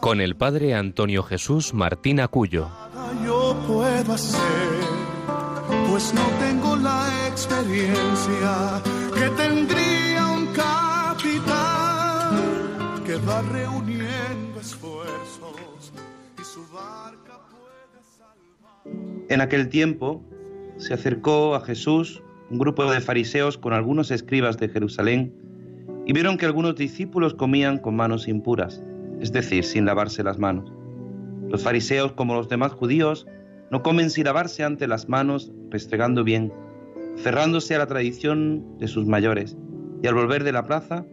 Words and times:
con 0.00 0.20
el 0.20 0.36
padre 0.36 0.74
Antonio 0.74 1.22
Jesús 1.22 1.74
Martín 1.74 2.20
Acuyo. 2.20 2.68
Yo 3.24 3.56
puedo 3.66 4.12
hacer, 4.12 4.38
pues 5.88 6.14
no 6.14 6.22
tengo 6.40 6.76
la 6.76 7.28
experiencia 7.28 8.82
que 9.14 9.28
tendría 9.30 10.26
un 10.26 10.46
capitán 10.48 12.36
que 13.04 13.16
va 13.16 13.42
reuniendo 13.42 14.60
esfuerzos 14.60 15.92
y 16.40 16.44
su 16.44 16.60
barca 16.72 17.40
puede 17.50 18.02
salvar. 18.16 18.84
En 19.28 19.40
aquel 19.40 19.68
tiempo 19.68 20.22
se 20.76 20.94
acercó 20.94 21.54
a 21.54 21.60
Jesús 21.60 22.22
un 22.50 22.58
grupo 22.58 22.90
de 22.90 23.00
fariseos 23.00 23.58
con 23.58 23.72
algunos 23.72 24.10
escribas 24.10 24.58
de 24.58 24.68
Jerusalén 24.68 25.34
y 26.06 26.12
vieron 26.12 26.38
que 26.38 26.46
algunos 26.46 26.76
discípulos 26.76 27.34
comían 27.34 27.78
con 27.78 27.94
manos 27.96 28.28
impuras, 28.28 28.82
es 29.20 29.32
decir, 29.32 29.64
sin 29.64 29.84
lavarse 29.84 30.22
las 30.22 30.38
manos. 30.38 30.72
Los 31.48 31.62
fariseos, 31.62 32.12
como 32.12 32.34
los 32.34 32.48
demás 32.48 32.72
judíos, 32.72 33.26
no 33.70 33.82
comen 33.82 34.10
sin 34.10 34.24
lavarse 34.24 34.64
ante 34.64 34.86
las 34.86 35.08
manos, 35.08 35.52
restregando 35.70 36.24
bien, 36.24 36.52
cerrándose 37.16 37.74
a 37.74 37.78
la 37.78 37.86
tradición 37.86 38.78
de 38.78 38.88
sus 38.88 39.06
mayores, 39.06 39.56
y 40.02 40.06
al 40.06 40.14
volver 40.14 40.44
de 40.44 40.52
la 40.52 40.64
plaza, 40.64 41.04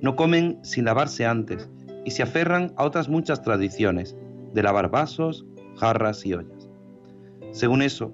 no 0.00 0.16
comen 0.16 0.58
sin 0.62 0.84
lavarse 0.84 1.26
antes, 1.26 1.70
y 2.04 2.10
se 2.10 2.22
aferran 2.22 2.72
a 2.76 2.84
otras 2.84 3.08
muchas 3.08 3.42
tradiciones, 3.42 4.16
de 4.52 4.62
lavar 4.62 4.90
vasos, 4.90 5.44
jarras 5.76 6.24
y 6.24 6.34
ollas. 6.34 6.68
Según 7.52 7.82
eso, 7.82 8.12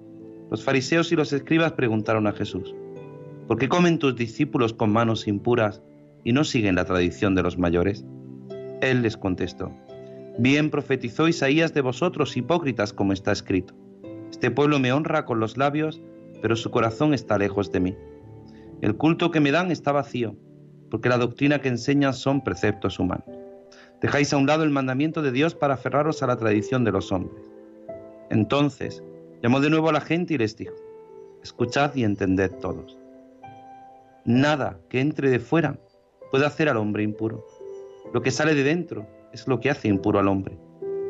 los 0.51 0.65
fariseos 0.65 1.12
y 1.12 1.17
los 1.17 1.33
escribas 1.33 1.73
preguntaron 1.73 2.27
a 2.27 2.33
Jesús, 2.33 2.75
¿por 3.47 3.59
qué 3.59 3.69
comen 3.69 3.98
tus 3.98 4.17
discípulos 4.17 4.73
con 4.73 4.93
manos 4.93 5.28
impuras 5.28 5.83
y 6.25 6.33
no 6.33 6.45
siguen 6.45 6.77
la 6.77 6.84
tradición 6.84 7.34
de 7.34 7.43
los 7.43 7.59
mayores? 7.59 8.05
Él 8.81 9.03
les 9.03 9.17
contestó, 9.17 9.73
bien 10.39 10.70
profetizó 10.70 11.28
Isaías 11.28 11.75
de 11.75 11.83
vosotros, 11.83 12.36
hipócritas, 12.36 12.92
como 12.92 13.12
está 13.12 13.33
escrito. 13.33 13.75
Este 14.31 14.50
pueblo 14.50 14.78
me 14.78 14.92
honra 14.92 15.25
con 15.25 15.41
los 15.41 15.56
labios, 15.56 16.00
pero 16.41 16.56
su 16.56 16.70
corazón 16.70 17.12
está 17.12 17.37
lejos 17.37 17.70
de 17.72 17.81
mí. 17.81 17.97
El 18.81 18.97
culto 18.97 19.31
que 19.31 19.41
me 19.41 19.50
dan 19.50 19.70
está 19.70 19.92
vacío, 19.92 20.37
porque 20.91 21.09
la 21.09 21.19
doctrina 21.19 21.61
que 21.61 21.69
enseñan 21.69 22.14
son 22.14 22.42
preceptos 22.42 22.98
humanos. 22.98 23.27
Dejáis 24.00 24.33
a 24.33 24.39
un 24.39 24.47
lado 24.47 24.64
el 24.64 24.70
mandamiento 24.70 25.20
de 25.20 25.33
Dios 25.33 25.55
para 25.55 25.75
aferraros 25.75 26.22
a 26.22 26.27
la 26.27 26.37
tradición 26.37 26.84
de 26.84 26.92
los 26.92 27.12
hombres. 27.12 27.50
Entonces 28.31 29.03
llamó 29.42 29.61
de 29.61 29.69
nuevo 29.69 29.91
a 29.91 29.92
la 29.92 30.00
gente 30.00 30.34
y 30.34 30.39
les 30.39 30.56
dijo, 30.56 30.75
escuchad 31.42 31.94
y 31.94 32.05
entended 32.05 32.50
todos. 32.61 32.97
Nada 34.25 34.78
que 34.89 35.00
entre 35.00 35.28
de 35.28 35.39
fuera 35.39 35.78
puede 36.31 36.47
hacer 36.47 36.69
al 36.69 36.78
hombre 36.78 37.03
impuro. 37.03 37.44
Lo 38.12 38.22
que 38.22 38.30
sale 38.30 38.55
de 38.55 38.64
dentro 38.64 39.06
es 39.33 39.47
lo 39.47 39.61
que 39.61 39.70
hace 39.70 39.89
impuro 39.89 40.19
al 40.19 40.28
hombre, 40.28 40.58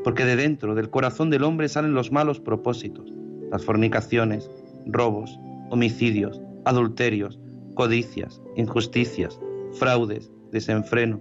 porque 0.04 0.24
de 0.24 0.36
dentro 0.36 0.74
del 0.74 0.90
corazón 0.90 1.30
del 1.30 1.44
hombre 1.44 1.68
salen 1.68 1.94
los 1.94 2.12
malos 2.12 2.40
propósitos, 2.40 3.10
las 3.50 3.64
fornicaciones, 3.64 4.50
robos, 4.86 5.38
homicidios, 5.70 6.40
adulterios, 6.64 7.40
codicias, 7.74 8.42
injusticias, 8.56 9.40
fraudes, 9.72 10.30
desenfreno, 10.52 11.20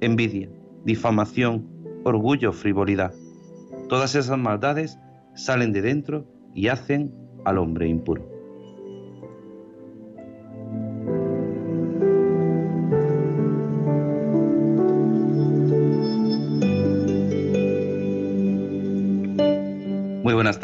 envidia, 0.00 0.48
difamación, 0.84 1.68
orgullo, 2.04 2.52
frivolidad. 2.52 3.14
Todas 3.88 4.14
esas 4.14 4.38
maldades 4.38 4.98
salen 5.34 5.72
de 5.72 5.82
dentro 5.82 6.26
y 6.54 6.68
hacen 6.68 7.14
al 7.44 7.58
hombre 7.58 7.86
impuro. 7.88 8.39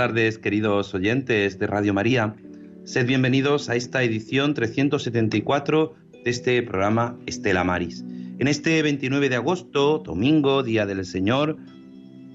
Tardes, 0.06 0.39
queridos 0.39 0.94
oyentes 0.94 1.59
de 1.59 1.67
Radio 1.67 1.93
María. 1.93 2.37
Sed 2.84 3.09
bienvenidos 3.09 3.69
a 3.69 3.75
esta 3.75 4.05
edición 4.05 4.55
374 4.55 5.94
de 6.25 6.31
este 6.31 6.62
programa 6.62 7.19
Estela 7.27 7.65
Maris. 7.65 8.05
En 8.39 8.47
este 8.47 8.81
29 8.83 9.28
de 9.28 9.34
agosto, 9.34 9.99
domingo, 9.99 10.62
Día 10.62 10.87
del 10.87 11.05
Señor, 11.05 11.56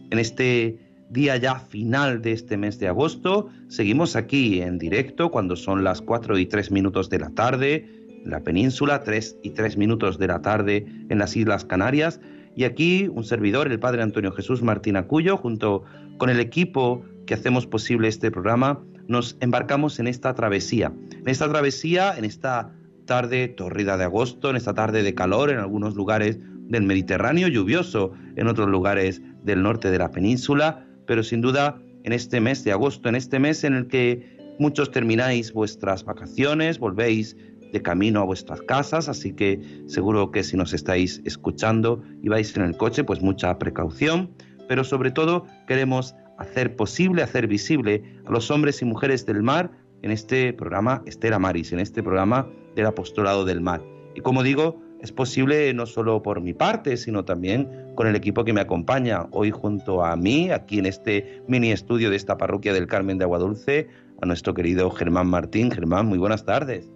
en 0.10 0.20
este 0.20 0.80
día 1.12 1.38
ya 1.38 1.62
final 1.62 2.22
de 2.22 2.34
este 2.34 2.58
mes 2.58 2.78
de 2.78 2.90
agosto, 2.90 3.48
seguimos 3.70 4.18
aquí 4.18 4.62
en 4.62 4.78
directo 4.78 5.32
cuando 5.32 5.56
son 5.56 5.86
las 5.86 6.02
4 6.02 6.40
y 6.40 6.48
3 6.48 6.72
minutos 6.72 7.10
de 7.10 7.20
la 7.20 7.30
tarde 7.30 7.86
en 8.26 8.32
la 8.32 8.42
península, 8.42 9.02
3 9.02 9.38
y 9.44 9.52
3 9.52 9.78
minutos 9.78 10.20
de 10.20 10.28
la 10.28 10.42
tarde 10.42 10.86
en 11.08 11.20
las 11.20 11.38
Islas 11.38 11.64
Canarias. 11.64 12.20
Y 12.54 12.66
aquí 12.66 13.08
un 13.08 13.24
servidor, 13.24 13.72
el 13.72 13.80
Padre 13.80 14.02
Antonio 14.02 14.34
Jesús 14.34 14.62
Martín 14.62 14.98
Acuyo, 14.98 15.38
junto 15.38 15.86
con 16.18 16.30
el 16.30 16.42
equipo 16.42 17.06
que 17.32 17.36
hacemos 17.36 17.66
posible 17.66 18.10
este 18.10 18.30
programa, 18.30 18.84
nos 19.08 19.38
embarcamos 19.40 20.02
en 20.02 20.08
esta 20.08 20.36
travesía. 20.36 20.92
En 21.14 21.30
esta 21.30 21.48
travesía, 21.48 22.14
en 22.18 22.26
esta 22.26 22.76
tarde 23.06 23.48
torrida 23.48 23.96
de 23.96 24.04
agosto, 24.04 24.50
en 24.50 24.58
esta 24.58 24.74
tarde 24.74 25.02
de 25.02 25.16
calor 25.16 25.50
en 25.50 25.60
algunos 25.60 25.96
lugares 25.96 26.40
del 26.68 26.84
Mediterráneo, 26.84 27.48
lluvioso 27.48 28.12
en 28.36 28.48
otros 28.50 28.68
lugares 28.68 29.22
del 29.46 29.64
norte 29.64 29.92
de 29.92 29.98
la 29.98 30.12
península, 30.12 30.86
pero 31.08 31.24
sin 31.24 31.40
duda 31.40 31.82
en 32.04 32.12
este 32.12 32.42
mes 32.42 32.66
de 32.66 32.74
agosto, 32.74 33.08
en 33.08 33.16
este 33.16 33.40
mes 33.40 33.64
en 33.64 33.76
el 33.76 33.88
que 33.88 34.38
muchos 34.60 34.92
termináis 34.92 35.54
vuestras 35.54 36.04
vacaciones, 36.04 36.80
volvéis 36.80 37.38
de 37.72 37.82
camino 37.82 38.20
a 38.20 38.26
vuestras 38.26 38.62
casas, 38.64 39.08
así 39.08 39.32
que 39.32 39.86
seguro 39.88 40.32
que 40.32 40.44
si 40.44 40.58
nos 40.58 40.74
estáis 40.74 41.22
escuchando 41.24 42.04
y 42.22 42.28
vais 42.28 42.58
en 42.58 42.64
el 42.64 42.76
coche, 42.76 43.06
pues 43.06 43.22
mucha 43.22 43.58
precaución, 43.58 44.32
pero 44.68 44.84
sobre 44.84 45.12
todo 45.12 45.46
queremos 45.66 46.14
hacer 46.42 46.76
posible, 46.76 47.24
hacer 47.24 47.48
visible 47.48 48.04
a 48.26 48.32
los 48.32 48.52
hombres 48.52 48.82
y 48.82 48.86
mujeres 48.86 49.26
del 49.26 49.42
mar 49.42 49.72
en 50.02 50.12
este 50.12 50.54
programa 50.54 51.02
Estela 51.06 51.40
Maris, 51.40 51.72
en 51.72 51.80
este 51.80 52.04
programa 52.04 52.48
del 52.76 52.86
apostolado 52.86 53.46
del 53.46 53.62
mar. 53.62 53.82
Y 54.16 54.22
como 54.22 54.44
digo, 54.44 54.82
es 55.02 55.12
posible 55.12 55.74
no 55.74 55.86
solo 55.86 56.22
por 56.22 56.42
mi 56.42 56.54
parte, 56.54 56.98
sino 56.98 57.26
también 57.26 57.68
con 57.96 58.08
el 58.08 58.16
equipo 58.16 58.44
que 58.44 58.54
me 58.54 58.62
acompaña 58.62 59.28
hoy 59.32 59.52
junto 59.52 60.04
a 60.04 60.16
mí, 60.16 60.52
aquí 60.52 60.80
en 60.80 60.86
este 60.86 61.42
mini 61.48 61.72
estudio 61.72 62.10
de 62.10 62.16
esta 62.16 62.38
parroquia 62.38 62.74
del 62.74 62.88
Carmen 62.88 63.18
de 63.18 63.26
Aguadulce, 63.26 63.88
a 64.22 64.26
nuestro 64.26 64.54
querido 64.54 64.90
Germán 64.92 65.28
Martín. 65.28 65.72
Germán, 65.72 66.06
muy 66.06 66.20
buenas 66.20 66.46
tardes. 66.46 66.88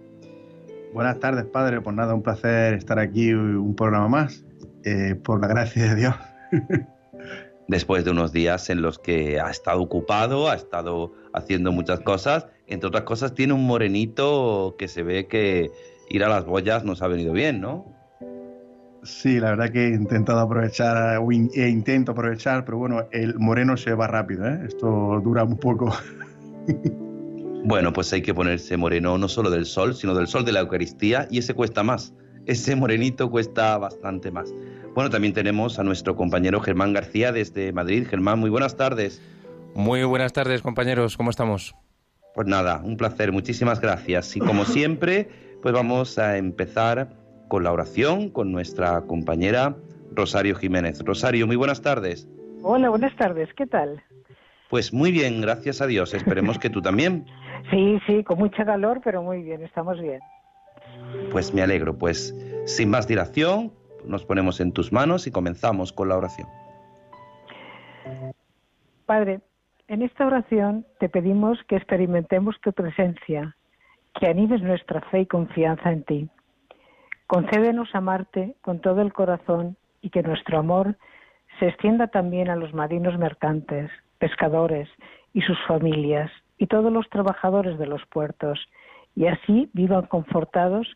Buenas 0.94 1.18
tardes, 1.18 1.44
padre. 1.46 1.80
Pues 1.80 1.96
nada, 1.96 2.14
un 2.14 2.22
placer 2.22 2.74
estar 2.74 2.98
aquí 2.98 3.32
un 3.32 3.74
programa 3.74 4.08
más, 4.08 4.44
eh, 4.84 5.16
por 5.22 5.40
la 5.40 5.48
gracia 5.48 5.82
de 5.82 5.94
Dios. 5.96 6.14
Después 7.68 8.04
de 8.04 8.12
unos 8.12 8.32
días 8.32 8.70
en 8.70 8.80
los 8.80 8.98
que 8.98 9.40
ha 9.40 9.50
estado 9.50 9.82
ocupado, 9.82 10.48
ha 10.48 10.54
estado 10.54 11.12
haciendo 11.32 11.72
muchas 11.72 12.00
cosas, 12.00 12.46
entre 12.66 12.88
otras 12.88 13.04
cosas 13.04 13.34
tiene 13.34 13.52
un 13.52 13.66
morenito 13.66 14.76
que 14.78 14.88
se 14.88 15.02
ve 15.02 15.26
que 15.26 15.70
ir 16.08 16.24
a 16.24 16.28
las 16.28 16.44
boyas 16.44 16.84
nos 16.84 17.02
ha 17.02 17.08
venido 17.08 17.32
bien, 17.32 17.60
¿no? 17.60 17.84
Sí, 19.02 19.38
la 19.38 19.50
verdad 19.50 19.70
que 19.70 19.86
he 19.86 19.94
intentado 19.94 20.40
aprovechar, 20.40 21.18
o 21.18 21.30
in, 21.30 21.50
e 21.54 21.68
intento 21.68 22.12
aprovechar, 22.12 22.64
pero 22.64 22.78
bueno, 22.78 23.06
el 23.12 23.38
moreno 23.38 23.76
se 23.76 23.94
va 23.94 24.06
rápido, 24.08 24.46
¿eh? 24.46 24.60
Esto 24.66 25.20
dura 25.22 25.44
un 25.44 25.56
poco. 25.56 25.92
Bueno, 27.68 27.92
pues 27.92 28.12
hay 28.12 28.22
que 28.22 28.32
ponerse 28.32 28.76
moreno 28.76 29.18
no 29.18 29.26
solo 29.26 29.50
del 29.50 29.66
sol, 29.66 29.96
sino 29.96 30.14
del 30.14 30.28
sol 30.28 30.44
de 30.44 30.52
la 30.52 30.60
Eucaristía 30.60 31.26
y 31.32 31.38
ese 31.38 31.52
cuesta 31.52 31.82
más. 31.82 32.14
Ese 32.44 32.76
morenito 32.76 33.28
cuesta 33.28 33.76
bastante 33.76 34.30
más. 34.30 34.54
Bueno, 34.96 35.10
también 35.10 35.34
tenemos 35.34 35.78
a 35.78 35.82
nuestro 35.82 36.16
compañero 36.16 36.58
Germán 36.58 36.94
García 36.94 37.30
desde 37.30 37.70
Madrid. 37.70 38.06
Germán, 38.08 38.38
muy 38.38 38.48
buenas 38.48 38.78
tardes. 38.78 39.20
Muy 39.74 40.02
buenas 40.04 40.32
tardes, 40.32 40.62
compañeros. 40.62 41.18
¿Cómo 41.18 41.28
estamos? 41.28 41.74
Pues 42.34 42.46
nada, 42.46 42.80
un 42.82 42.96
placer. 42.96 43.30
Muchísimas 43.30 43.78
gracias. 43.78 44.34
Y 44.38 44.40
como 44.40 44.64
siempre, 44.64 45.28
pues 45.60 45.74
vamos 45.74 46.18
a 46.18 46.38
empezar 46.38 47.10
con 47.48 47.62
la 47.62 47.72
oración 47.72 48.30
con 48.30 48.50
nuestra 48.52 49.02
compañera 49.02 49.76
Rosario 50.12 50.54
Jiménez. 50.54 51.02
Rosario, 51.04 51.46
muy 51.46 51.56
buenas 51.56 51.82
tardes. 51.82 52.26
Hola, 52.62 52.88
buenas 52.88 53.14
tardes. 53.16 53.50
¿Qué 53.54 53.66
tal? 53.66 54.02
Pues 54.70 54.94
muy 54.94 55.12
bien, 55.12 55.42
gracias 55.42 55.82
a 55.82 55.86
Dios. 55.86 56.14
Esperemos 56.14 56.58
que 56.58 56.70
tú 56.70 56.80
también. 56.80 57.26
Sí, 57.70 57.98
sí, 58.06 58.22
con 58.22 58.38
mucha 58.38 58.64
calor, 58.64 59.00
pero 59.02 59.24
muy 59.24 59.42
bien, 59.42 59.60
estamos 59.62 60.00
bien. 60.00 60.20
Pues 61.32 61.52
me 61.52 61.62
alegro. 61.62 61.98
Pues 61.98 62.32
sin 62.64 62.90
más 62.90 63.08
dilación, 63.08 63.72
nos 64.06 64.24
ponemos 64.24 64.60
en 64.60 64.72
tus 64.72 64.92
manos 64.92 65.26
y 65.26 65.30
comenzamos 65.30 65.92
con 65.92 66.08
la 66.08 66.16
oración. 66.16 66.48
Padre, 69.06 69.40
en 69.88 70.02
esta 70.02 70.26
oración 70.26 70.84
te 70.98 71.08
pedimos 71.08 71.58
que 71.68 71.76
experimentemos 71.76 72.56
tu 72.60 72.72
presencia, 72.72 73.56
que 74.18 74.26
animes 74.26 74.62
nuestra 74.62 75.00
fe 75.02 75.20
y 75.20 75.26
confianza 75.26 75.92
en 75.92 76.02
ti. 76.04 76.28
Concédenos 77.26 77.94
amarte 77.94 78.56
con 78.62 78.80
todo 78.80 79.00
el 79.02 79.12
corazón 79.12 79.76
y 80.00 80.10
que 80.10 80.22
nuestro 80.22 80.58
amor 80.58 80.96
se 81.58 81.68
extienda 81.68 82.08
también 82.08 82.50
a 82.50 82.56
los 82.56 82.74
marinos 82.74 83.18
mercantes, 83.18 83.90
pescadores 84.18 84.88
y 85.32 85.42
sus 85.42 85.58
familias 85.66 86.30
y 86.58 86.66
todos 86.66 86.92
los 86.92 87.08
trabajadores 87.10 87.78
de 87.78 87.86
los 87.86 88.04
puertos, 88.06 88.58
y 89.14 89.26
así 89.26 89.70
vivan 89.72 90.06
confortados 90.06 90.86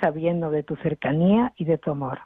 sabiendo 0.00 0.50
de 0.50 0.62
tu 0.62 0.76
cercanía 0.76 1.52
y 1.56 1.64
de 1.64 1.78
tu 1.78 1.90
amor. 1.92 2.20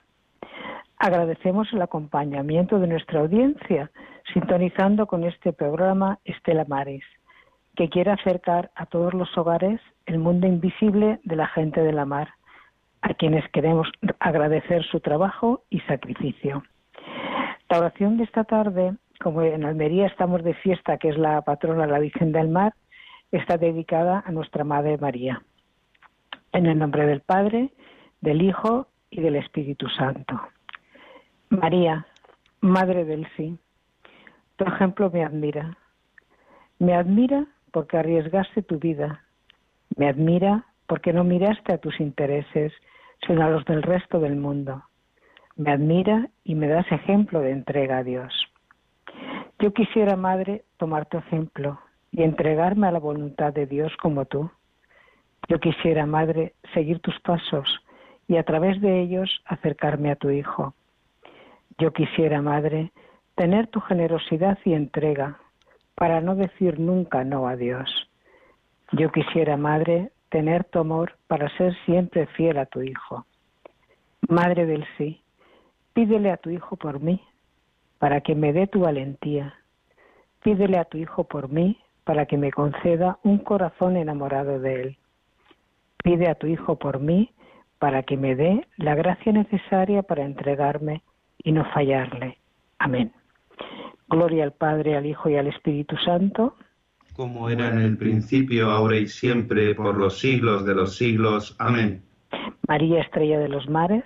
Agradecemos 0.98 1.72
el 1.72 1.82
acompañamiento 1.82 2.80
de 2.80 2.88
nuestra 2.88 3.20
audiencia, 3.20 3.90
sintonizando 4.32 5.06
con 5.06 5.24
este 5.24 5.52
programa 5.52 6.18
Estela 6.24 6.64
Maris, 6.66 7.04
que 7.76 7.88
quiere 7.88 8.10
acercar 8.10 8.70
a 8.74 8.86
todos 8.86 9.14
los 9.14 9.36
hogares 9.38 9.80
el 10.06 10.18
mundo 10.18 10.48
invisible 10.48 11.20
de 11.22 11.36
la 11.36 11.46
gente 11.46 11.80
de 11.82 11.92
la 11.92 12.04
mar, 12.04 12.30
a 13.02 13.14
quienes 13.14 13.48
queremos 13.50 13.88
agradecer 14.18 14.82
su 14.84 14.98
trabajo 14.98 15.62
y 15.70 15.80
sacrificio. 15.80 16.64
La 17.68 17.78
oración 17.78 18.16
de 18.16 18.24
esta 18.24 18.44
tarde, 18.44 18.96
como 19.20 19.42
en 19.42 19.64
Almería 19.64 20.06
estamos 20.06 20.42
de 20.42 20.54
fiesta, 20.54 20.98
que 20.98 21.10
es 21.10 21.18
la 21.18 21.42
patrona 21.42 21.86
la 21.86 22.00
Virgen 22.00 22.32
del 22.32 22.48
Mar, 22.48 22.74
está 23.30 23.56
dedicada 23.56 24.24
a 24.26 24.32
nuestra 24.32 24.64
Madre 24.64 24.98
María. 24.98 25.42
En 26.52 26.66
el 26.66 26.78
nombre 26.78 27.06
del 27.06 27.20
Padre, 27.20 27.70
del 28.20 28.42
Hijo 28.42 28.88
y 29.10 29.20
del 29.20 29.36
Espíritu 29.36 29.88
Santo. 29.88 30.40
María, 31.50 32.06
Madre 32.60 33.04
del 33.04 33.26
Sí, 33.36 33.58
tu 34.56 34.64
ejemplo 34.64 35.10
me 35.10 35.24
admira. 35.24 35.76
Me 36.78 36.94
admira 36.94 37.46
porque 37.72 37.98
arriesgaste 37.98 38.62
tu 38.62 38.78
vida. 38.78 39.24
Me 39.96 40.08
admira 40.08 40.66
porque 40.86 41.12
no 41.12 41.24
miraste 41.24 41.72
a 41.72 41.78
tus 41.78 42.00
intereses, 42.00 42.72
sino 43.26 43.44
a 43.44 43.50
los 43.50 43.64
del 43.64 43.82
resto 43.82 44.20
del 44.20 44.36
mundo 44.36 44.82
me 45.58 45.72
admira 45.72 46.30
y 46.44 46.54
me 46.54 46.68
das 46.68 46.90
ejemplo 46.90 47.40
de 47.40 47.50
entrega 47.50 47.98
a 47.98 48.04
Dios. 48.04 48.32
Yo 49.58 49.74
quisiera, 49.74 50.16
Madre, 50.16 50.64
tomar 50.76 51.06
tu 51.06 51.18
ejemplo 51.18 51.80
y 52.12 52.22
entregarme 52.22 52.86
a 52.86 52.92
la 52.92 53.00
voluntad 53.00 53.52
de 53.52 53.66
Dios 53.66 53.92
como 54.00 54.24
tú. 54.24 54.50
Yo 55.48 55.58
quisiera, 55.58 56.06
Madre, 56.06 56.54
seguir 56.72 57.00
tus 57.00 57.18
pasos 57.20 57.68
y 58.28 58.36
a 58.36 58.44
través 58.44 58.80
de 58.80 59.00
ellos 59.00 59.42
acercarme 59.46 60.10
a 60.10 60.16
tu 60.16 60.30
Hijo. 60.30 60.74
Yo 61.78 61.92
quisiera, 61.92 62.42
Madre, 62.42 62.92
tener 63.34 63.66
tu 63.68 63.80
generosidad 63.80 64.58
y 64.64 64.74
entrega 64.74 65.38
para 65.94 66.20
no 66.20 66.36
decir 66.36 66.78
nunca 66.78 67.24
no 67.24 67.48
a 67.48 67.56
Dios. 67.56 67.90
Yo 68.92 69.10
quisiera, 69.10 69.56
Madre, 69.56 70.10
tener 70.28 70.64
tu 70.64 70.78
amor 70.78 71.16
para 71.26 71.48
ser 71.56 71.74
siempre 71.86 72.26
fiel 72.26 72.58
a 72.58 72.66
tu 72.66 72.82
Hijo. 72.82 73.26
Madre 74.28 74.66
del 74.66 74.84
sí, 74.96 75.22
Pídele 75.98 76.30
a 76.30 76.36
tu 76.36 76.50
Hijo 76.50 76.76
por 76.76 77.00
mí, 77.00 77.20
para 77.98 78.20
que 78.20 78.36
me 78.36 78.52
dé 78.52 78.68
tu 78.68 78.80
valentía. 78.80 79.54
Pídele 80.44 80.78
a 80.78 80.84
tu 80.84 80.96
Hijo 80.96 81.24
por 81.24 81.48
mí, 81.48 81.76
para 82.04 82.26
que 82.26 82.36
me 82.36 82.52
conceda 82.52 83.18
un 83.24 83.38
corazón 83.38 83.96
enamorado 83.96 84.60
de 84.60 84.82
Él. 84.82 84.98
Pide 86.04 86.28
a 86.28 86.36
tu 86.36 86.46
Hijo 86.46 86.76
por 86.76 87.00
mí, 87.00 87.32
para 87.78 88.02
que 88.02 88.16
me 88.16 88.34
dé 88.34 88.66
la 88.76 88.94
gracia 88.94 89.32
necesaria 89.32 90.02
para 90.02 90.24
entregarme 90.24 91.02
y 91.38 91.52
no 91.52 91.64
fallarle. 91.72 92.38
Amén. 92.78 93.12
Gloria 94.08 94.44
al 94.44 94.52
Padre, 94.52 94.96
al 94.96 95.06
Hijo 95.06 95.28
y 95.28 95.36
al 95.36 95.46
Espíritu 95.48 95.96
Santo. 96.04 96.56
Como 97.14 97.50
era 97.50 97.68
en 97.68 97.78
el 97.80 97.98
principio, 97.98 98.70
ahora 98.70 98.96
y 98.96 99.06
siempre, 99.06 99.74
por 99.74 99.96
los 99.96 100.18
siglos 100.18 100.64
de 100.64 100.74
los 100.74 100.96
siglos. 100.96 101.56
Amén. 101.58 102.02
María 102.66 103.00
Estrella 103.00 103.38
de 103.38 103.48
los 103.48 103.68
Mares 103.68 104.04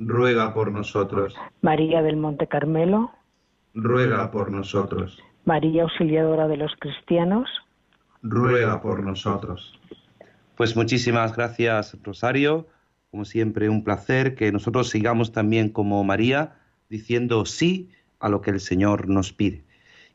ruega 0.00 0.54
por 0.54 0.72
nosotros. 0.72 1.34
María 1.60 2.02
del 2.02 2.16
Monte 2.16 2.46
Carmelo, 2.46 3.10
ruega 3.74 4.30
por 4.30 4.50
nosotros. 4.50 5.22
María 5.44 5.82
Auxiliadora 5.82 6.48
de 6.48 6.56
los 6.56 6.72
Cristianos, 6.80 7.48
ruega 8.22 8.80
por 8.80 9.02
nosotros. 9.04 9.78
Pues 10.56 10.76
muchísimas 10.76 11.36
gracias, 11.36 11.96
Rosario. 12.02 12.66
Como 13.10 13.24
siempre, 13.24 13.68
un 13.68 13.84
placer 13.84 14.34
que 14.34 14.52
nosotros 14.52 14.88
sigamos 14.88 15.32
también 15.32 15.68
como 15.68 16.02
María, 16.04 16.56
diciendo 16.88 17.44
sí 17.44 17.90
a 18.18 18.28
lo 18.28 18.40
que 18.40 18.50
el 18.50 18.60
Señor 18.60 19.08
nos 19.08 19.32
pide. 19.32 19.64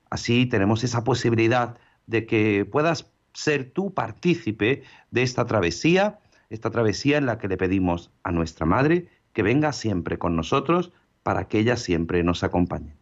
Así 0.09 0.45
tenemos 0.45 0.83
esa 0.83 1.03
posibilidad 1.03 1.77
de 2.07 2.25
que 2.25 2.65
puedas 2.65 3.11
ser 3.35 3.71
tú 3.71 3.93
partícipe 3.93 4.83
de 5.11 5.21
esta 5.21 5.45
travesía, 5.45 6.19
esta 6.49 6.71
travesía 6.71 7.17
en 7.17 7.27
la 7.27 7.37
que 7.37 7.47
le 7.47 7.57
pedimos 7.57 8.11
a 8.23 8.31
nuestra 8.31 8.65
Madre 8.65 9.07
que 9.33 9.43
venga 9.43 9.73
siempre 9.73 10.17
con 10.17 10.35
nosotros 10.35 10.91
para 11.21 11.47
que 11.47 11.59
ella 11.59 11.75
siempre 11.75 12.23
nos 12.23 12.43
acompañe. 12.43 12.95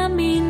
para 0.00 0.08
mí 0.08 0.49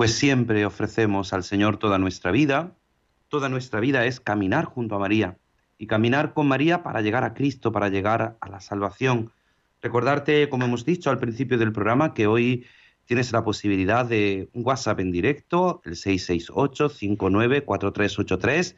Pues 0.00 0.14
siempre 0.14 0.64
ofrecemos 0.64 1.34
al 1.34 1.44
Señor 1.44 1.76
toda 1.76 1.98
nuestra 1.98 2.30
vida. 2.30 2.74
Toda 3.28 3.50
nuestra 3.50 3.80
vida 3.80 4.06
es 4.06 4.18
caminar 4.18 4.64
junto 4.64 4.94
a 4.94 4.98
María 4.98 5.36
y 5.76 5.86
caminar 5.86 6.32
con 6.32 6.48
María 6.48 6.82
para 6.82 7.02
llegar 7.02 7.22
a 7.22 7.34
Cristo, 7.34 7.70
para 7.70 7.90
llegar 7.90 8.38
a 8.40 8.48
la 8.48 8.60
salvación. 8.60 9.30
Recordarte, 9.82 10.48
como 10.48 10.64
hemos 10.64 10.86
dicho 10.86 11.10
al 11.10 11.18
principio 11.18 11.58
del 11.58 11.72
programa, 11.72 12.14
que 12.14 12.26
hoy 12.26 12.64
tienes 13.04 13.30
la 13.30 13.44
posibilidad 13.44 14.06
de 14.06 14.48
un 14.54 14.64
WhatsApp 14.64 15.00
en 15.00 15.12
directo, 15.12 15.82
el 15.84 15.96
668-594383, 15.96 18.76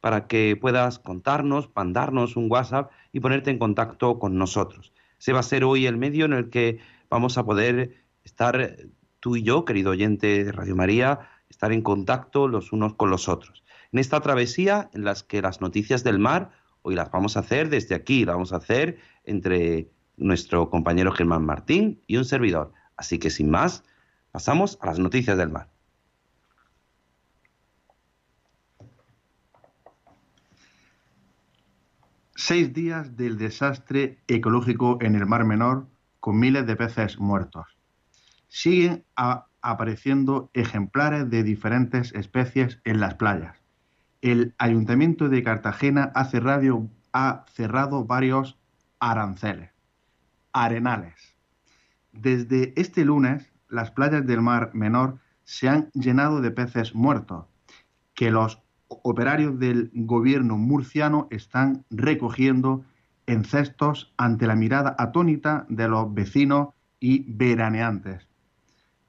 para 0.00 0.26
que 0.26 0.58
puedas 0.60 0.98
contarnos, 0.98 1.70
mandarnos 1.76 2.34
un 2.34 2.50
WhatsApp 2.50 2.90
y 3.12 3.20
ponerte 3.20 3.52
en 3.52 3.60
contacto 3.60 4.18
con 4.18 4.38
nosotros. 4.38 4.92
Ese 5.20 5.32
va 5.32 5.38
a 5.38 5.44
ser 5.44 5.62
hoy 5.62 5.86
el 5.86 5.98
medio 5.98 6.24
en 6.24 6.32
el 6.32 6.50
que 6.50 6.80
vamos 7.08 7.38
a 7.38 7.44
poder 7.44 7.94
estar 8.24 8.76
tú 9.24 9.36
y 9.36 9.42
yo, 9.42 9.64
querido 9.64 9.92
oyente 9.92 10.44
de 10.44 10.52
Radio 10.52 10.76
María, 10.76 11.30
estar 11.48 11.72
en 11.72 11.80
contacto 11.80 12.46
los 12.46 12.72
unos 12.72 12.92
con 12.92 13.08
los 13.08 13.26
otros 13.26 13.64
en 13.94 14.00
esta 14.00 14.20
travesía 14.20 14.90
en 14.92 15.04
las 15.04 15.22
que 15.22 15.40
las 15.40 15.60
noticias 15.60 16.02
del 16.02 16.18
mar 16.18 16.50
hoy 16.82 16.96
las 16.96 17.12
vamos 17.12 17.36
a 17.36 17.40
hacer 17.40 17.70
desde 17.70 17.94
aquí, 17.94 18.24
las 18.24 18.34
vamos 18.34 18.52
a 18.52 18.56
hacer 18.56 18.98
entre 19.22 19.88
nuestro 20.16 20.68
compañero 20.68 21.12
Germán 21.12 21.46
Martín 21.46 22.02
y 22.08 22.16
un 22.16 22.24
servidor. 22.24 22.72
Así 22.96 23.20
que 23.20 23.30
sin 23.30 23.50
más, 23.50 23.84
pasamos 24.32 24.78
a 24.82 24.86
las 24.86 24.98
noticias 24.98 25.38
del 25.38 25.50
mar. 25.50 25.70
Seis 32.34 32.74
días 32.74 33.16
del 33.16 33.38
desastre 33.38 34.18
ecológico 34.26 34.98
en 35.02 35.14
el 35.14 35.24
Mar 35.24 35.44
Menor 35.44 35.86
con 36.18 36.40
miles 36.40 36.66
de 36.66 36.74
peces 36.74 37.20
muertos. 37.20 37.73
Siguen 38.54 39.04
apareciendo 39.60 40.50
ejemplares 40.54 41.28
de 41.28 41.42
diferentes 41.42 42.14
especies 42.14 42.80
en 42.84 43.00
las 43.00 43.14
playas 43.14 43.64
el 44.24 44.54
Ayuntamiento 44.56 45.28
de 45.28 45.42
Cartagena 45.42 46.10
ha 46.14 46.24
cerrado, 46.24 46.88
ha 47.12 47.44
cerrado 47.52 48.06
varios 48.06 48.58
aranceles, 48.98 49.70
arenales. 50.54 51.36
Desde 52.10 52.72
este 52.80 53.04
lunes, 53.04 53.52
las 53.68 53.90
playas 53.90 54.26
del 54.26 54.40
Mar 54.40 54.70
Menor 54.72 55.18
se 55.44 55.68
han 55.68 55.90
llenado 55.92 56.40
de 56.40 56.50
peces 56.52 56.94
muertos, 56.94 57.44
que 58.14 58.30
los 58.30 58.62
operarios 58.88 59.58
del 59.58 59.90
gobierno 59.92 60.56
murciano 60.56 61.28
están 61.30 61.84
recogiendo 61.90 62.82
en 63.26 63.44
cestos 63.44 64.14
ante 64.16 64.46
la 64.46 64.56
mirada 64.56 64.96
atónita 64.98 65.66
de 65.68 65.86
los 65.86 66.14
vecinos 66.14 66.68
y 66.98 67.26
veraneantes. 67.28 68.26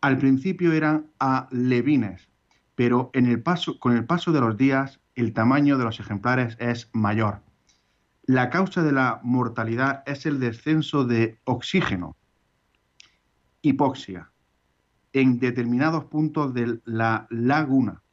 Al 0.05 0.19
principio 0.19 0.71
eran 0.71 1.07
alevines, 1.17 2.29
pero 2.75 3.09
en 3.13 3.25
el 3.25 3.41
paso, 3.41 3.79
con 3.79 3.97
el 3.97 4.05
paso 4.05 4.31
de 4.31 4.39
los 4.39 4.55
días 4.55 4.99
el 5.15 5.33
tamaño 5.33 5.79
de 5.79 5.83
los 5.83 5.99
ejemplares 5.99 6.57
es 6.59 6.91
mayor. 6.93 7.41
La 8.27 8.51
causa 8.51 8.83
de 8.83 8.91
la 8.91 9.19
mortalidad 9.23 10.03
es 10.05 10.27
el 10.27 10.39
descenso 10.39 11.05
de 11.05 11.39
oxígeno, 11.45 12.15
hipoxia, 13.63 14.29
en 15.11 15.39
determinados 15.39 16.05
puntos 16.05 16.53
de 16.53 16.81
la 16.85 17.25
laguna, 17.31 18.03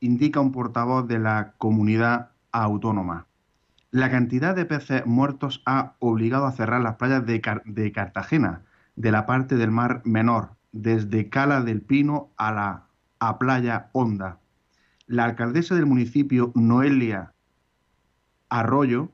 indica 0.00 0.40
un 0.40 0.50
portavoz 0.50 1.06
de 1.06 1.20
la 1.20 1.54
comunidad 1.58 2.32
autónoma. 2.50 3.28
La 3.92 4.10
cantidad 4.10 4.56
de 4.56 4.64
peces 4.64 5.06
muertos 5.06 5.62
ha 5.64 5.94
obligado 6.00 6.46
a 6.46 6.52
cerrar 6.52 6.80
las 6.80 6.96
playas 6.96 7.24
de, 7.24 7.40
de 7.66 7.92
Cartagena, 7.92 8.64
de 8.96 9.12
la 9.12 9.26
parte 9.26 9.54
del 9.54 9.70
mar 9.70 10.02
menor, 10.04 10.58
desde 10.72 11.28
Cala 11.28 11.62
del 11.62 11.82
Pino 11.82 12.30
a 12.36 12.52
la 12.52 12.86
a 13.20 13.38
Playa 13.38 13.90
Honda, 13.92 14.40
la 15.06 15.24
alcaldesa 15.24 15.74
del 15.74 15.86
municipio, 15.86 16.52
Noelia 16.54 17.34
Arroyo, 18.48 19.10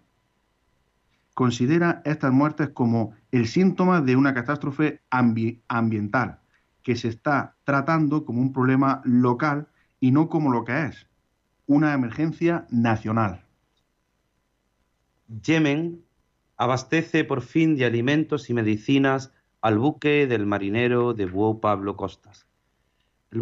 considera 1.34 2.02
estas 2.04 2.32
muertes 2.32 2.70
como 2.70 3.14
el 3.32 3.48
síntoma 3.48 4.00
de 4.00 4.16
una 4.16 4.32
catástrofe 4.32 5.02
ambiental 5.10 6.38
que 6.82 6.96
se 6.96 7.08
está 7.08 7.56
tratando 7.64 8.24
como 8.24 8.40
un 8.40 8.52
problema 8.52 9.02
local 9.04 9.66
y 9.98 10.12
no 10.12 10.28
como 10.28 10.52
lo 10.52 10.64
que 10.64 10.84
es, 10.84 11.08
una 11.66 11.92
emergencia 11.92 12.66
nacional. 12.70 13.44
Yemen 15.42 16.04
abastece 16.56 17.24
por 17.24 17.42
fin 17.42 17.76
de 17.76 17.84
alimentos 17.84 18.48
y 18.48 18.54
medicinas 18.54 19.32
al 19.66 19.78
buque 19.80 20.28
del 20.28 20.46
marinero 20.46 21.12
de 21.12 21.26
Buo 21.26 21.60
Pablo 21.60 21.96
Costas. 21.96 22.46
El 23.32 23.40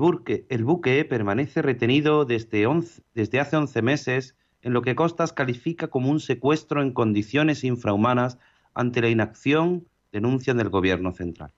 buque, 0.65 1.05
permanece 1.05 1.61
retenido 1.61 2.25
desde, 2.25 2.67
desde 3.13 3.41
hace 3.41 3.59
11 3.59 3.83
meses 3.83 4.35
en 4.63 4.73
lo 4.73 4.81
que 4.81 4.95
Costas 4.95 5.35
califica 5.35 5.89
como 5.89 6.11
un 6.11 6.21
secuestro 6.21 6.81
en 6.81 6.95
condiciones 6.95 7.63
infrahumanas 7.63 8.39
ante 8.73 9.03
la 9.03 9.11
inacción, 9.11 9.87
denuncian 10.13 10.57
del 10.57 10.71
gobierno 10.71 11.13
central. 11.13 11.53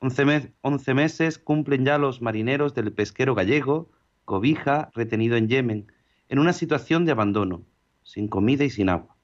11 0.00 0.94
meses 0.94 1.38
cumplen 1.38 1.84
ya 1.84 1.96
los 1.96 2.20
marineros 2.20 2.74
del 2.74 2.92
pesquero 2.92 3.36
gallego, 3.36 3.92
Cobija, 4.24 4.90
retenido 4.96 5.36
en 5.36 5.46
Yemen, 5.46 5.92
en 6.28 6.40
una 6.40 6.54
situación 6.54 7.04
de 7.04 7.12
abandono, 7.12 7.62
sin 8.02 8.26
comida 8.26 8.64
y 8.64 8.70
sin 8.70 8.88
agua. 8.88 9.16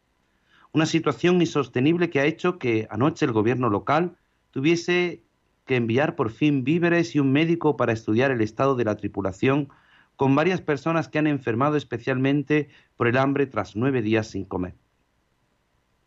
Una 0.70 0.86
situación 0.86 1.40
insostenible 1.40 2.10
que 2.10 2.20
ha 2.20 2.26
hecho 2.26 2.60
que 2.60 2.86
anoche 2.90 3.26
el 3.26 3.32
gobierno 3.32 3.68
local 3.68 4.18
tuviese 4.52 5.24
que 5.66 5.76
enviar 5.76 6.14
por 6.14 6.30
fin 6.30 6.62
víveres 6.62 7.14
y 7.16 7.18
un 7.18 7.32
médico 7.32 7.76
para 7.76 7.92
estudiar 7.92 8.30
el 8.30 8.40
estado 8.40 8.76
de 8.76 8.84
la 8.84 8.96
tripulación 8.96 9.68
con 10.16 10.36
varias 10.36 10.60
personas 10.60 11.08
que 11.08 11.18
han 11.18 11.26
enfermado 11.26 11.76
especialmente 11.76 12.68
por 12.96 13.08
el 13.08 13.16
hambre 13.16 13.46
tras 13.46 13.74
nueve 13.74 14.02
días 14.02 14.28
sin 14.28 14.44
comer. 14.44 14.74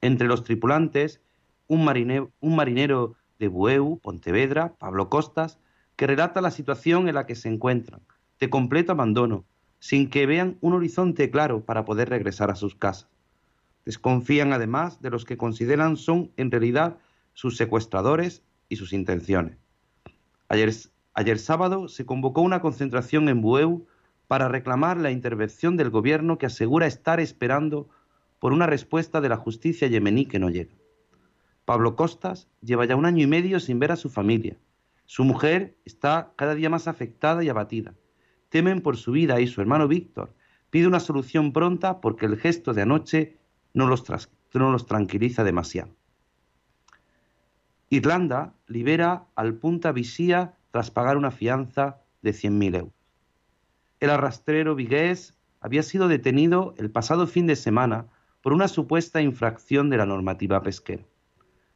Entre 0.02 0.28
los 0.28 0.44
tripulantes, 0.44 1.22
un 1.68 1.84
marinero, 1.84 3.16
de 3.38 3.48
Bueu, 3.50 4.00
Pontevedra, 4.00 4.76
Pablo 4.78 5.10
Costas, 5.10 5.60
que 5.98 6.08
relata 6.08 6.40
la 6.40 6.52
situación 6.52 7.10
en 7.10 7.16
la 7.16 7.26
que 7.26 7.36
se 7.36 7.50
encuentran, 7.50 8.02
de 8.40 8.50
completo 8.50 8.94
abandono, 8.94 9.44
sin 9.80 10.10
que 10.10 10.26
vean 10.26 10.58
un 10.62 10.74
horizonte 10.74 11.30
claro 11.30 11.66
para 11.66 11.84
poder 11.84 12.10
regresar 12.10 12.50
a 12.50 12.56
sus 12.56 12.76
casas. 12.76 13.10
Desconfían 13.84 14.54
además 14.54 15.02
de 15.02 15.10
los 15.10 15.26
que 15.26 15.38
consideran 15.38 15.98
son 15.98 16.32
en 16.38 16.52
realidad 16.52 16.98
sus 17.36 17.58
secuestradores 17.58 18.42
y 18.70 18.78
sus 18.78 18.94
intenciones. 18.94 19.58
Ayer, 20.48 21.40
sábado 21.40 21.88
se 21.88 22.06
convocó 22.06 22.42
una 22.42 22.62
concentración 22.62 23.30
en 23.30 23.42
Bueu 23.42 23.86
para 24.28 24.48
reclamar 24.48 24.98
la 24.98 25.12
intervención 25.12 25.78
del 25.78 25.92
gobierno 25.92 26.38
que 26.38 26.48
asegura 26.48 26.88
estar 26.88 27.20
esperando 27.20 27.90
por 28.40 28.54
una 28.54 28.66
respuesta 28.66 29.22
de 29.22 29.30
la 29.30 29.38
justicia 29.38 29.88
yemení 29.88 30.26
que 30.26 30.40
no 30.40 30.50
llega. 30.50 30.74
Pablo 31.66 31.96
Costas 31.96 32.48
lleva 32.62 32.86
ya 32.86 32.96
un 32.96 33.06
año 33.06 33.24
y 33.24 33.28
medio 33.28 33.60
sin 33.60 33.80
ver 33.80 33.92
a 33.92 33.96
su 33.96 34.10
familia. 34.10 34.58
Su 35.06 35.24
mujer 35.24 35.78
está 35.86 36.34
cada 36.36 36.56
día 36.56 36.70
más 36.70 36.88
afectada 36.88 37.44
y 37.44 37.50
abatida. 37.50 37.96
Temen 38.50 38.82
por 38.82 38.98
su 38.98 39.12
vida 39.12 39.42
y 39.42 39.48
su 39.48 39.62
hermano 39.62 39.88
Víctor 39.88 40.34
pide 40.70 40.88
una 40.88 41.00
solución 41.00 41.54
pronta 41.54 42.02
porque 42.02 42.26
el 42.26 42.38
gesto 42.38 42.74
de 42.74 42.84
anoche 42.84 43.38
no 43.74 43.88
los, 43.88 44.04
no 44.54 44.72
los 44.72 44.86
tranquiliza 44.86 45.44
demasiado. 45.44 45.92
Irlanda 47.90 48.54
libera 48.68 49.26
al 49.36 49.56
punta 49.56 49.92
Visía 49.92 50.56
tras 50.72 50.92
pagar 50.92 51.18
una 51.18 51.32
fianza 51.32 52.02
de 52.22 52.32
100.000 52.32 52.76
euros. 52.78 52.94
El 54.00 54.10
arrastrero 54.10 54.76
vigués 54.76 55.38
había 55.62 55.84
sido 55.84 56.08
detenido 56.08 56.74
el 56.78 56.92
pasado 56.92 57.28
fin 57.28 57.48
de 57.48 57.56
semana 57.56 58.08
por 58.42 58.54
una 58.54 58.68
supuesta 58.68 59.22
infracción 59.22 59.90
de 59.90 59.98
la 59.98 60.06
normativa 60.06 60.62
pesquera. 60.62 61.04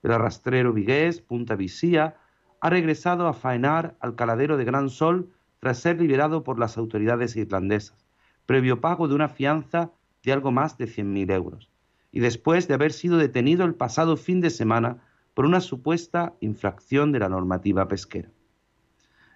El 0.04 0.12
arrastrero 0.12 0.74
vigués, 0.74 1.22
Punta 1.22 1.56
Visía, 1.56 2.18
ha 2.62 2.70
regresado 2.70 3.28
a 3.28 3.34
faenar 3.34 3.96
al 4.00 4.16
caladero 4.16 4.58
de 4.58 4.66
Gran 4.66 4.90
Sol 4.90 5.30
tras 5.60 5.80
ser 5.80 6.00
liberado 6.00 6.44
por 6.44 6.60
las 6.60 6.78
autoridades 6.78 7.36
irlandesas, 7.36 8.06
previo 8.46 8.82
pago 8.82 9.08
de 9.08 9.16
una 9.16 9.30
fianza 9.30 9.92
de 10.24 10.34
algo 10.34 10.52
más 10.52 10.78
de 10.78 10.86
100.000 10.86 11.32
euros, 11.32 11.72
y 12.12 12.20
después 12.20 12.68
de 12.68 12.74
haber 12.74 12.94
sido 12.94 13.18
detenido 13.18 13.66
el 13.66 13.76
pasado 13.76 14.18
fin 14.18 14.42
de 14.42 14.50
semana 14.50 15.02
por 15.40 15.46
una 15.46 15.62
supuesta 15.62 16.34
infracción 16.42 17.14
de 17.14 17.20
la 17.20 17.30
normativa 17.30 17.88
pesquera. 17.88 18.30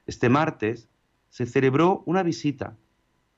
Este 0.05 0.27
martes 0.27 0.89
se 1.29 1.45
celebró 1.45 2.03
una 2.05 2.23
visita 2.23 2.75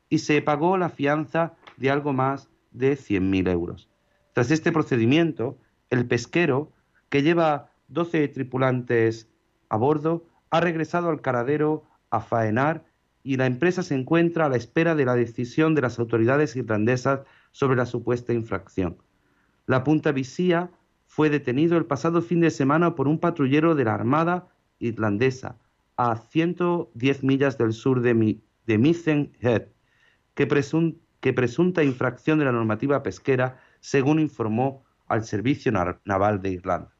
y 0.09 0.17
se 0.17 0.41
pagó 0.41 0.75
la 0.75 0.89
fianza 0.89 1.53
de 1.77 1.91
algo 1.91 2.11
más 2.11 2.49
de 2.71 2.97
100.000 2.97 3.51
euros. 3.51 3.87
Tras 4.33 4.49
este 4.49 4.71
procedimiento, 4.71 5.59
el 5.91 6.07
pesquero, 6.07 6.71
que 7.09 7.21
lleva 7.21 7.69
12 7.89 8.29
tripulantes 8.29 9.29
a 9.69 9.77
bordo 9.77 10.25
ha 10.49 10.59
regresado 10.59 11.09
al 11.09 11.21
caradero 11.21 11.83
a 12.09 12.19
faenar 12.19 12.83
y 13.21 13.37
la 13.37 13.45
empresa 13.45 13.83
se 13.83 13.93
encuentra 13.93 14.47
a 14.47 14.49
la 14.49 14.57
espera 14.57 14.95
de 14.95 15.05
la 15.05 15.13
decisión 15.13 15.75
de 15.75 15.81
las 15.81 15.99
autoridades 15.99 16.55
irlandesas 16.55 17.19
sobre 17.51 17.77
la 17.77 17.85
supuesta 17.85 18.33
infracción. 18.33 18.97
La 19.67 19.83
punta 19.83 20.11
Visía 20.11 20.71
fue 21.05 21.29
detenido 21.29 21.77
el 21.77 21.85
pasado 21.85 22.21
fin 22.21 22.41
de 22.41 22.51
semana 22.51 22.95
por 22.95 23.07
un 23.07 23.19
patrullero 23.19 23.75
de 23.75 23.85
la 23.85 23.93
Armada 23.93 24.47
irlandesa 24.79 25.57
a 25.97 26.17
110 26.17 27.23
millas 27.23 27.57
del 27.57 27.73
sur 27.73 28.01
de, 28.01 28.13
Mi 28.13 28.43
Head, 28.67 29.67
que, 30.33 30.47
que 31.21 31.33
presunta 31.33 31.83
infracción 31.83 32.39
de 32.39 32.45
la 32.45 32.51
normativa 32.51 33.01
pesquera, 33.03 33.59
según 33.79 34.19
informó 34.19 34.83
al 35.07 35.23
Servicio 35.23 35.71
Naval 35.71 36.41
de 36.41 36.49
Irlanda. 36.49 36.91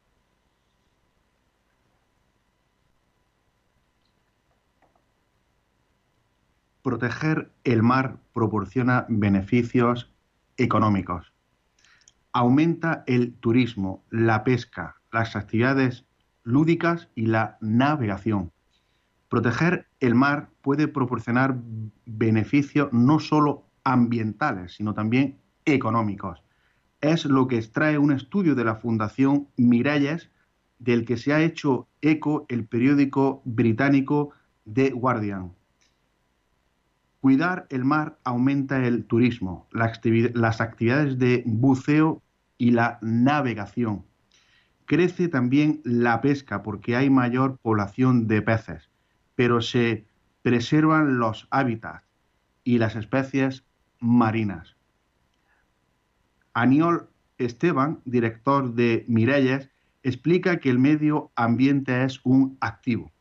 Proteger 6.82 7.50
el 7.64 7.82
mar 7.82 8.20
proporciona 8.32 9.06
beneficios 9.08 10.14
económicos. 10.56 11.35
Aumenta 12.38 13.02
el 13.06 13.32
turismo, 13.32 14.04
la 14.10 14.44
pesca, 14.44 14.96
las 15.10 15.36
actividades 15.36 16.04
lúdicas 16.44 17.08
y 17.14 17.24
la 17.24 17.56
navegación. 17.62 18.52
Proteger 19.30 19.86
el 20.00 20.14
mar 20.14 20.50
puede 20.60 20.86
proporcionar 20.86 21.56
beneficios 22.04 22.92
no 22.92 23.20
solo 23.20 23.64
ambientales, 23.84 24.74
sino 24.74 24.92
también 24.92 25.38
económicos. 25.64 26.42
Es 27.00 27.24
lo 27.24 27.48
que 27.48 27.56
extrae 27.56 27.96
un 27.96 28.12
estudio 28.12 28.54
de 28.54 28.64
la 28.64 28.74
Fundación 28.74 29.48
Miralles, 29.56 30.28
del 30.78 31.06
que 31.06 31.16
se 31.16 31.32
ha 31.32 31.40
hecho 31.40 31.88
eco 32.02 32.44
el 32.50 32.66
periódico 32.66 33.40
británico 33.46 34.32
The 34.70 34.90
Guardian. 34.90 35.52
Cuidar 37.22 37.66
el 37.70 37.86
mar 37.86 38.18
aumenta 38.24 38.86
el 38.86 39.06
turismo, 39.06 39.66
las 39.72 40.60
actividades 40.60 41.18
de 41.18 41.42
buceo 41.46 42.22
y 42.58 42.70
la 42.70 42.98
navegación. 43.02 44.04
Crece 44.84 45.28
también 45.28 45.80
la 45.84 46.20
pesca 46.20 46.62
porque 46.62 46.96
hay 46.96 47.10
mayor 47.10 47.58
población 47.58 48.26
de 48.26 48.42
peces, 48.42 48.90
pero 49.34 49.60
se 49.60 50.06
preservan 50.42 51.18
los 51.18 51.48
hábitats 51.50 52.04
y 52.64 52.78
las 52.78 52.96
especies 52.96 53.64
marinas. 53.98 54.76
Aniol 56.54 57.08
Esteban, 57.38 58.00
director 58.04 58.74
de 58.74 59.04
Mirelles, 59.08 59.70
explica 60.02 60.58
que 60.58 60.70
el 60.70 60.78
medio 60.78 61.30
ambiente 61.34 62.04
es 62.04 62.20
un 62.24 62.56
activo 62.60 63.12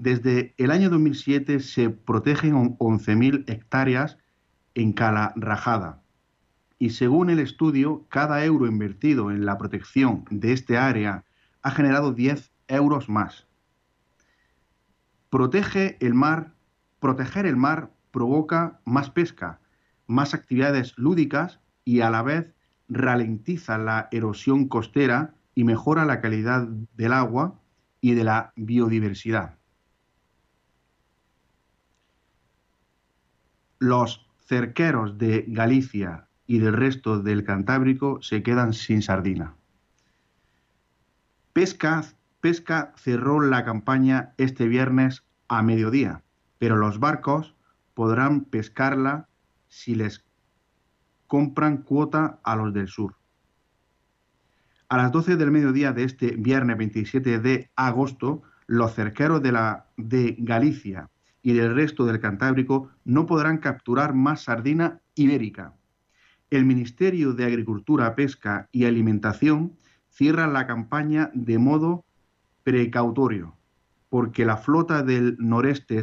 desde 0.00 0.54
el 0.56 0.70
año 0.70 0.88
2007 0.88 1.60
se 1.60 1.90
protegen 1.90 2.78
11.000 2.78 3.44
hectáreas 3.50 4.16
en 4.74 4.94
Cala 4.94 5.34
Rajada. 5.36 5.99
Y 6.80 6.90
según 6.90 7.30
el 7.30 7.38
estudio, 7.38 8.06
cada 8.08 8.44
euro 8.44 8.66
invertido 8.66 9.30
en 9.30 9.44
la 9.44 9.58
protección 9.58 10.24
de 10.30 10.52
este 10.52 10.78
área 10.78 11.24
ha 11.62 11.70
generado 11.70 12.12
10 12.12 12.50
euros 12.66 13.08
más. 13.08 13.46
Protege 15.28 15.96
el 16.00 16.14
mar, 16.14 16.54
proteger 16.98 17.46
el 17.46 17.56
mar 17.56 17.92
provoca 18.10 18.80
más 18.84 19.10
pesca, 19.10 19.60
más 20.08 20.34
actividades 20.34 20.94
lúdicas 20.96 21.60
y 21.84 22.00
a 22.00 22.10
la 22.10 22.22
vez 22.22 22.52
ralentiza 22.88 23.78
la 23.78 24.08
erosión 24.10 24.66
costera 24.66 25.34
y 25.54 25.62
mejora 25.62 26.04
la 26.04 26.20
calidad 26.20 26.66
del 26.96 27.12
agua 27.12 27.60
y 28.00 28.14
de 28.14 28.24
la 28.24 28.52
biodiversidad. 28.56 29.60
los 33.80 34.26
cerqueros 34.46 35.16
de 35.16 35.46
Galicia 35.48 36.28
y 36.50 36.58
del 36.58 36.72
resto 36.72 37.22
del 37.22 37.44
Cantábrico 37.44 38.20
se 38.22 38.42
quedan 38.42 38.72
sin 38.72 39.02
sardina. 39.02 39.54
Pesca, 41.52 42.02
Pesca 42.40 42.92
cerró 42.96 43.40
la 43.40 43.64
campaña 43.64 44.34
este 44.36 44.66
viernes 44.66 45.22
a 45.46 45.62
mediodía, 45.62 46.24
pero 46.58 46.74
los 46.74 46.98
barcos 46.98 47.54
podrán 47.94 48.46
pescarla 48.46 49.28
si 49.68 49.94
les 49.94 50.24
compran 51.28 51.84
cuota 51.84 52.40
a 52.42 52.56
los 52.56 52.74
del 52.74 52.88
sur. 52.88 53.14
A 54.88 54.96
las 54.96 55.12
12 55.12 55.36
del 55.36 55.52
mediodía 55.52 55.92
de 55.92 56.02
este 56.02 56.32
viernes 56.32 56.76
27 56.78 57.38
de 57.38 57.70
agosto, 57.76 58.42
los 58.66 58.92
cerqueros 58.96 59.40
de, 59.40 60.34
Galicia 60.40 61.10
y 61.42 61.52
del 61.52 61.76
resto 61.76 62.06
del 62.06 62.18
Cantábrico 62.18 62.90
no 63.04 63.26
podrán 63.26 63.58
capturar 63.58 64.14
más 64.14 64.42
sardina 64.42 65.00
ibérica. 65.14 65.74
El 66.50 66.64
Ministerio 66.64 67.32
de 67.32 67.44
Agricultura, 67.44 68.14
Pesca 68.16 68.68
y 68.72 68.84
Alimentación 68.84 69.76
cierra 70.08 70.48
la 70.48 70.66
campaña 70.66 71.30
de 71.32 71.58
modo 71.58 72.04
precautorio, 72.64 73.56
porque 74.08 74.44
la 74.44 74.56
flota 74.56 75.02
del 75.02 75.36
noreste 75.38 76.00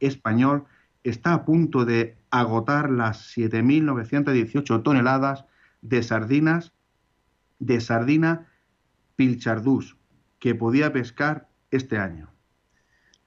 español 0.00 0.64
está 1.04 1.34
a 1.34 1.44
punto 1.44 1.84
de 1.84 2.16
agotar 2.30 2.90
las 2.90 3.36
7.918 3.36 4.82
toneladas 4.82 5.44
de 5.82 6.02
sardinas 6.02 6.72
de 7.58 7.80
sardina 7.80 8.48
pilchardús 9.16 9.96
que 10.38 10.54
podía 10.54 10.92
pescar 10.92 11.48
este 11.70 11.98
año. 11.98 12.30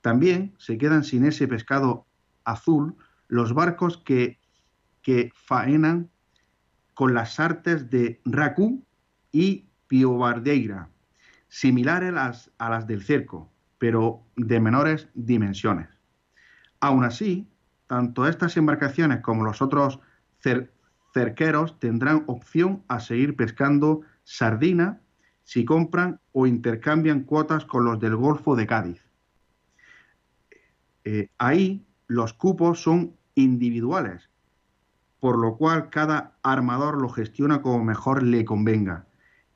También 0.01 0.55
se 0.57 0.77
quedan 0.77 1.03
sin 1.03 1.23
ese 1.23 1.47
pescado 1.47 2.07
azul 2.43 2.95
los 3.27 3.53
barcos 3.53 3.97
que, 3.97 4.39
que 5.01 5.31
faenan 5.35 6.09
con 6.93 7.13
las 7.13 7.39
artes 7.39 7.89
de 7.89 8.21
Racú 8.25 8.83
y 9.31 9.65
Piobardeira, 9.87 10.89
similares 11.47 12.09
a 12.09 12.13
las, 12.13 12.51
a 12.57 12.69
las 12.69 12.87
del 12.87 13.03
cerco, 13.03 13.51
pero 13.77 14.23
de 14.35 14.59
menores 14.59 15.09
dimensiones. 15.13 15.89
Aún 16.79 17.03
así, 17.03 17.47
tanto 17.87 18.27
estas 18.27 18.57
embarcaciones 18.57 19.21
como 19.21 19.43
los 19.43 19.61
otros 19.61 19.99
cerqueros 21.13 21.79
tendrán 21.79 22.23
opción 22.27 22.83
a 22.87 22.99
seguir 22.99 23.35
pescando 23.35 24.01
sardina 24.23 25.01
si 25.43 25.65
compran 25.65 26.19
o 26.31 26.47
intercambian 26.47 27.23
cuotas 27.23 27.65
con 27.65 27.85
los 27.85 27.99
del 27.99 28.15
Golfo 28.15 28.55
de 28.55 28.67
Cádiz. 28.67 29.05
Eh, 31.03 31.29
ahí 31.37 31.85
los 32.07 32.33
cupos 32.33 32.81
son 32.81 33.15
individuales, 33.35 34.29
por 35.23 35.39
lo 35.39 35.55
cual 35.55 35.89
cada 35.89 36.33
armador 36.43 37.01
lo 37.01 37.07
gestiona 37.07 37.61
como 37.61 37.81
mejor 37.81 38.23
le 38.23 38.43
convenga. 38.43 39.07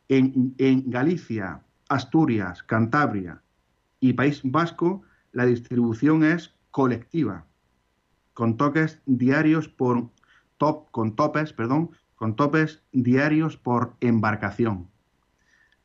En, 0.08 0.56
Galicia, 0.90 1.62
Asturias, 1.90 2.64
Cantabria 2.64 3.42
y 4.00 4.14
País 4.14 4.40
Vasco, 4.46 5.02
la 5.34 5.46
distribución 5.46 6.24
es 6.24 6.56
colectiva, 6.72 7.48
con 8.34 8.56
toques 8.56 9.02
diarios 9.06 9.68
por 9.68 10.10
top, 10.56 10.90
con 10.92 11.18
topes, 11.18 11.52
perdón, 11.52 11.92
con 12.16 12.38
topes 12.38 12.82
diarios 12.94 13.58
por 13.58 13.98
embarcación. 14.00 14.88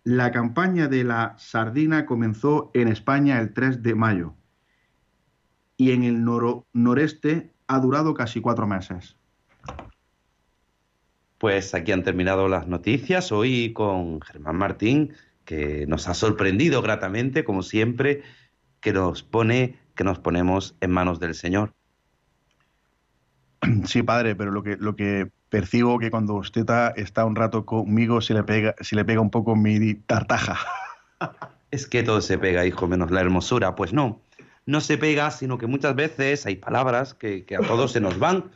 La 0.04 0.30
campaña 0.30 0.86
de 0.86 1.02
la 1.02 1.34
sardina 1.38 2.06
comenzó 2.06 2.70
en 2.72 2.86
España 2.86 3.40
el 3.40 3.52
3 3.52 3.82
de 3.82 3.96
mayo 3.96 4.34
y 5.76 5.90
en 5.90 6.04
el 6.04 6.24
noreste 6.72 7.52
ha 7.66 7.80
durado 7.80 8.14
casi 8.14 8.40
cuatro 8.40 8.68
meses. 8.68 9.16
Pues 11.42 11.74
aquí 11.74 11.90
han 11.90 12.04
terminado 12.04 12.46
las 12.46 12.68
noticias, 12.68 13.32
hoy 13.32 13.72
con 13.72 14.20
Germán 14.20 14.54
Martín, 14.54 15.14
que 15.44 15.88
nos 15.88 16.06
ha 16.06 16.14
sorprendido 16.14 16.82
gratamente, 16.82 17.42
como 17.42 17.64
siempre, 17.64 18.22
que 18.78 18.92
nos 18.92 19.24
pone, 19.24 19.76
que 19.96 20.04
nos 20.04 20.20
ponemos 20.20 20.76
en 20.80 20.92
manos 20.92 21.18
del 21.18 21.34
Señor. 21.34 21.74
Sí, 23.86 24.04
padre, 24.04 24.36
pero 24.36 24.52
lo 24.52 24.62
que, 24.62 24.76
lo 24.76 24.94
que 24.94 25.32
percibo 25.48 25.98
que 25.98 26.12
cuando 26.12 26.34
usted 26.34 26.60
está, 26.60 26.90
está 26.90 27.24
un 27.24 27.34
rato 27.34 27.66
conmigo 27.66 28.20
se 28.20 28.34
le 28.34 28.44
pega, 28.44 28.76
se 28.80 28.94
le 28.94 29.04
pega 29.04 29.20
un 29.20 29.30
poco 29.30 29.56
mi 29.56 29.94
tartaja. 29.94 30.60
Es 31.72 31.88
que 31.88 32.04
todo 32.04 32.20
se 32.20 32.38
pega, 32.38 32.64
hijo, 32.66 32.86
menos 32.86 33.10
la 33.10 33.20
hermosura. 33.20 33.74
Pues 33.74 33.92
no 33.92 34.20
no 34.66 34.80
se 34.80 34.98
pega, 34.98 35.30
sino 35.30 35.58
que 35.58 35.66
muchas 35.66 35.94
veces 35.94 36.46
hay 36.46 36.56
palabras 36.56 37.14
que, 37.14 37.44
a 37.58 37.66
todos 37.66 37.92
se 37.92 38.00
nos 38.00 38.18
van, 38.18 38.50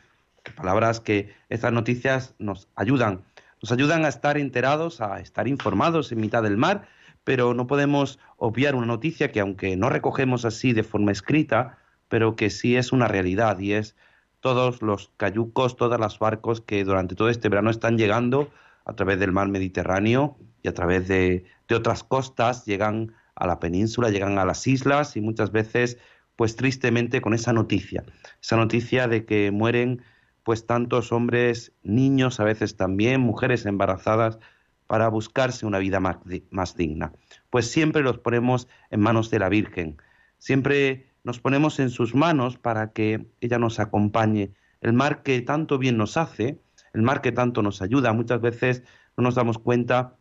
palabras 0.51 0.99
que 0.99 1.33
estas 1.49 1.73
noticias 1.73 2.35
nos 2.39 2.67
ayudan, 2.75 3.23
nos 3.61 3.71
ayudan 3.71 4.05
a 4.05 4.09
estar 4.09 4.37
enterados, 4.37 5.01
a 5.01 5.19
estar 5.19 5.47
informados 5.47 6.11
en 6.11 6.21
mitad 6.21 6.43
del 6.43 6.57
mar, 6.57 6.87
pero 7.23 7.53
no 7.53 7.67
podemos 7.67 8.19
obviar 8.37 8.75
una 8.75 8.85
noticia 8.85 9.31
que 9.31 9.39
aunque 9.39 9.75
no 9.75 9.89
recogemos 9.89 10.45
así 10.45 10.73
de 10.73 10.83
forma 10.83 11.11
escrita, 11.11 11.77
pero 12.07 12.35
que 12.35 12.49
sí 12.49 12.75
es 12.75 12.91
una 12.91 13.07
realidad 13.07 13.59
y 13.59 13.73
es 13.73 13.95
todos 14.39 14.81
los 14.81 15.11
cayucos, 15.17 15.75
todos 15.75 15.99
los 15.99 16.19
barcos 16.19 16.61
que 16.61 16.83
durante 16.83 17.15
todo 17.15 17.29
este 17.29 17.49
verano 17.49 17.69
están 17.69 17.97
llegando 17.97 18.49
a 18.85 18.93
través 18.93 19.19
del 19.19 19.33
mar 19.33 19.49
Mediterráneo 19.49 20.37
y 20.63 20.69
a 20.69 20.73
través 20.73 21.07
de, 21.07 21.45
de 21.67 21.75
otras 21.75 22.03
costas, 22.03 22.65
llegan 22.65 23.13
a 23.35 23.47
la 23.47 23.59
península, 23.59 24.09
llegan 24.09 24.37
a 24.39 24.45
las 24.45 24.65
islas 24.67 25.17
y 25.17 25.21
muchas 25.21 25.51
veces, 25.51 25.97
pues 26.35 26.55
tristemente, 26.55 27.21
con 27.21 27.33
esa 27.33 27.53
noticia, 27.53 28.03
esa 28.41 28.55
noticia 28.55 29.07
de 29.07 29.25
que 29.25 29.51
mueren 29.51 30.01
pues 30.47 30.65
tantos 30.65 31.11
hombres, 31.11 31.73
niños, 31.83 32.39
a 32.39 32.45
veces 32.45 32.77
también, 32.77 33.19
mujeres 33.19 33.65
embarazadas, 33.65 34.39
para 34.87 35.09
buscarse 35.09 35.65
una 35.65 35.77
vida 35.77 35.99
más, 35.99 36.19
más 36.51 36.77
digna. 36.77 37.11
Pues 37.49 37.69
siempre 37.69 38.01
los 38.01 38.19
ponemos 38.19 38.69
en 38.89 39.01
manos 39.01 39.29
de 39.29 39.39
la 39.39 39.49
Virgen, 39.49 40.01
siempre 40.37 41.11
nos 41.25 41.41
ponemos 41.41 41.81
en 41.81 41.89
sus 41.89 42.15
manos 42.15 42.57
para 42.57 42.93
que 42.93 43.27
ella 43.41 43.59
nos 43.59 43.81
acompañe. 43.81 44.53
El 44.79 44.93
mar 44.93 45.21
que 45.21 45.41
tanto 45.41 45.79
bien 45.79 45.97
nos 45.97 46.15
hace, 46.15 46.61
el 46.93 47.01
mar 47.01 47.19
que 47.19 47.33
tanto 47.33 47.61
nos 47.61 47.81
ayuda, 47.81 48.13
muchas 48.13 48.39
veces 48.39 48.83
no 49.17 49.25
nos 49.25 49.35
damos 49.35 49.57
cuenta 49.57 50.15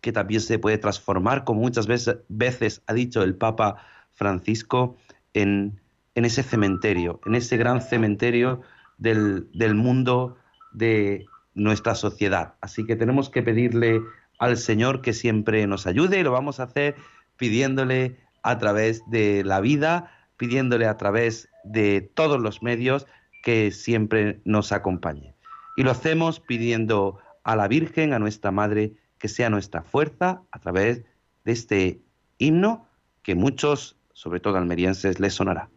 que 0.00 0.12
también 0.12 0.40
se 0.40 0.60
puede 0.60 0.78
transformar, 0.78 1.42
como 1.42 1.62
muchas 1.62 1.88
veces, 1.88 2.82
ha 2.86 2.94
dicho 2.94 3.24
el 3.24 3.34
Papa 3.34 3.84
Francisco, 4.12 4.96
en, 5.34 5.80
en, 6.14 6.24
ese 6.24 6.44
cementerio, 6.44 7.20
en 7.26 7.34
ese 7.34 7.56
gran 7.56 7.80
cementerio 7.80 8.62
del, 8.98 9.74
mundo 9.74 10.36
de 10.72 11.26
nuestra 11.54 11.94
sociedad. 11.94 12.54
Así 12.60 12.84
que 12.84 12.96
tenemos 12.96 13.30
que 13.30 13.42
pedirle 13.42 14.00
al 14.38 14.56
Señor 14.56 15.00
que 15.00 15.12
siempre 15.12 15.66
nos 15.66 15.86
ayude 15.86 16.20
y 16.20 16.22
lo 16.22 16.32
vamos 16.32 16.60
a 16.60 16.64
hacer 16.64 16.96
pidiéndole 17.36 18.16
a 18.42 18.58
través 18.58 19.02
de 19.10 19.44
la 19.44 19.60
vida, 19.60 20.12
pidiéndole 20.36 20.86
a 20.86 20.96
través 20.96 21.48
de 21.64 22.00
todos 22.00 22.40
los 22.40 22.62
medios 22.62 23.06
que 23.42 23.70
siempre 23.70 24.40
nos 24.44 24.72
acompañe. 24.72 25.34
Y 25.76 25.82
lo 25.82 25.90
hacemos 25.90 26.40
pidiendo 26.40 27.18
a 27.44 27.56
la 27.56 27.68
Virgen, 27.68 28.12
a 28.12 28.18
nuestra 28.18 28.50
Madre, 28.50 28.94
que 29.18 29.28
sea 29.28 29.50
nuestra 29.50 29.82
fuerza 29.82 30.42
a 30.50 30.58
través 30.58 31.02
de 31.44 31.52
este 31.52 32.00
himno 32.38 32.86
que 33.22 33.34
muchos, 33.34 33.96
sobre 34.12 34.40
todo 34.40 34.58
almerienses, 34.58 35.20
les 35.20 35.34
sonará. 35.34 35.70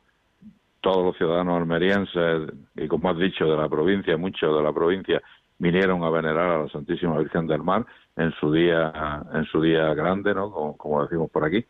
todos 0.85 1.03
los 1.03 1.17
ciudadanos 1.17 1.57
almerienses 1.57 2.47
y 2.75 2.87
como 2.87 3.09
has 3.09 3.17
dicho 3.17 3.47
de 3.47 3.57
la 3.57 3.67
provincia, 3.67 4.17
muchos 4.17 4.55
de 4.55 4.61
la 4.61 4.71
provincia 4.71 5.19
vinieron 5.57 6.03
a 6.03 6.11
venerar 6.11 6.47
a 6.47 6.61
la 6.61 6.69
Santísima 6.69 7.17
Virgen 7.17 7.47
del 7.47 7.63
Mar 7.63 7.83
en 8.15 8.31
su 8.33 8.51
día 8.51 8.93
en 9.33 9.45
su 9.45 9.61
día 9.61 9.95
grande, 9.95 10.35
¿no? 10.35 10.51
Como, 10.77 11.01
decimos 11.01 11.31
por 11.31 11.43
aquí. 11.43 11.65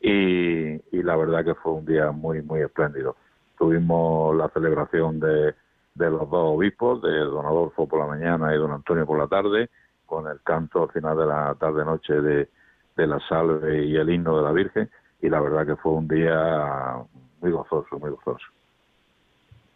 Y, 0.00 0.74
y, 0.96 1.02
la 1.02 1.16
verdad 1.16 1.44
que 1.44 1.56
fue 1.56 1.72
un 1.72 1.84
día 1.84 2.12
muy 2.12 2.42
muy 2.42 2.60
espléndido. 2.60 3.16
Tuvimos 3.58 4.36
la 4.36 4.48
celebración 4.50 5.18
de, 5.18 5.52
de 5.96 6.10
los 6.10 6.30
dos 6.30 6.56
obispos, 6.56 7.02
de 7.02 7.18
don 7.18 7.46
Adolfo 7.46 7.88
por 7.88 7.98
la 7.98 8.06
mañana 8.06 8.54
y 8.54 8.58
don 8.58 8.70
Antonio 8.70 9.04
por 9.04 9.18
la 9.18 9.26
tarde, 9.26 9.68
con 10.06 10.28
el 10.28 10.40
canto 10.42 10.84
al 10.84 10.92
final 10.92 11.18
de 11.18 11.26
la 11.26 11.56
tarde 11.56 11.84
noche 11.84 12.20
de, 12.20 12.48
de 12.96 13.06
la 13.08 13.18
salve 13.28 13.84
y 13.84 13.96
el 13.96 14.10
himno 14.10 14.36
de 14.36 14.44
la 14.44 14.52
Virgen. 14.52 14.88
Y 15.20 15.28
la 15.28 15.40
verdad 15.40 15.66
que 15.66 15.74
fue 15.74 15.90
un 15.90 16.06
día 16.06 17.04
muy 17.40 17.50
gozoso, 17.50 17.98
muy 17.98 18.10
gozoso. 18.10 18.46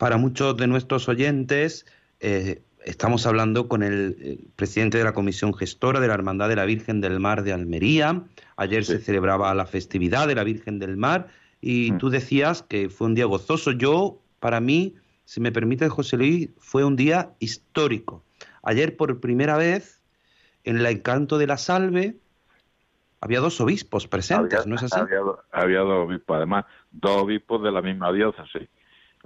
Para 0.05 0.19
muchos 0.19 0.55
de 0.59 0.67
nuestros 0.67 1.09
oyentes, 1.09 1.87
eh, 2.21 2.61
estamos 2.85 3.25
hablando 3.27 3.69
con 3.71 3.83
el, 3.83 4.19
eh, 4.21 4.39
presidente 4.55 4.99
de 4.99 5.05
la 5.05 5.15
Comisión 5.15 5.55
Gestora 5.55 5.99
de 5.99 6.09
la 6.09 6.13
Hermandad 6.13 6.51
de 6.51 6.57
la 6.57 6.67
Virgen 6.67 7.01
del 7.01 7.21
Mar 7.21 7.43
de 7.43 7.55
Almería. 7.55 8.23
Ayer 8.59 8.85
se 8.85 8.99
celebraba 8.99 9.55
la 9.55 9.65
festividad 9.65 10.29
de 10.29 10.35
la 10.35 10.45
Virgen 10.45 10.79
del 10.79 10.99
Mar 10.99 11.29
y 11.63 11.93
Mm. 11.93 11.97
tú 11.97 12.11
decías 12.11 12.61
que 12.61 12.91
fue 12.91 13.07
un 13.07 13.15
día 13.15 13.25
gozoso. 13.25 13.71
Yo, 13.71 14.21
para 14.41 14.61
mí, 14.61 14.95
si 15.25 15.41
me 15.41 15.53
permite, 15.53 15.89
José 15.89 16.19
Luis, 16.19 16.51
fue 16.59 16.85
un 16.85 16.97
día 16.97 17.31
histórico. 17.39 18.23
Ayer, 18.63 18.99
por 18.99 19.21
primera 19.21 19.57
vez, 19.57 20.03
en 20.65 20.77
el 20.77 20.85
encanto 20.85 21.39
de 21.39 21.47
la 21.47 21.57
salve, 21.57 22.19
había 23.23 23.41
dos 23.41 23.59
obispos 23.59 24.07
presentes, 24.07 24.59
Había- 24.59 24.69
¿no 24.69 24.77
es 24.77 24.83
así? 24.83 25.01
Había, 25.01 25.21
do- 25.21 25.39
había 25.51 25.79
dos 25.79 26.07
obispos, 26.07 26.37
además, 26.37 26.67
dos 26.93 27.23
obispos 27.23 27.63
de 27.63 27.73
la 27.73 27.81
misma 27.81 28.13
diócesis. 28.13 28.69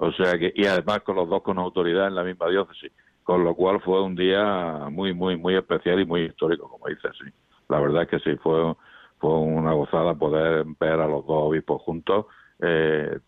O 0.00 0.12
sea 0.12 0.38
que, 0.38 0.52
y 0.54 0.64
además 0.66 1.00
con 1.00 1.16
los 1.16 1.28
dos 1.28 1.42
con 1.42 1.58
autoridad 1.58 2.06
en 2.06 2.14
la 2.14 2.22
misma 2.24 2.48
diócesis. 2.48 2.92
Con 3.24 3.44
lo 3.44 3.54
cual 3.54 3.80
fue 3.82 4.02
un 4.02 4.14
día 4.14 4.88
muy, 4.90 5.12
muy, 5.12 5.36
muy 5.36 5.56
especial 5.56 6.00
y 6.00 6.06
muy 6.06 6.22
histórico, 6.22 6.68
como 6.68 6.86
dices, 6.86 7.10
sí. 7.22 7.30
La 7.68 7.80
verdad 7.80 8.04
es 8.04 8.08
que 8.08 8.18
sí, 8.20 8.36
fue, 8.38 8.74
fue 9.18 9.38
una 9.38 9.72
gozada 9.74 10.14
poder 10.14 10.64
ver 10.80 11.00
a 11.00 11.06
los 11.06 11.26
dos 11.26 11.48
obispos 11.48 11.82
juntos, 11.82 12.26
eh, 12.60 13.18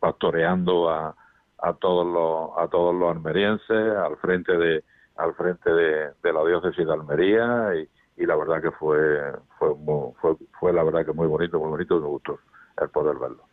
pastoreando 0.00 0.90
a, 0.90 1.16
a 1.58 1.72
todos 1.74 2.06
los, 2.06 2.58
a 2.58 2.68
todos 2.68 2.94
los 2.94 3.10
almerienses, 3.16 3.96
al 3.96 4.16
frente 4.18 4.56
de, 4.58 4.84
al 5.16 5.34
frente 5.34 5.72
de, 5.72 6.10
de 6.22 6.32
la 6.32 6.44
diócesis 6.44 6.86
de 6.86 6.92
Almería 6.92 7.72
y, 7.76 7.88
y 8.22 8.26
la 8.26 8.36
verdad 8.36 8.62
que 8.62 8.70
fue 8.72 8.98
fue, 9.58 9.74
fue 10.20 10.36
fue 10.58 10.72
la 10.72 10.82
verdad 10.82 11.04
que 11.04 11.12
muy 11.12 11.26
bonito 11.26 11.58
muy 11.58 11.70
bonito 11.70 11.96
y 11.96 12.00
me 12.00 12.06
gustó 12.06 12.38
el 12.80 12.88
poder 12.90 13.16
verlo 13.18 13.44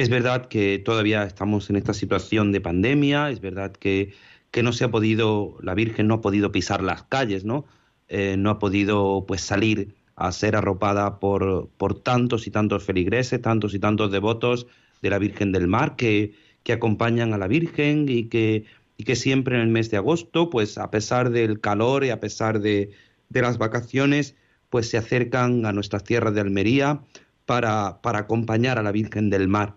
Es 0.00 0.08
verdad 0.08 0.46
que 0.46 0.78
todavía 0.78 1.24
estamos 1.24 1.68
en 1.68 1.76
esta 1.76 1.92
situación 1.92 2.52
de 2.52 2.62
pandemia, 2.62 3.28
es 3.28 3.42
verdad 3.42 3.70
que, 3.70 4.14
que 4.50 4.62
no 4.62 4.72
se 4.72 4.84
ha 4.84 4.90
podido, 4.90 5.58
la 5.60 5.74
Virgen 5.74 6.08
no 6.08 6.14
ha 6.14 6.20
podido 6.22 6.50
pisar 6.50 6.82
las 6.82 7.02
calles, 7.02 7.44
¿no? 7.44 7.66
Eh, 8.08 8.36
no 8.38 8.48
ha 8.48 8.58
podido 8.58 9.26
pues 9.28 9.42
salir 9.42 9.94
a 10.16 10.32
ser 10.32 10.56
arropada 10.56 11.20
por, 11.20 11.68
por 11.76 12.00
tantos 12.00 12.46
y 12.46 12.50
tantos 12.50 12.82
feligreses, 12.82 13.42
tantos 13.42 13.74
y 13.74 13.78
tantos 13.78 14.10
devotos 14.10 14.66
de 15.02 15.10
la 15.10 15.18
Virgen 15.18 15.52
del 15.52 15.68
Mar 15.68 15.96
que, 15.96 16.32
que 16.62 16.72
acompañan 16.72 17.34
a 17.34 17.38
la 17.38 17.46
Virgen 17.46 18.06
y 18.08 18.30
que, 18.30 18.64
y 18.96 19.04
que 19.04 19.16
siempre 19.16 19.56
en 19.56 19.60
el 19.60 19.68
mes 19.68 19.90
de 19.90 19.98
agosto, 19.98 20.48
pues 20.48 20.78
a 20.78 20.90
pesar 20.90 21.28
del 21.28 21.60
calor 21.60 22.04
y 22.04 22.08
a 22.08 22.20
pesar 22.20 22.60
de, 22.60 22.90
de 23.28 23.42
las 23.42 23.58
vacaciones, 23.58 24.34
pues 24.70 24.88
se 24.88 24.96
acercan 24.96 25.66
a 25.66 25.74
nuestras 25.74 26.04
tierras 26.04 26.32
de 26.32 26.40
Almería 26.40 27.02
para, 27.44 28.00
para 28.00 28.20
acompañar 28.20 28.78
a 28.78 28.82
la 28.82 28.92
Virgen 28.92 29.28
del 29.28 29.46
Mar. 29.46 29.76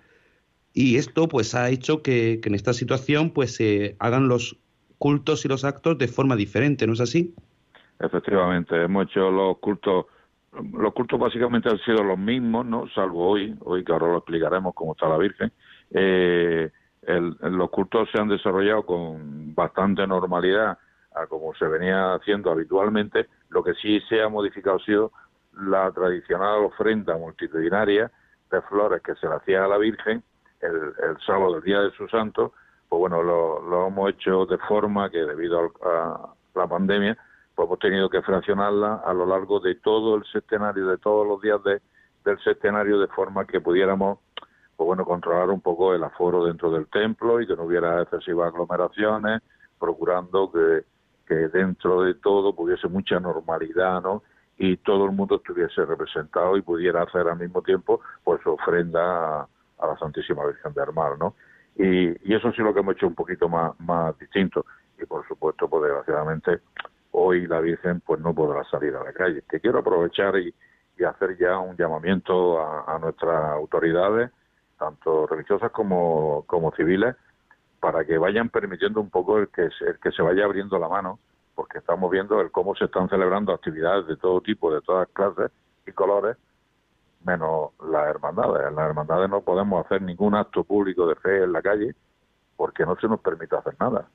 Y 0.74 0.98
esto 0.98 1.28
pues 1.28 1.54
ha 1.56 1.70
hecho 1.70 2.02
que, 2.02 2.42
en 2.44 2.56
esta 2.56 2.74
situación 2.74 3.32
pues 3.32 3.56
se 3.56 3.96
hagan 4.00 4.28
los 4.28 4.58
cultos 4.98 5.46
y 5.46 5.48
los 5.48 5.66
actos 5.66 5.98
de 5.98 6.08
forma 6.08 6.36
diferente, 6.36 6.88
¿no 6.88 6.94
es 6.94 7.02
así? 7.02 7.36
efectivamente 8.00 8.82
hemos 8.84 9.06
hecho 9.06 9.30
los 9.32 9.58
cultos 9.60 10.06
los 10.74 10.94
cultos 10.94 11.20
básicamente 11.20 11.70
han 11.70 11.80
sido 11.80 12.04
los 12.04 12.18
mismos 12.18 12.66
no 12.66 12.88
salvo 12.90 13.28
hoy 13.30 13.56
hoy 13.62 13.84
que 13.84 13.92
ahora 13.92 14.08
lo 14.08 14.18
explicaremos 14.18 14.74
cómo 14.76 14.92
está 14.94 15.08
la 15.10 15.18
Virgen. 15.18 15.52
Eh, 15.92 16.70
el- 17.04 17.36
los 17.42 17.70
cultos 17.72 18.10
se 18.12 18.20
han 18.20 18.30
desarrollado 18.30 18.86
con 18.86 19.54
bastante 19.56 20.06
normalidad 20.08 20.78
a 21.16 21.28
como 21.28 21.54
se 21.56 21.66
venía 21.66 22.14
haciendo 22.16 22.52
habitualmente. 22.52 23.28
Lo 23.50 23.64
que 23.64 23.74
sí 23.76 24.00
se 24.10 24.22
ha 24.22 24.30
modificado 24.30 24.78
ha 24.78 24.86
sido 24.86 25.12
la 25.54 25.92
tradicional 25.92 26.64
ofrenda 26.66 27.18
multitudinaria 27.18 28.12
de 28.52 28.62
flores 28.64 29.02
que 29.02 29.16
se 29.16 29.28
le 29.28 29.36
hacía 29.36 29.66
a 29.66 29.68
la 29.68 29.78
Virgen 29.78 30.24
el, 30.64 31.18
sábado, 31.26 31.58
el 31.58 31.64
día 31.64 31.82
de 31.82 31.92
su 31.92 32.08
santo, 32.08 32.54
pues 32.90 33.00
bueno, 33.00 33.24
lo, 33.24 33.62
lo 33.62 33.88
hemos 33.88 34.10
hecho 34.12 34.46
de 34.46 34.58
forma 34.60 35.10
que 35.10 35.20
debido 35.20 35.60
al- 35.60 35.72
a 35.92 36.34
la 36.56 36.68
pandemia, 36.68 37.18
pues 37.56 37.68
hemos 37.68 37.80
tenido 37.80 38.10
que 38.10 38.22
fraccionarla 38.22 39.02
a 39.06 39.14
lo 39.14 39.26
largo 39.26 39.60
de 39.60 39.76
todo 39.76 40.16
el 40.16 40.24
septenario, 40.26 40.88
de 40.88 40.98
todos 40.98 41.28
los 41.28 41.42
días 41.42 41.62
de, 41.64 41.82
del 42.26 42.40
septenario, 42.44 43.00
de 43.00 43.08
forma 43.08 43.46
que 43.46 43.62
pudiéramos, 43.62 44.20
pues 44.76 44.86
bueno, 44.88 45.06
controlar 45.06 45.50
un 45.50 45.62
poco 45.62 45.94
el 45.94 46.04
aforo 46.04 46.46
dentro 46.46 46.72
del 46.72 46.88
templo 46.88 47.42
y 47.42 47.48
que 47.48 47.56
no 47.56 47.64
hubiera 47.64 48.02
excesivas 48.02 48.48
aglomeraciones, 48.54 49.42
procurando 49.80 50.52
que, 50.52 50.84
que 51.28 51.36
dentro 51.50 52.02
de 52.04 52.16
todo 52.16 52.54
hubiese 52.58 52.88
mucha 52.88 53.20
normalidad, 53.20 54.02
¿no? 54.02 54.24
y 54.56 54.78
todo 54.78 55.06
el 55.06 55.12
mundo 55.12 55.38
estuviese 55.38 55.84
representado 55.84 56.56
y 56.58 56.62
pudiera 56.62 57.02
hacer 57.02 57.28
al 57.28 57.40
mismo 57.40 57.64
tiempo 57.64 58.02
pues 58.24 58.40
su 58.44 58.52
ofrenda 58.52 59.48
a, 59.84 59.88
la 59.88 59.98
Santísima 59.98 60.46
Virgen 60.46 60.74
del 60.74 60.94
Mar, 60.94 61.18
¿no? 61.18 61.36
Y, 61.76 62.10
y 62.30 62.36
eso 62.36 62.52
sí 62.52 62.62
lo 62.62 62.74
que 62.74 62.80
hemos 62.80 62.96
hecho 62.96 63.08
un 63.08 63.16
poquito 63.16 63.50
más, 63.50 63.78
más 63.80 64.18
distinto. 64.20 64.66
Y 65.02 65.06
por 65.06 65.28
supuesto, 65.28 65.68
pues 65.68 65.84
desgraciadamente, 65.84 66.60
hoy 67.12 67.48
la 67.48 67.60
Virgen 67.60 68.02
pues 68.02 68.20
no 68.22 68.34
podrá 68.34 68.64
salir 68.66 68.96
a 68.96 69.04
la 69.04 69.14
calle. 69.14 69.44
Que 69.50 69.60
quiero 69.60 69.80
aprovechar 69.80 70.38
y, 70.38 70.54
hacer 71.04 71.38
ya 71.38 71.58
un 71.58 71.76
llamamiento 71.76 72.62
a, 72.62 72.96
a 72.96 72.98
nuestras 72.98 73.52
autoridades, 73.52 74.32
tanto 74.80 75.28
religiosas 75.28 75.70
como, 75.72 76.46
como 76.48 76.72
civiles, 76.76 77.16
para 77.84 78.06
que 78.06 78.18
vayan 78.18 78.48
permitiendo 78.48 79.02
un 79.02 79.10
poco 79.10 79.40
el 79.40 79.50
que, 79.50 79.64
el 79.64 80.00
que 80.02 80.12
se 80.14 80.22
vaya 80.22 80.46
abriendo 80.46 80.80
la 80.80 80.88
mano, 80.88 81.20
porque 81.54 81.80
estamos 81.80 82.10
viendo 82.10 82.40
el 82.40 82.50
cómo 82.50 82.74
se 82.76 82.86
están 82.86 83.10
celebrando 83.10 83.52
actividades 83.52 84.08
de 84.08 84.16
todo 84.16 84.40
tipo, 84.40 84.74
de 84.74 84.80
todas 84.80 85.10
clases 85.10 85.52
y 85.86 85.92
colores, 85.92 86.38
menos 87.26 87.72
las 87.90 88.08
hermandades. 88.08 88.68
En 88.68 88.76
las 88.76 88.90
hermandades 88.90 89.30
no 89.30 89.42
podemos 89.42 89.86
hacer 89.86 90.02
ningún 90.02 90.36
acto 90.36 90.64
público 90.64 91.08
de 91.08 91.16
fe 91.16 91.44
en 91.44 91.54
la 91.54 91.62
calle 91.62 91.96
porque 92.56 92.86
no 92.86 92.96
se 92.98 93.08
nos 93.08 93.20
permite 93.20 93.56
hacer 93.56 93.76
nada. 93.80 94.08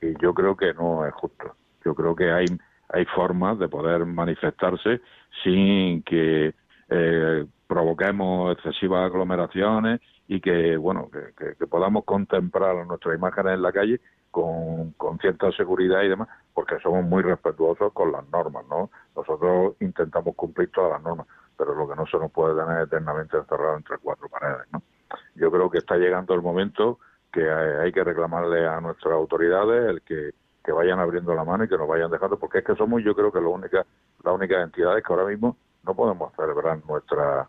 Y 0.00 0.14
yo 0.20 0.34
creo 0.34 0.56
que 0.56 0.72
no 0.74 1.06
es 1.06 1.14
justo. 1.14 1.54
Yo 1.84 1.94
creo 1.94 2.14
que 2.14 2.30
hay, 2.30 2.46
hay 2.88 3.04
formas 3.06 3.58
de 3.58 3.68
poder 3.68 4.06
manifestarse 4.06 5.00
sin 5.42 6.02
que 6.02 6.54
eh, 6.88 7.46
provoquemos 7.66 8.52
excesivas 8.52 9.06
aglomeraciones 9.10 10.00
y 10.28 10.40
que, 10.40 10.76
bueno, 10.76 11.10
que, 11.10 11.66
podamos 11.66 12.04
contemplar 12.04 12.86
nuestras 12.86 13.16
imágenes 13.16 13.54
en 13.54 13.62
la 13.62 13.72
calle 13.72 14.00
con, 14.30 14.92
con, 14.92 15.18
cierta 15.18 15.52
seguridad 15.52 16.02
y 16.02 16.08
demás, 16.08 16.28
porque 16.52 16.78
somos 16.80 17.04
muy 17.04 17.22
respetuosos 17.22 17.92
con 17.92 18.12
las 18.12 18.26
normas, 18.30 18.64
¿no? 18.68 18.90
Nosotros 19.14 19.74
intentamos 19.80 20.34
cumplir 20.34 20.70
todas 20.70 20.92
las 20.92 21.02
normas, 21.02 21.26
pero 21.56 21.74
lo 21.74 21.88
que 21.88 21.96
no 21.96 22.06
se 22.06 22.18
nos 22.18 22.30
puede 22.30 22.60
tener 22.60 22.82
eternamente 22.82 23.36
encerrado 23.36 23.76
entre 23.76 23.98
cuatro 23.98 24.28
paredes, 24.28 24.66
¿no? 24.72 24.82
Yo 25.34 25.50
creo 25.50 25.70
que 25.70 25.78
está 25.78 25.96
llegando 25.96 26.34
el 26.34 26.42
momento 26.42 26.98
que 27.32 27.50
hay 27.50 27.92
que 27.92 28.04
reclamarle 28.04 28.66
a 28.66 28.80
nuestras 28.80 29.14
autoridades 29.14 29.90
el 29.90 30.02
que, 30.02 30.32
que 30.64 30.72
vayan 30.72 31.00
abriendo 31.00 31.34
la 31.34 31.44
mano 31.44 31.64
y 31.64 31.68
que 31.68 31.76
nos 31.76 31.88
vayan 31.88 32.10
dejando, 32.10 32.38
porque 32.38 32.58
es 32.58 32.64
que 32.64 32.76
somos 32.76 33.02
yo 33.02 33.14
creo 33.14 33.32
que 33.32 33.40
la 33.40 33.48
única, 33.48 33.84
las 34.22 34.34
únicas 34.34 34.62
entidades 34.62 35.04
que 35.04 35.12
ahora 35.12 35.26
mismo 35.26 35.56
no 35.84 35.94
podemos 35.94 36.32
celebrar 36.36 36.78
nuestra, 36.86 37.48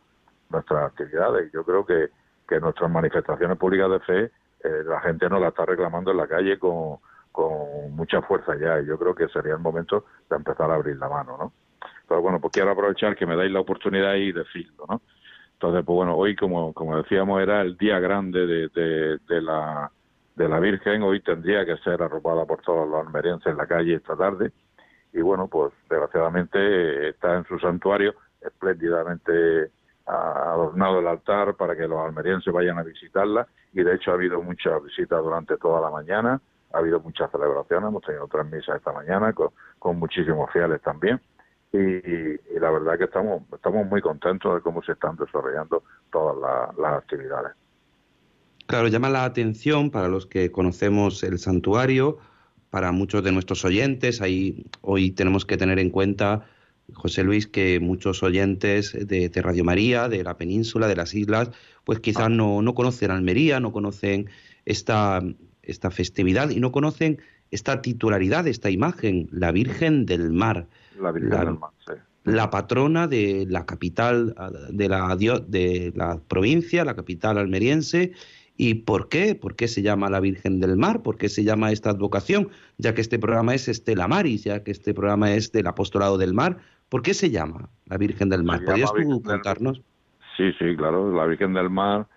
nuestras 0.50 0.92
actividades. 0.92 1.52
Yo 1.52 1.64
creo 1.64 1.86
que, 1.86 2.10
que 2.48 2.60
nuestras 2.60 2.90
manifestaciones 2.90 3.58
públicas 3.58 3.90
de 3.90 4.00
fe 4.00 4.32
eh, 4.64 4.84
la 4.84 5.00
gente 5.02 5.30
nos 5.30 5.40
la 5.40 5.50
está 5.50 5.66
reclamando 5.66 6.12
en 6.12 6.18
la 6.18 6.28
calle 6.28 6.58
con, 6.58 6.98
con 7.32 7.96
mucha 7.96 8.22
fuerza 8.24 8.56
ya 8.56 8.80
y 8.80 8.86
yo 8.86 8.98
creo 8.98 9.14
que 9.14 9.28
sería 9.28 9.54
el 9.54 9.60
momento 9.60 10.06
de 10.30 10.38
empezar 10.38 10.72
a 10.72 10.76
abrir 10.76 10.98
la 10.98 11.10
mano, 11.10 11.38
¿no? 11.38 11.54
Pero 12.16 12.22
bueno, 12.22 12.40
pues 12.40 12.54
quiero 12.54 12.72
aprovechar 12.72 13.14
que 13.14 13.26
me 13.26 13.36
dais 13.36 13.52
la 13.52 13.60
oportunidad 13.60 14.14
y 14.14 14.32
decirlo, 14.32 14.86
¿no? 14.88 15.02
Entonces, 15.52 15.84
pues 15.86 15.96
bueno, 15.98 16.16
hoy, 16.16 16.34
como, 16.34 16.72
como 16.72 16.96
decíamos, 16.96 17.42
era 17.42 17.60
el 17.60 17.76
día 17.76 18.00
grande 18.00 18.48
de, 18.48 19.20
de, 19.28 19.42
la, 19.42 19.92
de 20.34 20.48
la 20.48 20.62
Virgen. 20.62 21.04
Hoy 21.04 21.20
tendría 21.20 21.66
que 21.66 21.76
ser 21.80 22.02
arropada 22.02 22.46
por 22.46 22.62
todos 22.62 22.88
los 22.88 23.06
almerienses 23.06 23.48
en 23.48 23.58
la 23.58 23.68
calle 23.68 23.96
esta 23.96 24.16
tarde. 24.16 24.54
Y 25.12 25.20
bueno, 25.20 25.50
pues 25.50 25.74
desgraciadamente 25.90 27.10
está 27.10 27.36
en 27.36 27.44
su 27.48 27.60
santuario 27.60 28.16
espléndidamente 28.40 29.72
adornado 30.06 31.00
el 31.00 31.08
altar 31.08 31.56
para 31.56 31.76
que 31.76 31.86
los 31.86 32.00
almerienses 32.00 32.54
vayan 32.54 32.80
a 32.80 32.84
visitarla. 32.84 33.46
Y 33.74 33.84
de 33.84 33.94
hecho 33.94 34.12
ha 34.12 34.14
habido 34.14 34.42
muchas 34.42 34.82
visitas 34.82 35.22
durante 35.22 35.58
toda 35.58 35.82
la 35.82 35.90
mañana. 35.90 36.40
Ha 36.72 36.78
habido 36.78 37.02
muchas 37.02 37.30
celebraciones. 37.30 37.90
Hemos 37.90 38.04
tenido 38.04 38.26
tres 38.30 38.46
misas 38.46 38.78
esta 38.78 38.94
mañana 38.94 39.34
con, 39.34 39.50
con 39.80 40.00
muchísimos 40.00 40.50
fieles 40.54 40.82
también 40.82 41.20
y, 41.76 42.60
la 42.60 42.72
verdad 42.72 42.98
que 42.98 43.06
estamos, 43.06 43.44
estamos 43.54 43.86
muy 43.88 44.02
contentos 44.02 44.56
de 44.56 44.62
cómo 44.62 44.82
se 44.84 44.94
están 44.94 45.16
desarrollando 45.16 45.84
todas 46.12 46.36
las 46.78 46.94
actividades. 46.94 47.54
Claro, 48.68 48.88
llama 48.88 49.10
la 49.10 49.26
atención 49.26 49.92
para 49.92 50.08
los 50.08 50.26
que 50.26 50.52
conocemos 50.52 51.24
el 51.24 51.38
santuario, 51.38 52.18
para 52.70 52.92
muchos 52.92 53.24
de 53.24 53.32
nuestros 53.32 53.64
oyentes, 53.64 54.22
ahí 54.22 54.66
hoy 54.82 55.12
tenemos 55.12 55.46
que 55.46 55.56
tener 55.56 55.80
en 55.80 55.92
cuenta, 55.92 56.46
José 56.94 57.24
Luis, 57.24 57.48
que 57.48 57.80
muchos 57.80 58.24
oyentes 58.24 58.98
de, 59.08 59.32
Radio 59.36 59.64
María, 59.64 60.10
de 60.10 60.24
la 60.24 60.38
península, 60.38 60.88
de 60.88 60.96
las 60.96 61.14
islas, 61.14 61.52
pues 61.84 62.00
quizás 62.00 62.30
no, 62.30 62.62
no 62.62 62.74
conocen 62.74 63.12
Almería, 63.12 63.60
no 63.60 63.72
conocen 63.72 64.30
esta, 64.66 65.22
esta 65.62 65.92
festividad 65.92 66.50
y 66.50 66.60
no 66.60 66.72
conocen 66.72 67.20
esta 67.56 67.82
titularidad, 67.82 68.48
esta 68.48 68.70
imagen, 68.70 69.28
la 69.32 69.52
Virgen 69.52 70.06
del 70.06 70.32
Mar. 70.32 70.68
La 71.00 71.12
Virgen 71.12 71.32
del 71.32 71.60
Mar, 71.60 71.72
sí. 71.86 71.94
La 72.24 72.50
patrona 72.50 73.08
de 73.08 73.46
la 73.48 73.66
capital 73.66 74.36
de 74.72 74.90
la, 74.90 75.16
de 75.16 75.94
la 75.96 76.20
provincia, 76.28 76.84
la 76.84 76.96
capital 76.96 77.38
almeriense. 77.38 78.14
¿Y 78.58 78.76
por 78.76 79.10
qué? 79.10 79.36
¿Por 79.36 79.56
qué 79.56 79.68
se 79.68 79.82
llama 79.82 80.10
la 80.10 80.20
Virgen 80.20 80.60
del 80.60 80.76
Mar? 80.76 81.04
¿Por 81.04 81.18
qué 81.18 81.30
se 81.30 81.44
llama 81.44 81.72
esta 81.72 81.92
advocación? 81.92 82.50
Ya 82.78 82.96
que 82.96 83.02
este 83.02 83.20
programa 83.20 83.54
es 83.54 83.68
Estela 83.68 84.08
Maris, 84.08 84.44
ya 84.44 84.64
que 84.64 84.72
este 84.72 84.94
programa 84.94 85.34
es 85.34 85.52
del 85.52 85.68
Apostolado 85.68 86.18
del 86.18 86.34
Mar. 86.34 86.58
¿Por 86.90 87.02
qué 87.02 87.14
se 87.14 87.30
llama 87.30 87.70
la 87.86 87.98
Virgen 87.98 88.30
del 88.30 88.44
Mar? 88.44 88.64
¿Podrías 88.66 88.92
tú 88.94 89.22
contarnos? 89.22 89.82
Sí, 90.36 90.52
sí, 90.58 90.76
claro. 90.76 91.12
La 91.12 91.26
Virgen 91.26 91.54
del 91.54 91.70
Mar 91.70 92.08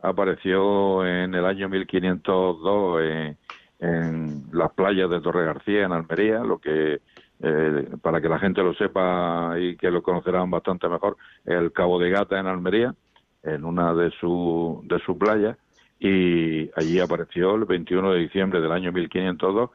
apareció 0.00 1.04
en 1.04 1.34
el 1.34 1.44
año 1.44 1.68
1502 1.68 3.02
en 3.02 3.36
en 3.78 4.44
las 4.52 4.72
playas 4.72 5.08
de 5.10 5.20
Torre 5.20 5.44
García, 5.44 5.84
en 5.84 5.92
Almería, 5.92 6.40
lo 6.40 6.58
que 6.58 7.00
eh, 7.40 7.88
para 8.02 8.20
que 8.20 8.28
la 8.28 8.38
gente 8.38 8.62
lo 8.62 8.74
sepa 8.74 9.54
y 9.58 9.76
que 9.76 9.90
lo 9.90 10.02
conocerán 10.02 10.50
bastante 10.50 10.88
mejor, 10.88 11.16
el 11.44 11.72
Cabo 11.72 11.98
de 11.98 12.10
Gata 12.10 12.38
en 12.38 12.46
Almería, 12.46 12.94
en 13.44 13.64
una 13.64 13.94
de 13.94 14.10
sus 14.20 14.86
de 14.88 14.98
su 15.06 15.16
playas, 15.16 15.56
y 16.00 16.70
allí 16.76 16.98
apareció 17.00 17.54
el 17.54 17.64
21 17.64 18.12
de 18.12 18.20
diciembre 18.20 18.60
del 18.60 18.72
año 18.72 18.92
1502 18.92 19.70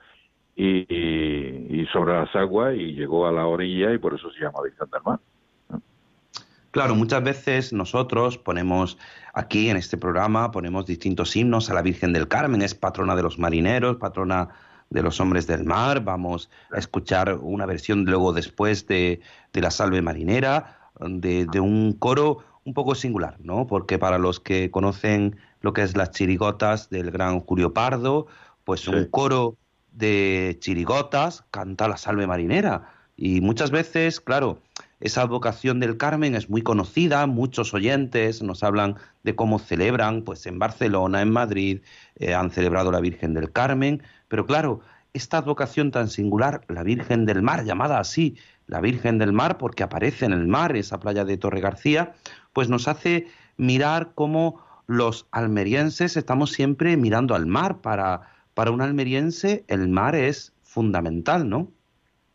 y, 0.56 0.86
y, 1.82 1.86
sobre 1.88 2.14
las 2.14 2.34
aguas 2.36 2.76
y 2.76 2.93
llegó 2.93 3.28
a 3.28 3.32
la 3.32 3.47
orilla 3.47 3.93
y 3.93 3.97
por 3.97 4.14
eso 4.14 4.30
se 4.32 4.41
llama 4.41 4.62
Virgen 4.64 4.89
del 4.91 5.01
Mar. 5.04 5.20
Claro, 6.74 6.95
muchas 6.95 7.24
veces 7.24 7.71
nosotros 7.71 8.39
ponemos 8.39 8.97
aquí 9.36 9.69
en 9.69 9.78
este 9.78 9.95
programa, 9.95 10.49
ponemos 10.49 10.88
distintos 10.88 11.36
himnos 11.36 11.69
a 11.69 11.76
la 11.76 11.84
Virgen 11.84 12.13
del 12.13 12.28
Carmen, 12.28 12.63
es 12.63 12.74
patrona 12.74 13.15
de 13.15 13.21
los 13.21 13.38
marineros, 13.38 13.97
patrona 13.97 14.49
de 14.89 15.03
los 15.03 15.19
hombres 15.19 15.45
del 15.45 15.65
mar, 15.65 16.03
vamos 16.03 16.49
a 16.71 16.80
escuchar 16.80 17.38
una 17.39 17.67
versión 17.67 18.05
luego 18.05 18.34
después 18.34 18.88
de, 18.88 19.21
la 19.53 19.69
salve 19.69 20.01
marinera, 20.01 20.89
de, 20.99 21.59
un 21.59 21.93
coro 21.93 22.43
un 22.63 22.74
poco 22.74 22.95
singular, 22.95 23.38
¿no? 23.39 23.67
Porque 23.67 23.99
para 23.99 24.17
los 24.17 24.39
que 24.39 24.71
conocen 24.71 25.36
lo 25.61 25.74
que 25.74 25.84
es 25.84 25.95
las 25.95 26.09
chirigotas 26.09 26.89
del 26.89 27.11
gran 27.11 27.39
Julio 27.41 27.71
Pardo, 27.71 28.26
pues 28.63 28.88
un 28.88 29.05
coro 29.11 29.57
de 29.91 30.57
chirigotas 30.59 31.45
canta 31.51 31.88
la 31.88 31.97
salve 31.97 32.26
marinera. 32.26 32.89
Y 33.15 33.41
muchas 33.41 33.69
veces, 33.69 34.19
claro, 34.19 34.57
esa 35.04 35.26
vocación 35.26 35.82
del 35.82 35.97
Carmen 35.97 36.34
es 36.34 36.49
muy 36.49 36.62
conocida, 36.62 37.28
muchos 37.28 37.74
oyentes 37.74 38.41
nos 38.41 38.64
hablan 38.64 38.95
de 39.24 39.36
cómo 39.36 39.60
celebran, 39.60 40.22
pues 40.22 40.45
en 40.45 40.60
Barcelona, 40.60 41.22
en 41.22 41.30
Madrid, 41.30 41.82
eh, 42.16 42.34
han 42.34 42.51
celebrado 42.51 42.89
la 42.89 43.01
Virgen 43.01 43.34
del 43.34 43.51
Carmen, 43.51 44.01
pero 44.30 44.45
claro, 44.45 44.80
esta 45.12 45.41
vocación 45.41 45.91
tan 45.91 46.08
singular, 46.08 46.62
la 46.70 46.84
Virgen 46.84 47.26
del 47.26 47.41
Mar, 47.41 47.66
llamada 47.66 47.99
así, 47.99 48.38
la 48.66 48.80
Virgen 48.80 49.18
del 49.18 49.34
Mar, 49.34 49.58
porque 49.58 49.84
aparece 49.84 50.24
en 50.24 50.32
el 50.32 50.47
mar, 50.47 50.74
esa 50.78 51.01
playa 51.01 51.26
de 51.26 51.36
Torre 51.36 51.60
García, 51.60 52.14
pues 52.54 52.70
nos 52.70 52.88
hace 52.88 53.28
mirar 53.58 54.14
cómo 54.16 54.64
los 54.88 55.28
almerienses 55.32 56.16
estamos 56.16 56.54
siempre 56.54 56.95
mirando 56.95 57.36
al 57.36 57.45
mar. 57.45 57.82
Para, 57.82 58.22
para 58.54 58.72
un 58.72 58.80
almeriense 58.80 59.66
el 59.68 59.89
mar 59.89 60.16
es 60.16 60.54
fundamental, 60.64 61.49
¿no? 61.49 61.74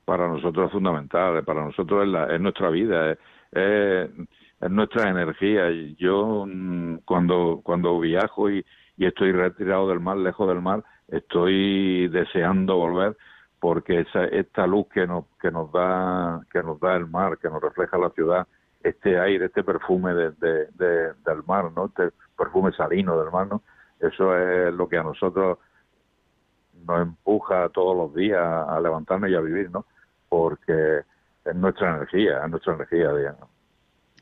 Para 0.08 0.26
nosotros 0.26 0.68
es 0.68 0.72
fundamental, 0.72 1.44
para 1.44 1.62
nosotros 1.62 2.04
es, 2.04 2.08
la, 2.08 2.34
es 2.34 2.40
nuestra 2.40 2.70
vida, 2.70 3.10
es, 3.10 3.18
es, 3.52 4.70
nuestra 4.70 5.10
energía. 5.10 5.70
Yo 5.98 6.46
mm, 6.48 7.00
cuando, 7.04 7.60
cuando 7.62 8.00
viajo 8.00 8.48
y, 8.48 8.64
y 8.96 9.04
estoy 9.04 9.32
retirado 9.32 9.86
del 9.86 10.00
mar, 10.00 10.16
lejos 10.16 10.48
del 10.48 10.62
mar, 10.62 10.82
estoy 11.08 12.08
deseando 12.08 12.76
volver 12.76 13.18
porque 13.60 14.00
esa, 14.00 14.24
esta 14.24 14.66
luz 14.66 14.86
que 14.88 15.06
nos, 15.06 15.26
que 15.42 15.50
nos 15.50 15.70
da 15.72 16.40
que 16.50 16.62
nos 16.62 16.80
da 16.80 16.96
el 16.96 17.06
mar, 17.06 17.36
que 17.36 17.50
nos 17.50 17.60
refleja 17.60 17.98
la 17.98 18.08
ciudad, 18.10 18.46
este 18.82 19.20
aire, 19.20 19.44
este 19.44 19.62
perfume 19.62 20.14
de, 20.14 20.30
de, 20.30 21.12
del 21.26 21.44
mar, 21.46 21.70
¿no? 21.76 21.84
Este 21.84 22.12
perfume 22.34 22.72
salino 22.72 23.20
del 23.20 23.30
mar, 23.30 23.46
¿no? 23.46 23.60
Eso 24.00 24.34
es 24.34 24.72
lo 24.72 24.88
que 24.88 24.96
a 24.96 25.02
nosotros 25.02 25.58
nos 26.86 27.02
empuja 27.02 27.68
todos 27.68 27.94
los 27.94 28.14
días 28.14 28.42
a 28.42 28.80
levantarnos 28.80 29.28
y 29.28 29.34
a 29.34 29.40
vivir, 29.40 29.70
¿no? 29.70 29.84
Porque 30.28 31.00
es 31.44 31.54
nuestra 31.54 31.96
energía, 31.96 32.44
es 32.44 32.50
nuestra 32.50 32.74
energía, 32.74 33.12
digamos. 33.14 33.48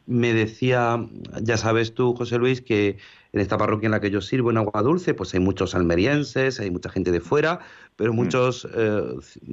Me 0.06 0.32
decía, 0.32 1.04
ya 1.42 1.56
sabes 1.56 1.94
tú, 1.94 2.14
José 2.14 2.38
Luis, 2.38 2.62
que 2.62 2.96
en 3.32 3.40
esta 3.40 3.58
parroquia 3.58 3.88
en 3.88 3.90
la 3.90 4.00
que 4.00 4.10
yo 4.10 4.20
sirvo, 4.20 4.50
en 4.50 4.56
Agua 4.56 4.82
Dulce, 4.82 5.14
pues 5.14 5.34
hay 5.34 5.40
muchos 5.40 5.74
almerienses, 5.74 6.60
hay 6.60 6.70
mucha 6.70 6.90
gente 6.90 7.10
de 7.10 7.20
fuera, 7.20 7.58
pero 7.96 8.12
mm. 8.12 8.16
muchos 8.16 8.68
eh, 8.72 9.02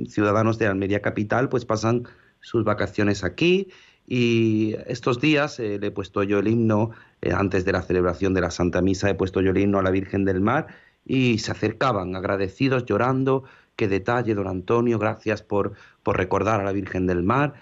ciudadanos 0.08 0.60
de 0.60 0.68
Almería 0.68 1.02
Capital 1.02 1.50
pues 1.50 1.66
pasan 1.66 2.08
sus 2.40 2.64
vacaciones 2.64 3.24
aquí 3.24 3.70
y 4.06 4.76
estos 4.86 5.20
días 5.20 5.60
eh, 5.60 5.80
le 5.80 5.88
he 5.88 5.92
puesto 5.92 6.24
yo 6.24 6.40
el 6.40 6.48
himno, 6.48 6.92
eh, 7.22 7.32
antes 7.34 7.66
de 7.66 7.72
la 7.72 7.82
celebración 7.82 8.34
de 8.34 8.42
la 8.42 8.52
Santa 8.52 8.82
Misa, 8.82 9.10
he 9.10 9.16
puesto 9.16 9.42
yo 9.42 9.52
el 9.52 9.58
himno 9.58 9.80
a 9.80 9.84
la 9.84 9.92
Virgen 9.92 10.26
del 10.26 10.42
Mar 10.42 10.68
y 11.06 11.40
se 11.40 11.52
acercaban 11.52 12.16
agradecidos, 12.16 12.86
llorando, 12.86 13.44
qué 13.76 13.88
detalle, 13.88 14.36
don 14.36 14.48
Antonio, 14.48 15.00
gracias 15.00 15.42
por, 15.42 15.74
por 16.04 16.18
recordar 16.18 16.62
a 16.62 16.64
la 16.64 16.72
Virgen 16.72 17.08
del 17.08 17.24
Mar. 17.24 17.54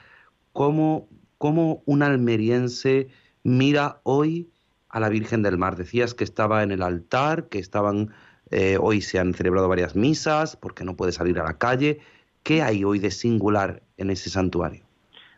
¿Cómo, 0.53 1.07
¿Cómo 1.37 1.81
un 1.85 2.03
almeriense 2.03 3.09
mira 3.43 3.99
hoy 4.03 4.49
a 4.89 4.99
la 4.99 5.09
Virgen 5.09 5.43
del 5.43 5.57
Mar? 5.57 5.75
Decías 5.75 6.13
que 6.13 6.23
estaba 6.23 6.63
en 6.63 6.71
el 6.71 6.81
altar, 6.81 7.47
que 7.49 7.59
estaban, 7.59 8.11
eh, 8.49 8.77
hoy 8.79 9.01
se 9.01 9.19
han 9.19 9.33
celebrado 9.33 9.69
varias 9.69 9.95
misas, 9.95 10.55
porque 10.55 10.83
no 10.83 10.95
puede 10.95 11.11
salir 11.11 11.39
a 11.39 11.43
la 11.43 11.57
calle. 11.57 11.99
¿Qué 12.43 12.61
hay 12.61 12.83
hoy 12.83 12.99
de 12.99 13.11
singular 13.11 13.81
en 13.97 14.09
ese 14.09 14.29
santuario? 14.29 14.83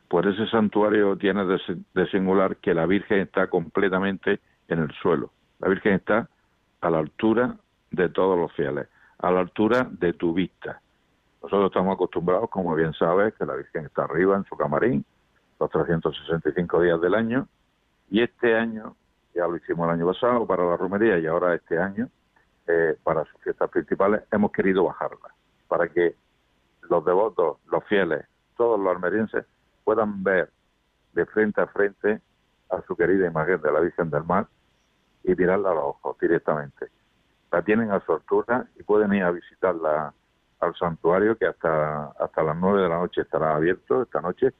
Pues 0.07 0.27
ese 0.27 0.47
santuario 0.47 1.17
tiene 1.17 1.43
de 1.45 2.07
singular 2.11 2.57
que 2.57 2.73
la 2.73 2.85
Virgen 2.85 3.19
está 3.19 3.47
completamente 3.47 4.39
en 4.67 4.79
el 4.79 4.91
suelo. 5.01 5.31
La 5.59 5.69
Virgen 5.69 5.93
está 5.93 6.29
a 6.81 6.89
la 6.89 6.99
altura 6.99 7.57
de 7.91 8.09
todos 8.09 8.37
los 8.37 8.51
fieles 8.53 8.87
a 9.23 9.31
la 9.31 9.39
altura 9.39 9.87
de 9.89 10.11
tu 10.11 10.33
vista. 10.33 10.81
Nosotros 11.41 11.67
estamos 11.67 11.93
acostumbrados, 11.93 12.49
como 12.49 12.75
bien 12.75 12.93
sabes, 12.93 13.33
que 13.35 13.45
la 13.45 13.55
Virgen 13.55 13.85
está 13.85 14.03
arriba 14.03 14.35
en 14.35 14.43
su 14.43 14.57
camarín 14.57 15.05
los 15.61 15.69
365 15.69 16.81
días 16.81 16.99
del 16.99 17.15
año 17.15 17.47
y 18.09 18.21
este 18.21 18.53
año 18.53 18.97
ya 19.33 19.47
lo 19.47 19.55
hicimos 19.55 19.87
el 19.87 19.93
año 19.93 20.07
pasado 20.07 20.45
para 20.45 20.65
la 20.65 20.75
romería 20.75 21.17
y 21.19 21.25
ahora 21.25 21.55
este 21.55 21.79
año, 21.79 22.09
eh, 22.67 22.97
para 23.01 23.23
sus 23.23 23.41
fiestas 23.41 23.69
principales, 23.69 24.23
hemos 24.29 24.51
querido 24.51 24.83
bajarla, 24.83 25.33
para 25.69 25.87
que 25.87 26.15
los 26.89 27.05
devotos, 27.05 27.59
los 27.71 27.83
fieles, 27.85 28.25
todos 28.57 28.77
los 28.77 28.93
almerienses 28.93 29.45
puedan 29.85 30.21
ver 30.21 30.51
de 31.13 31.25
frente 31.27 31.61
a 31.61 31.67
frente 31.67 32.19
a 32.69 32.81
su 32.81 32.95
querida 32.97 33.25
imagen 33.25 33.61
de 33.61 33.71
la 33.71 33.79
Virgen 33.79 34.09
del 34.09 34.25
Mar 34.25 34.47
y 35.23 35.33
mirarla 35.33 35.71
a 35.71 35.75
los 35.75 35.83
ojos 35.85 36.17
directamente. 36.19 36.89
La 37.53 37.61
tienen 37.61 37.91
a 37.91 38.03
su 38.03 38.11
altura 38.11 38.65
y 38.77 38.83
pueden 38.83 39.13
ir 39.13 39.23
a 39.23 39.31
visitarla 39.31 40.13
al 40.59 40.75
santuario 40.75 41.37
que 41.37 41.45
hasta, 41.45 42.07
hasta 42.19 42.43
las 42.43 42.57
nueve 42.57 42.81
de 42.81 42.89
la 42.89 42.97
noche 42.97 43.21
estará 43.21 43.55
abierto 43.55 44.01
esta 44.01 44.19
noche 44.21 44.51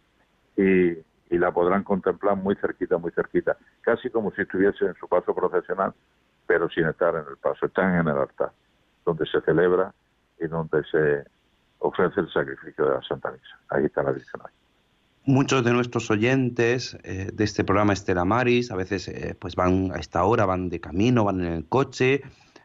y, 0.56 0.89
y 0.91 1.38
la 1.39 1.52
podrán 1.52 1.84
contemplar 1.84 2.38
muy 2.38 2.56
cerquita, 2.56 2.98
muy 3.00 3.12
cerquita, 3.12 3.58
casi 3.82 4.10
como 4.12 4.32
si 4.32 4.44
estuviese 4.44 4.86
en 4.86 4.94
su 4.94 5.08
paso 5.08 5.34
procesional, 5.34 5.94
pero 6.46 6.70
sin 6.70 6.86
estar 6.86 7.16
en 7.16 7.26
el 7.28 7.38
paso, 7.38 7.66
están 7.66 8.00
en 8.00 8.08
el 8.08 8.18
altar, 8.18 8.52
donde 9.04 9.26
se 9.26 9.41
celebra 9.41 9.91
y 10.39 10.48
donde 10.48 10.84
se 10.84 11.26
ofrece 11.80 12.20
el 12.20 12.32
sacrificio 12.32 12.86
de 12.86 12.91
la 12.91 13.02
Santa 13.02 13.32
Misa. 13.32 13.60
Ahí 13.70 13.86
está 13.86 14.04
la 14.04 14.12
Virgen 14.12 14.41
hoy. 14.46 14.52
Muchos 15.26 15.64
de 15.64 15.72
nuestros 15.74 16.12
oyentes 16.12 16.96
eh, 17.04 17.32
de 17.34 17.44
este 17.44 17.64
programa 17.64 17.94
Estela 17.94 18.26
Maris 18.26 18.70
a 18.72 18.76
veces 18.76 19.08
eh, 19.08 19.36
pues 19.39 19.56
van 19.56 19.91
a 19.94 19.96
esta 19.96 20.26
hora, 20.26 20.46
van 20.46 20.70
de 20.70 20.80
camino, 20.80 21.24
van 21.24 21.39
en 21.39 21.54
el 21.54 21.66
coche, 21.68 22.22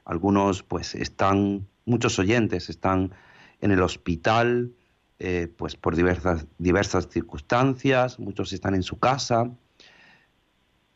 algunos 0.09 0.63
pues 0.63 0.95
están, 0.95 1.69
muchos 1.85 2.19
oyentes 2.19 2.71
están 2.71 3.13
en 3.61 3.71
el 3.71 3.83
hospital, 3.83 4.73
eh, 5.19 5.53
pues 5.55 5.77
por 5.77 5.95
diversas, 5.95 6.47
diversas 6.57 7.09
circunstancias, 7.11 8.19
muchos 8.19 8.53
están 8.55 8.75
en 8.75 8.83
su 8.83 8.99
casa. 8.99 9.51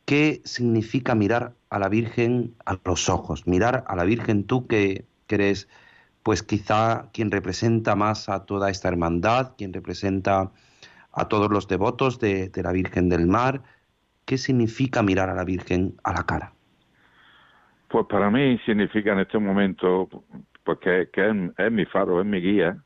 ¿Qué 0.06 0.40
significa 0.44 1.14
mirar 1.14 1.54
a 1.68 1.78
la 1.78 1.90
Virgen 1.90 2.54
a 2.64 2.78
los 2.84 3.10
ojos? 3.10 3.46
Mirar 3.46 3.84
a 3.86 3.96
la 3.96 4.04
Virgen 4.04 4.44
tú 4.44 4.66
que, 4.66 5.04
que 5.26 5.34
eres 5.34 5.68
pues 6.22 6.42
quizá 6.42 7.10
quien 7.12 7.30
representa 7.30 7.94
más 7.94 8.30
a 8.30 8.46
toda 8.46 8.70
esta 8.70 8.88
hermandad, 8.88 9.52
quien 9.58 9.74
representa 9.74 10.52
a 11.12 11.28
todos 11.28 11.50
los 11.50 11.68
devotos 11.68 12.18
de, 12.18 12.48
de 12.48 12.62
la 12.62 12.72
Virgen 12.72 13.10
del 13.10 13.26
Mar. 13.26 13.62
¿Qué 14.24 14.38
significa 14.38 15.02
mirar 15.02 15.28
a 15.28 15.34
la 15.34 15.44
Virgen 15.44 15.96
a 16.02 16.14
la 16.14 16.24
cara? 16.24 16.54
Pues 17.92 18.06
para 18.06 18.30
mí 18.30 18.58
significa 18.64 19.12
en 19.12 19.20
este 19.20 19.38
momento, 19.38 20.08
pues 20.64 20.78
que, 20.78 21.02
es, 21.02 21.36
es 21.58 21.72
mi 21.72 21.84
faro, 21.84 22.20
es 22.20 22.26
mi 22.26 22.40
guía, 22.40 22.82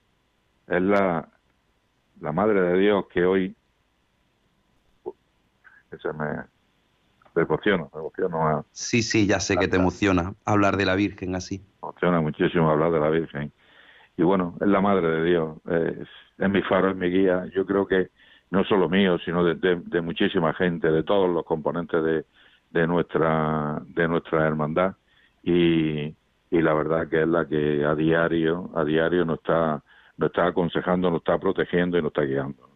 es 0.66 0.82
la, 0.82 1.28
la 2.20 2.32
Madre 2.32 2.60
de 2.60 2.78
Dios 2.78 3.06
que 3.12 3.24
hoy 3.24 3.56
que 5.90 5.98
se 5.98 6.12
me 6.12 6.26
me 7.36 7.42
emociona, 7.42 7.86
me 7.94 8.00
emociona, 8.00 8.56
me 8.56 8.62
Sí, 8.72 9.02
sí, 9.02 9.26
ya 9.26 9.40
sé 9.40 9.56
que 9.58 9.68
te 9.68 9.76
emociona 9.76 10.34
hablar 10.44 10.76
de 10.76 10.86
la 10.86 10.96
Virgen 10.96 11.34
así. 11.36 11.62
emociona 11.82 12.20
muchísimo 12.20 12.70
hablar 12.70 12.90
de 12.92 13.00
la 13.00 13.10
Virgen. 13.10 13.52
Y 14.16 14.22
bueno, 14.22 14.56
es 14.60 14.66
la 14.68 14.80
Madre 14.80 15.08
de 15.08 15.24
Dios, 15.24 15.58
es, 15.66 16.08
es 16.38 16.50
mi 16.50 16.62
faro, 16.62 16.90
es 16.90 16.96
mi 16.96 17.10
guía. 17.10 17.46
Yo 17.54 17.66
creo 17.66 17.86
que 17.86 18.08
no 18.50 18.64
solo 18.64 18.88
mío, 18.88 19.18
sino 19.18 19.44
de, 19.44 19.54
de- 19.56 19.82
de 19.84 20.00
muchísima 20.00 20.54
gente, 20.54 20.90
de 20.90 21.02
todos 21.02 21.28
los 21.30 21.44
componentes 21.44 22.02
de, 22.02 22.24
de 22.76 22.86
nuestra 22.86 23.82
de 23.86 24.08
nuestra 24.08 24.46
hermandad 24.46 24.94
y, 25.42 26.14
y 26.50 26.62
la 26.62 26.74
verdad 26.74 27.08
que 27.08 27.22
es 27.22 27.28
la 27.28 27.46
que 27.46 27.84
a 27.84 27.94
diario 27.94 28.70
a 28.74 28.84
diario 28.84 29.24
nos 29.24 29.38
está 29.38 29.82
nos 30.18 30.28
está 30.30 30.46
aconsejando, 30.46 31.10
nos 31.10 31.20
está 31.20 31.38
protegiendo 31.38 31.98
y 31.98 32.02
nos 32.02 32.10
está 32.10 32.22
guiando. 32.22 32.70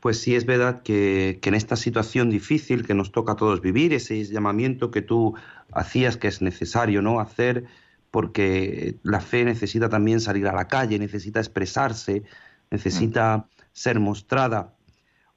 Pues 0.00 0.20
sí, 0.20 0.36
es 0.36 0.46
verdad 0.46 0.82
que, 0.82 1.38
que 1.42 1.48
en 1.48 1.54
esta 1.54 1.76
situación 1.76 2.30
difícil 2.30 2.86
que 2.86 2.94
nos 2.94 3.10
toca 3.10 3.32
a 3.32 3.36
todos 3.36 3.60
vivir, 3.60 3.92
ese 3.92 4.22
llamamiento 4.24 4.90
que 4.90 5.02
tú 5.02 5.34
hacías 5.72 6.16
que 6.16 6.28
es 6.28 6.40
necesario 6.40 7.02
no 7.02 7.20
hacer, 7.20 7.64
porque 8.10 8.96
la 9.02 9.20
fe 9.20 9.44
necesita 9.44 9.88
también 9.88 10.20
salir 10.20 10.46
a 10.46 10.54
la 10.54 10.68
calle, 10.68 10.98
necesita 10.98 11.40
expresarse, 11.40 12.22
necesita 12.70 13.48
ser 13.72 14.00
mostrada. 14.00 14.74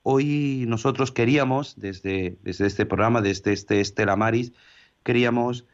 Hoy 0.04 0.66
nosotros 0.68 1.12
queríamos, 1.12 1.76
desde, 1.80 2.38
desde 2.43 2.66
este 2.66 2.86
programa, 2.86 3.22
desde 3.22 3.54
este 3.54 3.82
Estela 3.82 4.16
Maris, 4.16 4.52
queríamos 5.04 5.66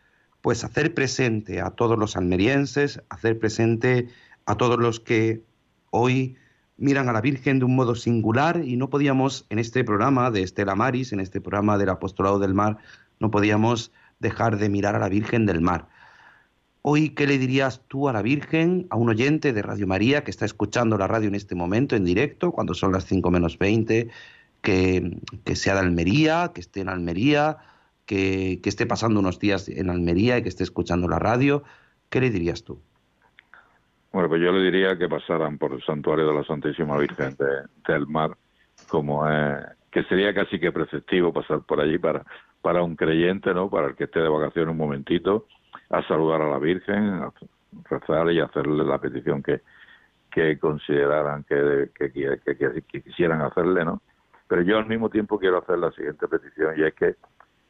pues 0.42 0.64
hacer 0.64 0.94
presente 0.94 1.62
a 1.62 1.72
todos 1.72 1.98
los 1.98 2.18
almerienses, 2.18 3.02
hacer 3.10 3.40
presente 3.40 4.10
a 4.46 4.56
todos 4.56 4.80
los 4.80 5.00
que 5.00 5.44
hoy 5.92 6.36
miran 6.78 7.10
a 7.10 7.14
la 7.14 7.22
Virgen 7.22 7.60
de 7.60 7.66
un 7.66 7.76
modo 7.76 7.96
singular 7.96 8.62
y 8.64 8.76
no 8.78 8.90
podíamos 8.90 9.46
en 9.50 9.60
este 9.60 9.84
programa 9.84 10.30
de 10.30 10.44
Estela 10.44 10.76
Maris, 10.76 11.12
en 11.12 11.20
este 11.20 11.42
programa 11.42 11.78
del 11.78 11.90
Apostolado 11.90 12.40
del 12.40 12.54
Mar, 12.54 12.78
no 13.20 13.32
podíamos 13.32 13.92
dejar 14.20 14.58
de 14.58 14.70
mirar 14.70 14.96
a 14.96 15.00
la 15.00 15.10
Virgen 15.10 15.46
del 15.46 15.62
Mar. 15.62 15.88
Hoy, 16.82 17.10
¿qué 17.10 17.28
le 17.28 17.38
dirías 17.38 17.82
tú 17.88 18.08
a 18.08 18.14
la 18.14 18.22
Virgen, 18.22 18.88
a 18.90 18.96
un 18.96 19.10
oyente 19.10 19.52
de 19.52 19.62
Radio 19.62 19.88
María 19.88 20.24
que 20.24 20.32
está 20.32 20.46
escuchando 20.46 20.98
la 20.98 21.08
radio 21.08 21.28
en 21.28 21.36
este 21.36 21.56
momento 21.56 21.96
en 21.96 22.06
directo, 22.06 22.52
cuando 22.52 22.74
son 22.74 22.94
las 22.94 23.06
5 23.06 23.30
menos 23.30 23.58
20, 23.58 24.10
que, 24.62 25.18
sea 25.56 25.74
de 25.74 25.80
Almería, 25.82 26.52
que 26.54 26.62
esté 26.62 26.82
en 26.82 26.90
Almería, 26.90 27.58
que, 28.06 28.62
esté 28.64 28.86
pasando 28.86 29.20
unos 29.20 29.40
días 29.40 29.68
en 29.68 29.90
Almería 29.90 30.38
y 30.38 30.44
que 30.44 30.50
esté 30.50 30.64
escuchando 30.64 31.08
la 31.10 31.20
radio? 31.20 31.64
¿Qué 32.10 32.22
le 32.22 32.30
dirías 32.30 32.64
tú? 32.64 32.80
Bueno, 34.14 34.30
pues 34.30 34.42
yo 34.42 34.52
le 34.54 34.64
diría 34.64 34.98
que 34.98 35.10
pasaran 35.10 35.58
por 35.58 35.74
el 35.74 35.84
santuario 35.84 36.26
de 36.28 36.34
la 36.34 36.44
Santísima 36.46 36.98
Virgen 36.98 37.36
de- 37.38 37.92
del 37.94 38.08
Mar, 38.08 38.38
como 38.88 39.30
es, 39.30 39.58
que 39.92 40.04
sería 40.04 40.34
casi 40.34 40.58
que 40.60 40.72
preceptivo 40.72 41.34
pasar 41.34 41.62
por 41.62 41.82
allí 41.82 41.98
para, 41.98 42.24
para 42.62 42.82
un 42.82 42.96
creyente, 42.96 43.54
¿no? 43.54 43.70
Para 43.70 43.88
el 43.90 43.96
que 43.96 44.06
esté 44.06 44.22
de 44.22 44.30
vacaciones 44.30 44.72
un 44.72 44.78
momentito, 44.78 45.48
a 45.90 46.02
saludar 46.04 46.42
a 46.42 46.50
la 46.50 46.58
Virgen, 46.60 47.22
a 47.24 47.32
rezar 47.90 48.32
y 48.32 48.40
hacerle 48.40 48.84
la 48.84 48.98
petición 49.00 49.42
que, 49.44 49.62
que 50.32 50.58
consideraran 50.60 51.44
que, 51.44 51.90
que, 51.96 52.12
que- 52.12 52.82
quisieran 53.02 53.42
hacerle, 53.42 53.86
¿no? 53.86 54.02
Pero 54.48 54.62
yo 54.62 54.78
al 54.78 54.86
mismo 54.86 55.10
tiempo 55.10 55.38
quiero 55.40 55.58
hacer 55.58 55.78
la 55.80 55.92
siguiente 55.92 56.28
petición 56.28 56.74
y 56.78 56.84
es 56.84 56.94
que, 56.94 57.16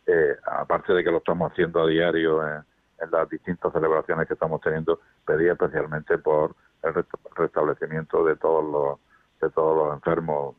eh, 0.05 0.35
aparte 0.45 0.93
de 0.93 1.03
que 1.03 1.11
lo 1.11 1.17
estamos 1.17 1.51
haciendo 1.51 1.81
a 1.81 1.87
diario 1.87 2.45
en, 2.47 2.63
las 3.11 3.29
distintas 3.29 3.71
celebraciones 3.73 4.27
que 4.27 4.33
estamos 4.33 4.59
teniendo, 4.61 4.99
pedí 5.25 5.47
especialmente 5.47 6.17
por 6.17 6.55
el 6.83 6.93
rest- 6.93 7.19
restablecimiento 7.35 8.23
de 8.25 8.35
todos 8.37 8.63
los 8.65 8.99
de 9.39 9.51
todos 9.53 9.77
los 9.77 9.93
enfermos, 9.95 10.55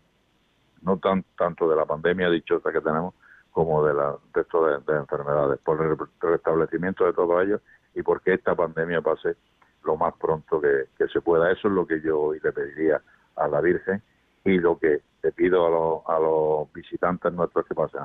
no 0.83 0.99
tan 0.99 1.25
tanto 1.37 1.69
de 1.69 1.75
la 1.75 1.85
pandemia 1.85 2.31
dichosa 2.31 2.71
que 2.73 2.81
tenemos 2.81 3.15
como 3.59 3.85
de 3.85 3.93
la 3.93 4.17
resto 4.33 4.67
de, 4.67 4.79
de 4.87 5.01
enfermedades, 5.01 5.59
por 5.65 5.85
el 5.85 5.97
restablecimiento 6.21 7.05
de 7.05 7.13
todos 7.13 7.43
ellos 7.43 7.61
y 7.93 8.03
porque 8.03 8.35
esta 8.35 8.55
pandemia 8.55 9.03
pase 9.03 9.35
lo 9.83 9.97
más 9.97 10.15
pronto 10.15 10.61
que, 10.61 10.85
que 10.97 11.09
se 11.09 11.21
pueda. 11.21 11.51
Eso 11.51 11.67
es 11.67 11.75
lo 11.75 11.85
que 11.85 12.01
yo 12.01 12.21
hoy 12.21 12.39
le 12.41 12.53
pediría 12.53 13.03
a 13.35 13.49
la 13.49 13.61
Virgen 13.61 14.01
y 14.45 14.59
lo 14.59 14.79
que 14.79 15.01
le 15.25 15.33
pido 15.33 15.67
a 15.67 15.71
los, 15.71 16.03
a 16.07 16.21
los 16.21 16.73
visitantes 16.73 17.33
nuestros 17.33 17.67
que 17.67 17.75
pasen 17.75 18.03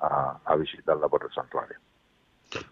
a, 0.00 0.56
visitarla 0.56 1.08
por 1.08 1.22
el 1.22 1.30
santuario. 1.30 1.76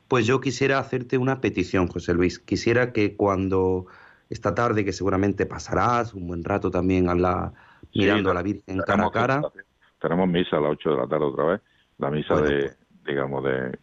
Pues 0.09 0.27
yo 0.27 0.41
quisiera 0.41 0.81
hacerte 0.81 1.17
una 1.17 1.41
petición, 1.41 1.87
José 1.87 2.15
Luis. 2.15 2.41
Quisiera 2.41 2.93
que 2.93 3.15
cuando 3.15 3.87
esta 4.29 4.57
tarde, 4.57 4.85
que 4.85 4.93
seguramente 4.93 5.47
pasarás 5.47 6.15
un 6.15 6.27
buen 6.27 6.43
rato 6.43 6.69
también 6.69 7.09
a 7.09 7.15
la, 7.15 7.53
mirando 7.95 8.31
Sí, 8.31 8.33
a 8.33 8.35
la 8.35 8.43
Virgen 8.43 8.79
cara 8.81 9.07
a 9.07 9.11
cara, 9.13 9.43
Tenemos 10.01 10.29
misa 10.29 10.57
a 10.57 10.61
las 10.63 10.73
8 10.73 10.91
de 10.91 10.97
la 10.97 11.07
tarde 11.07 11.25
otra 11.27 11.45
vez, 11.45 11.61
la 11.99 12.11
misa 12.11 12.37
Bueno, 12.37 12.49
de, 12.49 12.61
pues. 12.61 12.79
digamos, 13.05 13.45
de 13.45 13.79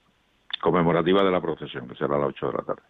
conmemorativa 0.61 1.23
de 1.23 1.31
la 1.31 1.41
procesión, 1.41 1.87
que 1.87 1.95
será 1.95 2.15
a 2.15 2.19
las 2.19 2.29
8 2.29 2.47
de 2.47 2.53
la 2.53 2.63
tarde. 2.63 2.81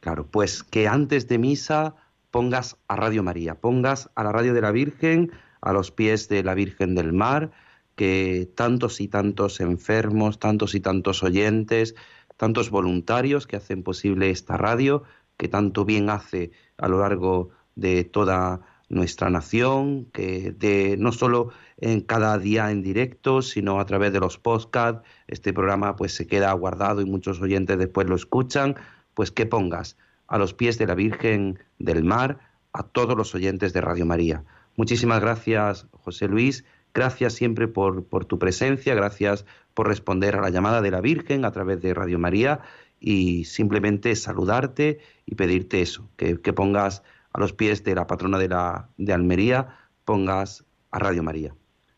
claro, 0.00 0.26
pues 0.26 0.62
que 0.62 0.88
antes 0.88 1.28
de 1.28 1.38
misa 1.38 1.94
pongas 2.30 2.76
a 2.88 2.96
Radio 2.96 3.22
María, 3.22 3.60
pongas 3.60 4.10
a 4.14 4.24
la 4.24 4.32
radio 4.32 4.54
de 4.54 4.60
la 4.60 4.72
Virgen 4.72 5.32
a 5.62 5.72
los 5.72 5.90
pies 5.90 6.28
de 6.28 6.42
la 6.42 6.54
Virgen 6.54 6.94
del 6.94 7.12
Mar, 7.12 7.50
que 7.96 8.48
tantos 8.56 9.00
y 9.00 9.08
tantos 9.08 9.60
enfermos, 9.60 10.38
tantos 10.38 10.74
y 10.74 10.80
tantos 10.80 11.22
oyentes, 11.22 11.94
tantos 12.38 12.70
voluntarios 12.70 13.46
que 13.46 13.56
hacen 13.56 13.82
posible 13.82 14.30
esta 14.30 14.56
radio, 14.56 15.02
que 15.36 15.48
tanto 15.48 15.84
bien 15.84 16.08
hace 16.08 16.50
a 16.78 16.88
lo 16.88 17.00
largo 17.00 17.50
de 17.74 18.04
toda 18.04 18.62
nuestra 18.90 19.30
nación, 19.30 20.06
que 20.12 20.52
de 20.52 20.96
no 20.98 21.12
solo 21.12 21.50
en 21.78 22.00
cada 22.02 22.36
día 22.38 22.70
en 22.70 22.82
directo, 22.82 23.40
sino 23.40 23.80
a 23.80 23.86
través 23.86 24.12
de 24.12 24.20
los 24.20 24.36
podcasts, 24.36 25.08
este 25.28 25.52
programa 25.52 25.96
pues 25.96 26.14
se 26.14 26.26
queda 26.26 26.52
guardado 26.52 27.00
y 27.00 27.06
muchos 27.06 27.40
oyentes 27.40 27.78
después 27.78 28.08
lo 28.08 28.16
escuchan, 28.16 28.74
pues 29.14 29.30
que 29.30 29.46
pongas 29.46 29.96
a 30.26 30.38
los 30.38 30.54
pies 30.54 30.76
de 30.76 30.86
la 30.86 30.94
Virgen 30.94 31.58
del 31.78 32.04
Mar 32.04 32.38
a 32.72 32.82
todos 32.82 33.16
los 33.16 33.34
oyentes 33.34 33.72
de 33.72 33.80
Radio 33.80 34.06
María. 34.06 34.44
Muchísimas 34.76 35.20
gracias, 35.20 35.86
José 35.92 36.28
Luis. 36.28 36.64
Gracias 36.92 37.34
siempre 37.34 37.68
por, 37.68 38.04
por 38.04 38.24
tu 38.24 38.38
presencia, 38.38 38.94
gracias 38.94 39.44
por 39.74 39.86
responder 39.86 40.34
a 40.34 40.40
la 40.40 40.50
llamada 40.50 40.82
de 40.82 40.90
la 40.90 41.00
Virgen 41.00 41.44
a 41.44 41.52
través 41.52 41.80
de 41.80 41.94
Radio 41.94 42.18
María. 42.18 42.60
Y 42.98 43.44
simplemente 43.44 44.14
saludarte 44.16 44.98
y 45.26 45.34
pedirte 45.36 45.80
eso, 45.80 46.08
que, 46.16 46.40
que 46.40 46.52
pongas 46.52 47.02
a 47.32 47.40
los 47.40 47.52
pies 47.52 47.84
de 47.84 47.94
la 47.94 48.06
patrona 48.06 48.38
de, 48.38 48.48
la, 48.48 48.88
de 48.96 49.12
Almería, 49.12 49.76
pongas 50.04 50.64
a 50.90 50.98
Radio 50.98 51.22
María. 51.22 51.54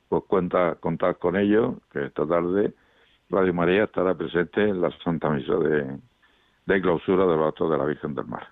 Pues 0.08 0.24
cuenta, 0.28 0.74
contad 0.76 1.16
con 1.16 1.36
ello, 1.36 1.80
que 1.92 2.04
esta 2.06 2.26
tarde, 2.26 2.74
Radio 3.30 3.54
María 3.54 3.84
estará 3.84 4.14
presente 4.14 4.62
en 4.68 4.80
la 4.82 4.90
Santa 5.02 5.30
Misa 5.30 5.54
de, 5.54 5.98
de 6.66 6.82
clausura 6.82 7.24
de 7.24 7.36
los 7.36 7.48
actos 7.48 7.70
de 7.70 7.78
la 7.78 7.84
Virgen 7.86 8.14
del 8.14 8.26
Mar. 8.26 8.46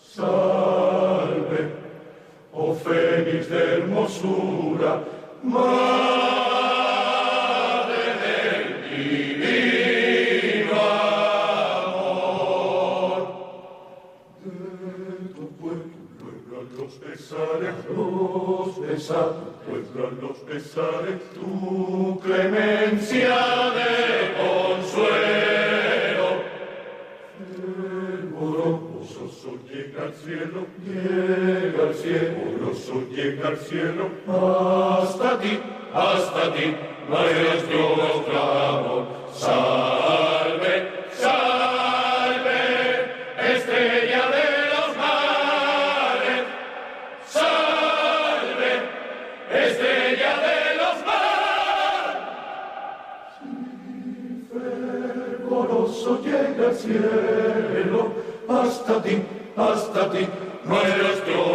Salve, 0.00 0.97
oh 2.58 2.74
fénix 2.74 3.48
de 3.48 3.60
hermosura, 3.74 4.92
madre 5.42 5.68
del 8.22 8.64
divino 8.90 10.80
amor. 11.86 13.20
De 14.42 14.50
tu 15.36 15.44
pueblo 15.60 15.98
hebran 16.34 16.68
los 16.78 16.92
pesares, 16.94 17.76
los 17.96 18.70
pesares, 18.84 19.48
hebran 19.68 20.14
los 20.20 20.38
pesares, 20.38 21.18
tu 21.34 21.50
clemencia 22.24 23.38
de 23.78 23.92
consuelo. 24.40 26.28
Oloroso 28.40 29.28
sol 29.28 29.58
llega 29.68 30.00
al 30.04 30.14
cielo, 30.14 30.60
llega 30.84 31.80
al 31.88 31.94
cielo, 31.94 32.38
llega 32.74 33.48
al 33.48 33.56
cielo, 33.58 34.10
hasta 34.26 35.38
ti, 35.38 35.58
hasta 35.94 36.52
ti, 36.52 36.76
María 37.08 37.54
Dios 37.68 38.24
clamo, 38.28 39.06
salve, 39.32 40.88
salve, 41.12 42.60
estrella 43.54 44.22
de 44.36 44.46
los 44.72 44.96
mares, 44.96 46.44
salve, 47.26 48.72
estrella 49.50 50.32
de 50.46 50.58
los 50.76 50.96
mares. 51.06 52.18
Fervoroso 54.52 56.10
llega 56.22 56.68
al 56.68 56.74
cielo, 56.76 58.12
hasta 58.48 59.02
ti, 59.02 59.22
hasta 59.56 60.10
ti, 60.10 60.28
nuestro 60.64 61.24
clamor. 61.24 61.47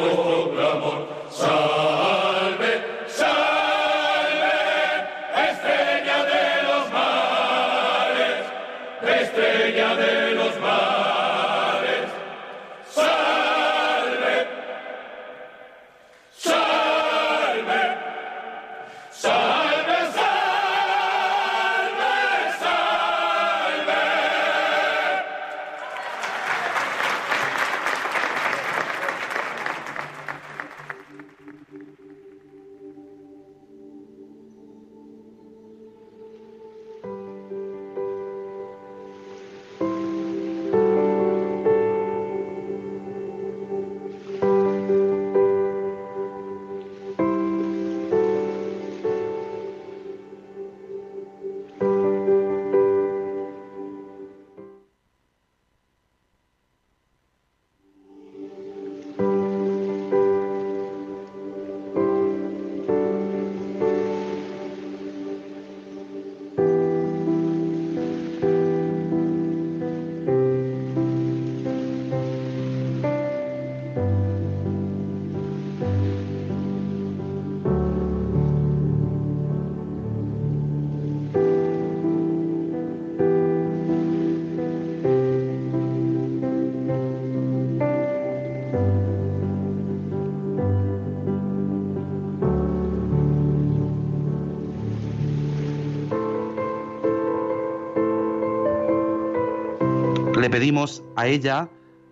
Pedimos 100.54 101.04
a 101.16 101.26
ella, 101.26 101.68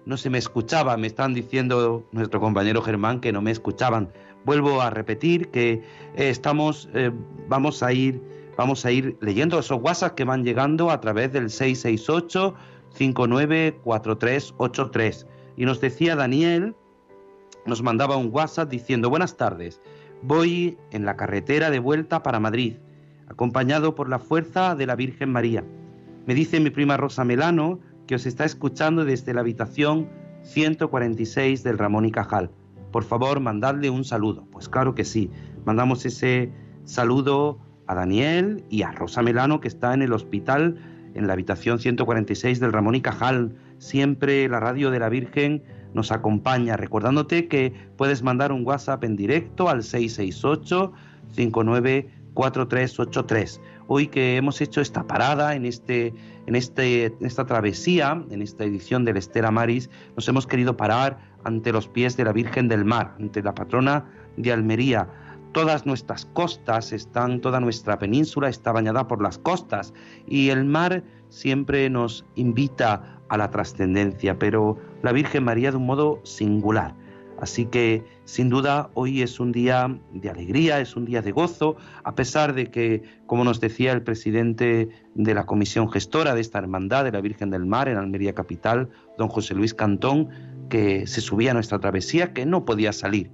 no 0.08 0.18
se 0.18 0.32
me 0.32 0.40
escuchaba, 0.40 0.98
me 0.98 1.06
están 1.06 1.36
diciendo 1.36 2.04
nuestro 2.12 2.40
compañero 2.40 2.82
Germán 2.82 3.20
que 3.20 3.32
no 3.32 3.40
me 3.40 3.52
escuchaban. 3.52 4.12
Vuelvo 4.46 4.82
a 4.82 4.90
repetir 4.90 5.50
que 5.50 5.74
eh, 5.74 5.84
estamos, 6.16 6.90
eh, 6.96 7.12
vamos 7.48 7.84
a 7.84 7.94
ir, 7.94 8.20
vamos 8.58 8.84
a 8.84 8.92
ir 8.92 9.16
leyendo 9.22 9.60
esos 9.60 9.80
WhatsApp 9.80 10.16
que 10.16 10.24
van 10.24 10.44
llegando 10.44 10.90
a 10.90 11.00
través 11.00 11.32
del 11.32 11.52
668 11.52 12.56
594383. 12.96 15.28
Y 15.56 15.66
nos 15.66 15.80
decía 15.80 16.16
Daniel, 16.16 16.74
nos 17.68 17.84
mandaba 17.84 18.18
un 18.18 18.32
WhatsApp 18.34 18.72
diciendo, 18.72 19.12
buenas 19.12 19.38
tardes, 19.38 19.80
voy 20.24 20.80
en 20.90 21.06
la 21.06 21.16
carretera 21.16 21.70
de 21.70 21.78
vuelta 21.78 22.24
para 22.24 22.40
Madrid, 22.40 22.78
acompañado 23.28 23.94
por 23.94 24.10
la 24.10 24.18
fuerza 24.18 24.74
de 24.74 24.88
la 24.88 24.96
Virgen 24.96 25.32
María. 25.32 25.64
Me 26.26 26.34
dice 26.34 26.60
mi 26.60 26.72
prima 26.72 26.98
Rosa 26.98 27.24
Melano 27.24 27.80
que 28.12 28.16
os 28.16 28.26
está 28.26 28.44
escuchando 28.44 29.06
desde 29.06 29.34
la 29.34 29.40
habitación 29.40 30.10
146 30.44 31.64
del 31.64 31.78
Ramón 31.78 32.04
y 32.04 32.12
Cajal. 32.12 32.52
Por 32.92 33.06
favor, 33.06 33.40
mandadle 33.40 33.90
un 33.90 34.04
saludo. 34.04 34.46
Pues 34.52 34.68
claro 34.68 34.96
que 34.96 35.06
sí. 35.06 35.32
Mandamos 35.64 36.06
ese 36.06 36.52
saludo 36.84 37.58
a 37.88 37.96
Daniel 37.96 38.66
y 38.70 38.82
a 38.82 38.92
Rosa 38.92 39.22
Melano 39.22 39.62
que 39.62 39.70
está 39.70 39.94
en 39.94 40.02
el 40.02 40.12
hospital 40.12 40.76
en 41.14 41.26
la 41.26 41.32
habitación 41.32 41.80
146 41.80 42.60
del 42.60 42.74
Ramón 42.74 42.96
y 42.96 43.02
Cajal. 43.02 43.56
Siempre 43.78 44.50
la 44.50 44.60
radio 44.60 44.92
de 44.92 45.00
la 45.00 45.08
Virgen 45.08 45.64
nos 45.94 46.12
acompaña, 46.12 46.76
recordándote 46.76 47.48
que 47.48 47.72
puedes 47.96 48.24
mandar 48.24 48.52
un 48.52 48.68
WhatsApp 48.68 49.06
en 49.06 49.16
directo 49.16 49.70
al 49.70 49.84
668 49.84 50.92
594383. 51.34 53.62
Hoy 53.94 54.08
que 54.08 54.38
hemos 54.38 54.62
hecho 54.62 54.80
esta 54.80 55.06
parada 55.06 55.54
en 55.54 55.66
este 55.66 56.14
en 56.46 56.56
este 56.56 57.14
esta 57.20 57.46
travesía, 57.46 58.24
en 58.30 58.42
esta 58.42 58.64
edición 58.64 59.04
del 59.04 59.18
Estela 59.18 59.52
Maris, 59.52 59.90
nos 60.16 60.26
hemos 60.30 60.48
querido 60.48 60.78
parar 60.78 61.20
ante 61.44 61.74
los 61.74 61.90
pies 61.90 62.16
de 62.16 62.24
la 62.24 62.32
Virgen 62.32 62.70
del 62.70 62.86
Mar, 62.86 63.14
ante 63.20 63.44
la 63.44 63.54
patrona 63.54 64.06
de 64.38 64.54
Almería. 64.54 65.10
Todas 65.52 65.86
nuestras 65.86 66.26
costas 66.28 66.94
están, 66.94 67.42
toda 67.42 67.60
nuestra 67.60 68.00
península 68.00 68.48
está 68.48 68.72
bañada 68.72 69.10
por 69.10 69.22
las 69.22 69.38
costas 69.38 69.94
y 70.26 70.52
el 70.52 70.64
mar 70.64 71.04
siempre 71.28 71.90
nos 71.90 72.24
invita 72.36 73.20
a 73.28 73.36
la 73.36 73.52
trascendencia, 73.52 74.40
pero 74.40 74.78
la 75.04 75.12
Virgen 75.12 75.44
María 75.44 75.70
de 75.70 75.76
un 75.76 75.86
modo 75.86 76.22
singular. 76.24 76.96
Así 77.42 77.66
que 77.66 78.06
sin 78.24 78.50
duda 78.50 78.92
hoy 78.94 79.24
es 79.24 79.40
un 79.40 79.52
día 79.52 79.98
de 80.14 80.30
alegría, 80.30 80.80
es 80.80 80.96
un 80.96 81.06
día 81.06 81.24
de 81.24 81.32
gozo, 81.32 81.76
a 82.04 82.14
pesar 82.14 82.54
de 82.54 82.68
que, 82.68 83.02
como 83.26 83.44
nos 83.44 83.60
decía 83.60 83.94
el 83.94 84.04
presidente 84.04 84.90
de 85.16 85.34
la 85.34 85.48
comisión 85.48 85.92
gestora 85.92 86.36
de 86.36 86.42
esta 86.42 86.60
hermandad 86.60 87.04
de 87.04 87.12
la 87.12 87.20
Virgen 87.20 87.50
del 87.50 87.66
Mar 87.66 87.90
en 87.90 87.98
Almería 87.98 88.34
Capital, 88.34 88.90
don 89.18 89.28
José 89.28 89.56
Luis 89.56 89.74
Cantón, 89.74 90.30
que 90.70 91.08
se 91.08 91.20
subía 91.20 91.50
a 91.50 91.54
nuestra 91.56 91.80
travesía, 91.80 92.32
que 92.32 92.46
no 92.46 92.64
podía 92.64 92.94
salir, 92.94 93.32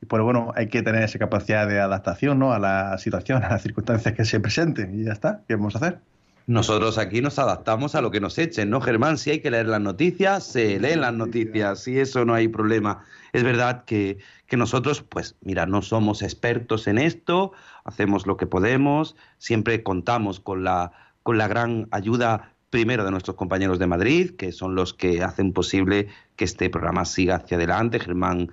y 0.00 0.06
pues 0.06 0.22
bueno, 0.22 0.52
hay 0.54 0.68
que 0.68 0.82
tener 0.82 1.02
esa 1.02 1.18
capacidad 1.18 1.66
de 1.66 1.80
adaptación, 1.80 2.38
¿no? 2.38 2.52
A 2.52 2.60
la 2.60 2.96
situación, 2.98 3.42
a 3.42 3.48
las 3.48 3.62
circunstancias 3.62 4.14
que 4.14 4.24
se 4.24 4.38
presenten 4.38 5.00
y 5.00 5.02
ya 5.02 5.14
está, 5.14 5.42
¿qué 5.48 5.56
vamos 5.56 5.74
a 5.74 5.78
hacer? 5.78 5.98
Nosotros 6.46 6.96
aquí 6.96 7.20
nos 7.22 7.40
adaptamos 7.40 7.96
a 7.96 8.00
lo 8.00 8.12
que 8.12 8.20
nos 8.20 8.38
echen, 8.38 8.70
¿no, 8.70 8.80
Germán? 8.80 9.18
Si 9.18 9.30
hay 9.30 9.40
que 9.40 9.50
leer 9.50 9.66
las 9.66 9.80
noticias, 9.80 10.44
se 10.44 10.78
leen 10.78 11.00
las 11.00 11.12
noticias, 11.12 11.88
y 11.88 11.98
eso 11.98 12.24
no 12.24 12.32
hay 12.32 12.46
problema. 12.46 13.04
Es 13.32 13.42
verdad 13.42 13.82
que, 13.84 14.18
que 14.46 14.56
nosotros, 14.56 15.02
pues 15.02 15.34
mira, 15.40 15.66
no 15.66 15.82
somos 15.82 16.22
expertos 16.22 16.86
en 16.86 16.98
esto, 16.98 17.50
hacemos 17.82 18.28
lo 18.28 18.36
que 18.36 18.46
podemos, 18.46 19.16
siempre 19.38 19.82
contamos 19.82 20.38
con 20.38 20.62
la, 20.62 20.92
con 21.24 21.36
la 21.36 21.48
gran 21.48 21.88
ayuda 21.90 22.52
primero 22.70 23.04
de 23.04 23.10
nuestros 23.10 23.36
compañeros 23.36 23.78
de 23.78 23.86
Madrid, 23.86 24.32
que 24.36 24.52
son 24.52 24.74
los 24.74 24.92
que 24.92 25.22
hacen 25.22 25.52
posible 25.52 26.08
que 26.34 26.44
este 26.44 26.68
programa 26.68 27.04
siga 27.04 27.36
hacia 27.36 27.56
adelante, 27.56 28.00
Germán, 28.00 28.50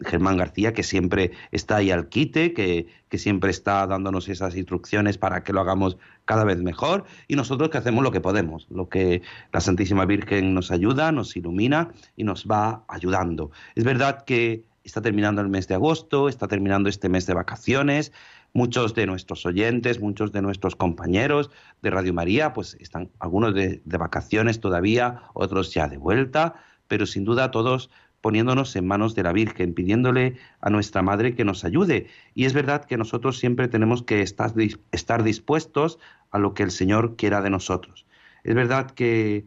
Germán 0.00 0.36
García, 0.36 0.72
que 0.72 0.82
siempre 0.82 1.32
está 1.50 1.76
ahí 1.76 1.90
al 1.90 2.08
quite, 2.08 2.52
que, 2.52 2.86
que 3.08 3.18
siempre 3.18 3.50
está 3.50 3.86
dándonos 3.86 4.28
esas 4.28 4.56
instrucciones 4.56 5.18
para 5.18 5.42
que 5.42 5.52
lo 5.52 5.60
hagamos 5.60 5.96
cada 6.24 6.44
vez 6.44 6.58
mejor, 6.58 7.04
y 7.26 7.36
nosotros 7.36 7.70
que 7.70 7.78
hacemos 7.78 8.04
lo 8.04 8.12
que 8.12 8.20
podemos, 8.20 8.66
lo 8.70 8.88
que 8.88 9.22
la 9.52 9.60
Santísima 9.60 10.04
Virgen 10.04 10.54
nos 10.54 10.70
ayuda, 10.70 11.10
nos 11.10 11.36
ilumina 11.36 11.90
y 12.16 12.24
nos 12.24 12.46
va 12.46 12.84
ayudando. 12.86 13.50
Es 13.74 13.84
verdad 13.84 14.24
que 14.24 14.64
está 14.84 15.00
terminando 15.02 15.40
el 15.40 15.48
mes 15.48 15.68
de 15.68 15.74
agosto, 15.74 16.28
está 16.28 16.48
terminando 16.48 16.88
este 16.88 17.08
mes 17.08 17.26
de 17.26 17.34
vacaciones, 17.34 18.12
Muchos 18.52 18.94
de 18.94 19.06
nuestros 19.06 19.44
oyentes, 19.46 20.00
muchos 20.00 20.32
de 20.32 20.42
nuestros 20.42 20.74
compañeros 20.74 21.50
de 21.82 21.90
Radio 21.90 22.14
María, 22.14 22.52
pues 22.52 22.76
están 22.80 23.10
algunos 23.18 23.54
de, 23.54 23.80
vacaciones 23.84 24.60
todavía, 24.60 25.22
otros 25.34 25.72
ya 25.72 25.88
de 25.88 25.98
vuelta, 25.98 26.54
pero 26.88 27.06
sin 27.06 27.24
duda 27.24 27.50
todos 27.50 27.90
poniéndonos 28.20 28.74
en 28.74 28.86
manos 28.86 29.14
de 29.14 29.22
la 29.22 29.32
Virgen, 29.32 29.74
pidiéndole 29.74 30.38
a 30.60 30.70
nuestra 30.70 31.02
Madre 31.02 31.34
que 31.34 31.44
nos 31.44 31.64
ayude. 31.64 32.08
Y 32.34 32.46
es 32.46 32.52
verdad 32.52 32.84
que 32.84 32.96
nosotros 32.96 33.38
siempre 33.38 33.68
tenemos 33.68 34.02
que 34.02 34.22
estar, 34.22 34.52
estar 34.90 35.22
dispuestos 35.22 35.98
a 36.30 36.38
lo 36.38 36.54
que 36.54 36.64
el 36.64 36.70
Señor 36.70 37.16
quiera 37.16 37.42
de 37.42 37.50
nosotros. 37.50 38.06
Es 38.42 38.54
verdad 38.54 38.90
que 38.90 39.46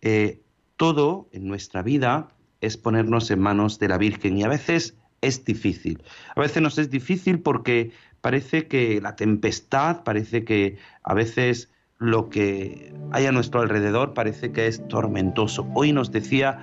eh, 0.00 0.40
todo 0.76 1.28
en 1.32 1.46
nuestra 1.46 1.82
vida 1.82 2.28
es 2.60 2.76
ponernos 2.76 3.30
en 3.30 3.40
manos 3.40 3.78
de 3.78 3.88
la 3.88 3.98
Virgen 3.98 4.38
y 4.38 4.42
a 4.42 4.48
veces 4.48 4.96
es 5.20 5.44
difícil. 5.44 6.02
A 6.34 6.40
veces 6.40 6.62
nos 6.62 6.78
es 6.78 6.90
difícil 6.90 7.40
porque 7.40 7.92
parece 8.22 8.68
que 8.68 9.00
la 9.02 9.16
tempestad, 9.16 10.04
parece 10.04 10.44
que 10.44 10.78
a 11.02 11.12
veces 11.12 11.70
lo 11.98 12.30
que 12.30 12.94
hay 13.10 13.26
a 13.26 13.32
nuestro 13.32 13.60
alrededor 13.60 14.14
parece 14.14 14.52
que 14.52 14.66
es 14.66 14.86
tormentoso. 14.88 15.68
Hoy 15.74 15.92
nos 15.92 16.10
decía 16.10 16.58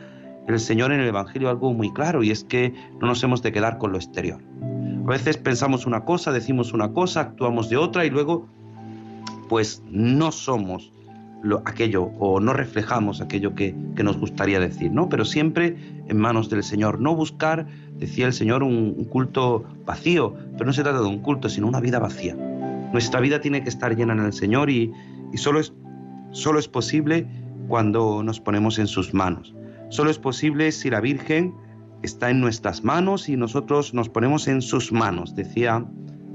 el 0.48 0.60
Señor 0.60 0.92
en 0.92 1.02
el 1.02 1.08
Evangelio 1.08 1.50
algo 1.50 1.74
muy 1.74 1.94
claro 1.94 2.24
y 2.24 2.32
es 2.32 2.44
que 2.44 2.74
no 3.00 3.08
nos 3.08 3.24
hemos 3.24 3.44
de 3.44 3.52
quedar 3.52 3.78
con 3.78 3.92
lo 3.92 3.98
exterior. 3.98 4.42
A 5.06 5.10
veces 5.10 5.38
pensamos 5.38 5.86
una 5.86 6.06
cosa, 6.06 6.32
decimos 6.32 6.74
una 6.74 6.92
cosa, 6.92 7.22
actuamos 7.22 7.70
de 7.70 7.78
otra 7.78 8.06
y 8.06 8.10
luego 8.10 8.48
pues 9.50 9.84
no 9.90 10.32
somos 10.32 10.94
lo, 11.42 11.62
aquello 11.66 12.04
o 12.20 12.40
no 12.40 12.54
reflejamos 12.54 13.22
aquello 13.22 13.56
que, 13.56 13.76
que, 13.96 14.04
nos 14.04 14.18
gustaría 14.18 14.60
decir, 14.60 14.92
¿no? 14.92 15.10
Pero 15.10 15.26
siempre 15.26 15.76
en 16.08 16.18
manos 16.18 16.50
del 16.50 16.64
Señor, 16.64 17.00
no 17.00 17.16
buscar, 17.16 17.68
decía 17.98 18.28
el 18.28 18.34
Señor, 18.34 18.64
un, 18.64 18.96
un, 18.98 19.06
culto 19.06 19.64
vacío, 19.86 20.36
pero 20.54 20.66
no 20.66 20.74
se 20.74 20.84
trata 20.84 21.00
de 21.00 21.08
un 21.08 21.20
culto, 21.20 21.50
sino 21.50 21.68
una 21.68 21.80
vida 21.80 22.00
vacía. 22.00 22.36
Nuestra 22.92 23.20
vida 23.20 23.40
tiene 23.40 23.64
que 23.64 23.70
estar 23.70 23.96
llena 23.96 24.14
en 24.14 24.20
el 24.20 24.34
Señor 24.34 24.70
y, 24.70 24.92
y 25.32 25.38
solo, 25.38 25.60
es, 25.60 25.74
solo 26.32 26.60
es 26.60 26.68
posible 26.68 27.28
cuando 27.68 28.24
nos 28.24 28.40
ponemos 28.40 28.80
en 28.80 28.88
sus 28.88 29.14
manos. 29.14 29.54
Solo 29.90 30.10
es 30.10 30.20
posible 30.20 30.72
si 30.72 30.90
la 30.90 31.00
Virgen 31.00 31.54
está 32.02 32.30
en 32.30 32.40
nuestras 32.40 32.84
manos 32.84 33.30
y 33.30 33.38
nosotros 33.38 33.94
nos 33.94 34.10
ponemos 34.10 34.48
en 34.48 34.62
sus 34.62 34.92
manos. 34.92 35.36
Decía 35.36 35.86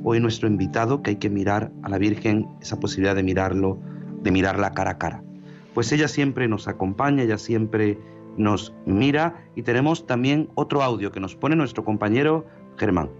hoy 0.02 0.20
nuestro 0.20 0.48
invitado 0.48 1.02
que 1.02 1.10
hay 1.10 1.16
que 1.16 1.30
mirar 1.30 1.72
a 1.82 1.88
la 1.88 1.98
Virgen, 1.98 2.46
esa 2.60 2.78
posibilidad 2.78 3.14
de 3.14 3.22
mirarlo 3.22 3.80
de 4.24 4.30
mirarla 4.30 4.72
cara 4.72 4.92
a 4.92 4.98
cara. 4.98 5.22
Pues 5.74 5.92
ella 5.92 6.08
siempre 6.08 6.48
nos 6.48 6.66
acompaña, 6.66 7.22
ella 7.22 7.38
siempre 7.38 7.98
nos 8.36 8.72
mira 8.86 9.44
y 9.54 9.62
tenemos 9.62 10.06
también 10.06 10.48
otro 10.54 10.82
audio 10.82 11.12
que 11.12 11.20
nos 11.20 11.36
pone 11.36 11.54
nuestro 11.54 11.84
compañero 11.84 12.46
Germán. 12.76 13.10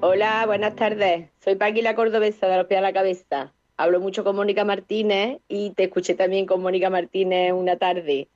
Hola, 0.00 0.44
buenas 0.46 0.74
tardes. 0.74 1.30
Soy 1.40 1.56
Paqui 1.56 1.82
la 1.82 1.94
Cordobesa 1.94 2.48
de 2.48 2.56
los 2.56 2.66
pies 2.66 2.78
a 2.78 2.82
la 2.82 2.92
cabeza. 2.92 3.52
Hablo 3.76 4.00
mucho 4.00 4.24
con 4.24 4.36
Mónica 4.36 4.64
Martínez 4.64 5.40
y 5.48 5.70
te 5.70 5.84
escuché 5.84 6.14
también 6.14 6.46
con 6.46 6.62
Mónica 6.62 6.90
Martínez 6.90 7.52
una 7.52 7.76
tarde. 7.76 8.28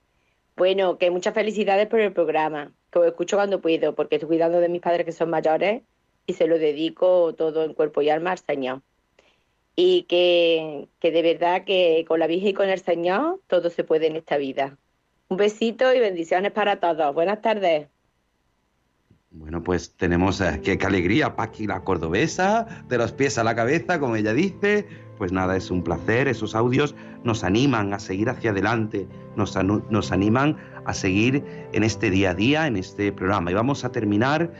Bueno, 0.56 0.98
que 0.98 1.10
muchas 1.10 1.34
felicidades 1.34 1.86
por 1.86 2.00
el 2.00 2.12
programa, 2.12 2.72
que 2.90 2.98
os 2.98 3.06
escucho 3.06 3.36
cuando 3.36 3.60
puedo, 3.60 3.94
porque 3.94 4.16
estoy 4.16 4.28
cuidando 4.28 4.60
de 4.60 4.68
mis 4.68 4.82
padres 4.82 5.06
que 5.06 5.12
son 5.12 5.30
mayores 5.30 5.82
y 6.26 6.34
se 6.34 6.46
lo 6.46 6.58
dedico 6.58 7.34
todo 7.34 7.64
en 7.64 7.74
cuerpo 7.74 8.02
y 8.02 8.10
alma 8.10 8.32
al 8.32 8.38
Señor 8.38 8.82
y 9.80 10.02
que, 10.08 10.88
que, 10.98 11.12
de 11.12 11.22
verdad 11.22 11.62
que 11.62 12.04
con 12.08 12.18
la 12.18 12.26
Virgen 12.26 12.48
y 12.48 12.52
con 12.52 12.68
el 12.68 12.80
Señor 12.80 13.38
todo 13.46 13.70
se 13.70 13.84
puede 13.84 14.08
en 14.08 14.16
esta 14.16 14.36
vida. 14.36 14.76
Un 15.28 15.36
besito 15.36 15.94
y 15.94 16.00
bendiciones 16.00 16.50
para 16.50 16.80
todos. 16.80 17.14
Buenas 17.14 17.40
tardes. 17.42 17.86
Bueno, 19.30 19.62
pues 19.62 19.94
tenemos 19.96 20.40
eh, 20.40 20.60
qué, 20.64 20.78
qué 20.78 20.84
alegría, 20.84 21.36
Paqui 21.36 21.68
la 21.68 21.84
cordobesa, 21.84 22.66
de 22.88 22.98
los 22.98 23.12
pies 23.12 23.38
a 23.38 23.44
la 23.44 23.54
cabeza, 23.54 24.00
como 24.00 24.16
ella 24.16 24.32
dice. 24.32 24.84
Pues 25.16 25.30
nada, 25.30 25.56
es 25.56 25.70
un 25.70 25.84
placer, 25.84 26.26
esos 26.26 26.56
audios 26.56 26.96
nos 27.22 27.44
animan 27.44 27.94
a 27.94 28.00
seguir 28.00 28.30
hacia 28.30 28.50
adelante, 28.50 29.06
nos, 29.36 29.56
nos 29.64 30.10
animan 30.10 30.56
a 30.86 30.92
seguir 30.92 31.44
en 31.72 31.84
este 31.84 32.10
día 32.10 32.30
a 32.30 32.34
día, 32.34 32.66
en 32.66 32.76
este 32.76 33.12
programa. 33.12 33.52
Y 33.52 33.54
vamos 33.54 33.84
a 33.84 33.92
terminar 33.92 34.52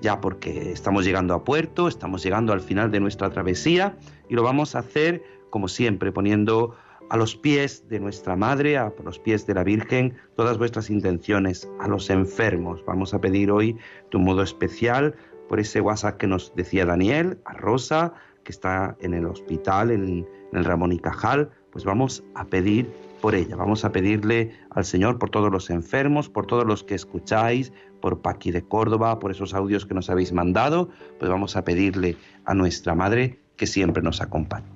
ya 0.00 0.20
porque 0.20 0.72
estamos 0.72 1.04
llegando 1.04 1.34
a 1.34 1.44
puerto, 1.44 1.88
estamos 1.88 2.22
llegando 2.22 2.52
al 2.52 2.60
final 2.60 2.90
de 2.90 3.00
nuestra 3.00 3.30
travesía 3.30 3.96
y 4.28 4.34
lo 4.34 4.42
vamos 4.42 4.74
a 4.74 4.80
hacer 4.80 5.22
como 5.50 5.68
siempre, 5.68 6.12
poniendo 6.12 6.76
a 7.08 7.16
los 7.16 7.36
pies 7.36 7.88
de 7.88 8.00
nuestra 8.00 8.36
Madre, 8.36 8.76
a 8.76 8.92
los 9.04 9.18
pies 9.18 9.46
de 9.46 9.54
la 9.54 9.64
Virgen, 9.64 10.16
todas 10.34 10.58
vuestras 10.58 10.90
intenciones, 10.90 11.66
a 11.80 11.88
los 11.88 12.10
enfermos. 12.10 12.84
Vamos 12.84 13.14
a 13.14 13.20
pedir 13.20 13.50
hoy 13.50 13.76
de 14.10 14.18
un 14.18 14.24
modo 14.24 14.42
especial 14.42 15.14
por 15.48 15.60
ese 15.60 15.80
WhatsApp 15.80 16.16
que 16.16 16.26
nos 16.26 16.54
decía 16.56 16.84
Daniel, 16.84 17.38
a 17.44 17.54
Rosa, 17.54 18.12
que 18.44 18.52
está 18.52 18.96
en 19.00 19.14
el 19.14 19.26
hospital, 19.26 19.90
en, 19.92 20.02
en 20.02 20.26
el 20.52 20.64
Ramón 20.64 20.92
y 20.92 20.98
Cajal, 20.98 21.50
pues 21.70 21.84
vamos 21.84 22.24
a 22.34 22.44
pedir 22.44 22.92
por 23.20 23.34
ella, 23.34 23.56
vamos 23.56 23.84
a 23.84 23.92
pedirle 23.92 24.52
al 24.70 24.84
Señor 24.84 25.18
por 25.18 25.30
todos 25.30 25.50
los 25.50 25.70
enfermos, 25.70 26.28
por 26.28 26.46
todos 26.46 26.66
los 26.66 26.84
que 26.84 26.94
escucháis, 26.94 27.72
por 28.00 28.20
Paqui 28.20 28.50
de 28.50 28.62
Córdoba, 28.62 29.18
por 29.18 29.30
esos 29.30 29.54
audios 29.54 29.86
que 29.86 29.94
nos 29.94 30.10
habéis 30.10 30.32
mandado, 30.32 30.90
pues 31.18 31.30
vamos 31.30 31.56
a 31.56 31.64
pedirle 31.64 32.16
a 32.44 32.54
nuestra 32.54 32.94
Madre 32.94 33.40
que 33.56 33.66
siempre 33.66 34.02
nos 34.02 34.20
acompañe. 34.20 34.66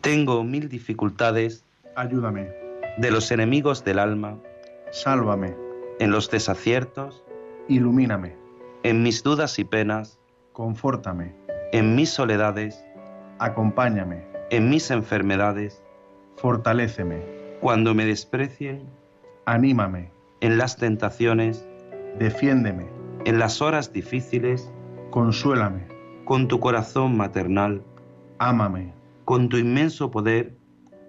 Tengo 0.00 0.44
mil 0.44 0.68
dificultades. 0.68 1.64
Ayúdame, 1.96 2.52
de 2.96 3.10
los 3.10 3.32
enemigos 3.32 3.84
del 3.84 3.98
alma, 3.98 4.38
sálvame, 4.92 5.56
en 5.98 6.12
los 6.12 6.30
desaciertos, 6.30 7.24
ilumíname, 7.68 8.36
en 8.84 9.02
mis 9.02 9.24
dudas 9.24 9.58
y 9.58 9.64
penas, 9.64 10.20
confórtame, 10.52 11.34
en 11.72 11.96
mis 11.96 12.10
soledades, 12.10 12.85
acompáñame, 13.38 14.24
en 14.50 14.70
mis 14.70 14.90
enfermedades, 14.90 15.82
fortaléceme, 16.36 17.22
cuando 17.60 17.94
me 17.94 18.04
desprecien, 18.04 18.82
anímame, 19.44 20.10
en 20.40 20.58
las 20.58 20.76
tentaciones, 20.76 21.66
defiéndeme, 22.18 22.86
en 23.24 23.38
las 23.38 23.60
horas 23.60 23.92
difíciles, 23.92 24.70
consuélame, 25.10 25.86
con 26.24 26.48
tu 26.48 26.60
corazón 26.60 27.16
maternal, 27.16 27.82
ámame, 28.38 28.92
con 29.24 29.48
tu 29.48 29.56
inmenso 29.56 30.10
poder, 30.10 30.56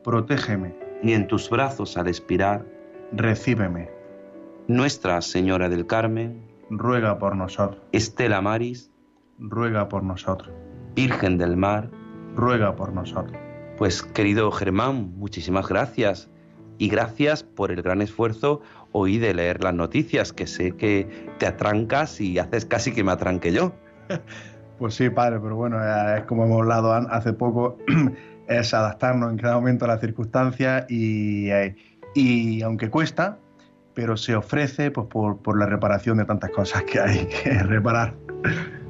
protégeme, 0.03 0.75
y 1.03 1.13
en 1.13 1.27
tus 1.27 1.49
brazos 1.49 1.97
al 1.97 2.07
expirar, 2.07 2.65
recíbeme, 3.11 3.89
Nuestra 4.67 5.21
Señora 5.21 5.69
del 5.69 5.87
Carmen, 5.87 6.41
ruega 6.69 7.19
por 7.19 7.35
nosotros, 7.35 7.81
Estela 7.91 8.41
Maris, 8.41 8.91
ruega 9.39 9.87
por 9.87 10.03
nosotros, 10.03 10.53
Virgen 10.95 11.37
del 11.37 11.55
Mar, 11.55 11.89
ruega 12.37 12.75
por 12.75 12.93
nosotros. 12.93 13.37
Pues 13.77 14.01
querido 14.01 14.51
Germán, 14.51 15.13
muchísimas 15.17 15.67
gracias. 15.67 16.29
Y 16.79 16.89
gracias 16.89 17.43
por 17.43 17.71
el 17.71 17.81
gran 17.81 18.01
esfuerzo 18.01 18.61
hoy 18.91 19.17
de 19.17 19.33
leer 19.33 19.63
las 19.63 19.73
noticias, 19.73 20.31
que 20.31 20.45
sé 20.45 20.73
que 20.73 21.27
te 21.39 21.47
atrancas 21.47 22.21
y 22.21 22.37
haces 22.37 22.65
casi 22.65 22.93
que 22.93 23.03
me 23.03 23.11
atranque 23.11 23.51
yo. 23.51 23.73
Pues 24.77 24.93
sí, 24.93 25.09
padre, 25.09 25.39
pero 25.41 25.55
bueno, 25.55 25.79
es 26.15 26.23
como 26.25 26.45
hemos 26.45 26.61
hablado 26.61 26.93
hace 26.93 27.33
poco, 27.33 27.79
es 28.47 28.75
adaptarnos 28.75 29.31
en 29.31 29.39
cada 29.39 29.55
momento 29.55 29.85
a 29.85 29.87
las 29.87 29.99
circunstancias 29.99 30.85
y, 30.87 31.49
eh, 31.49 31.75
y 32.13 32.61
aunque 32.61 32.87
cuesta, 32.91 33.39
pero 33.95 34.15
se 34.17 34.35
ofrece 34.35 34.91
pues, 34.91 35.07
por, 35.07 35.37
por 35.39 35.57
la 35.57 35.65
reparación 35.65 36.19
de 36.19 36.25
tantas 36.25 36.51
cosas 36.51 36.83
que 36.83 36.99
hay 36.99 37.25
que 37.25 37.63
reparar. 37.63 38.13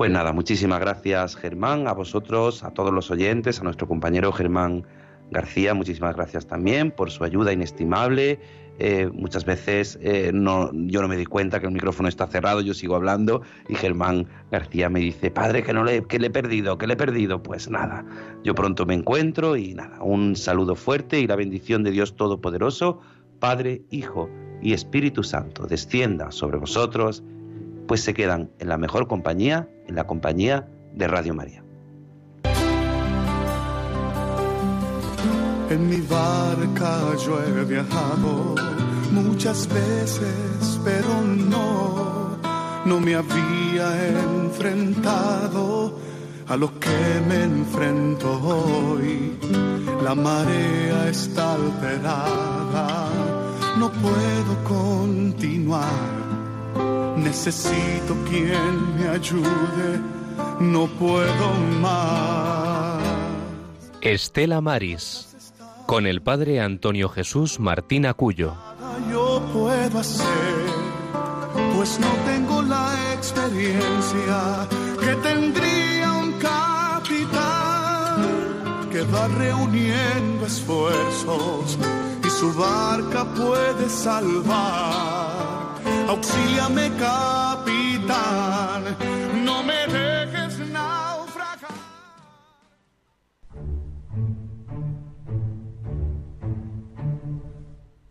Pues 0.00 0.10
nada, 0.10 0.32
muchísimas 0.32 0.80
gracias 0.80 1.36
Germán, 1.36 1.86
a 1.86 1.92
vosotros, 1.92 2.64
a 2.64 2.70
todos 2.70 2.90
los 2.90 3.10
oyentes, 3.10 3.60
a 3.60 3.64
nuestro 3.64 3.86
compañero 3.86 4.32
Germán 4.32 4.86
García, 5.30 5.74
muchísimas 5.74 6.16
gracias 6.16 6.46
también 6.46 6.90
por 6.90 7.10
su 7.10 7.22
ayuda 7.22 7.52
inestimable. 7.52 8.40
Eh, 8.78 9.10
muchas 9.12 9.44
veces 9.44 9.98
eh, 10.00 10.30
no, 10.32 10.70
yo 10.72 11.02
no 11.02 11.08
me 11.08 11.18
di 11.18 11.26
cuenta 11.26 11.60
que 11.60 11.66
el 11.66 11.72
micrófono 11.72 12.08
está 12.08 12.26
cerrado, 12.28 12.62
yo 12.62 12.72
sigo 12.72 12.96
hablando 12.96 13.42
y 13.68 13.74
Germán 13.74 14.26
García 14.50 14.88
me 14.88 15.00
dice, 15.00 15.30
padre, 15.30 15.62
que, 15.62 15.74
no 15.74 15.84
le, 15.84 16.02
que 16.04 16.18
le 16.18 16.28
he 16.28 16.30
perdido, 16.30 16.78
que 16.78 16.86
le 16.86 16.94
he 16.94 16.96
perdido. 16.96 17.42
Pues 17.42 17.68
nada, 17.68 18.06
yo 18.42 18.54
pronto 18.54 18.86
me 18.86 18.94
encuentro 18.94 19.54
y 19.58 19.74
nada, 19.74 20.02
un 20.02 20.34
saludo 20.34 20.76
fuerte 20.76 21.20
y 21.20 21.26
la 21.26 21.36
bendición 21.36 21.82
de 21.82 21.90
Dios 21.90 22.16
Todopoderoso, 22.16 23.02
Padre, 23.38 23.82
Hijo 23.90 24.30
y 24.62 24.72
Espíritu 24.72 25.24
Santo, 25.24 25.66
descienda 25.66 26.32
sobre 26.32 26.56
vosotros, 26.56 27.22
pues 27.90 28.04
se 28.04 28.14
quedan 28.14 28.52
en 28.60 28.68
la 28.68 28.78
mejor 28.78 29.08
compañía, 29.08 29.68
en 29.88 29.96
la 29.96 30.06
compañía 30.06 30.68
de 30.94 31.08
Radio 31.08 31.34
María. 31.34 31.64
En 35.68 35.88
mi 35.88 36.00
barca 36.02 37.16
yo 37.26 37.42
he 37.42 37.64
viajado 37.64 38.54
muchas 39.10 39.66
veces, 39.66 40.78
pero 40.84 41.20
no, 41.20 42.38
no 42.84 43.00
me 43.00 43.16
había 43.16 43.88
enfrentado 44.20 45.98
a 46.46 46.56
lo 46.56 46.78
que 46.78 47.20
me 47.28 47.42
enfrento 47.42 48.40
hoy. 48.40 49.36
La 50.04 50.14
marea 50.14 51.08
está 51.08 51.54
alterada, 51.54 53.08
no 53.80 53.90
puedo 53.90 54.62
continuar. 54.62 56.29
Necesito 57.22 58.16
quien 58.28 58.96
me 58.96 59.08
ayude, 59.08 60.00
no 60.58 60.86
puedo 60.86 61.52
más. 61.80 63.02
Estela 64.00 64.60
Maris, 64.60 65.28
con 65.86 66.06
el 66.06 66.22
padre 66.22 66.60
Antonio 66.60 67.08
Jesús 67.10 67.60
Martín 67.60 68.06
Acuyo. 68.06 68.54
yo 69.10 69.42
puedo 69.52 69.98
hacer, 69.98 70.64
pues 71.76 72.00
no 72.00 72.08
tengo 72.24 72.62
la 72.62 73.12
experiencia 73.14 74.66
que 74.98 75.14
tendría 75.16 76.12
un 76.12 76.32
capitán 76.32 78.22
que 78.90 79.02
va 79.02 79.28
reuniendo 79.28 80.46
esfuerzos 80.46 81.78
y 82.26 82.30
su 82.30 82.54
barca 82.54 83.24
puede 83.34 83.88
salvar. 83.90 85.29
Auxíliame, 86.10 86.90
capitán, 86.98 88.82
no 89.44 89.62
me 89.62 89.86
dejes 89.86 90.58
naufragar. 90.68 91.70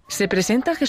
Se 0.08 0.30
presenta 0.30 0.76
Jesús. 0.76 0.88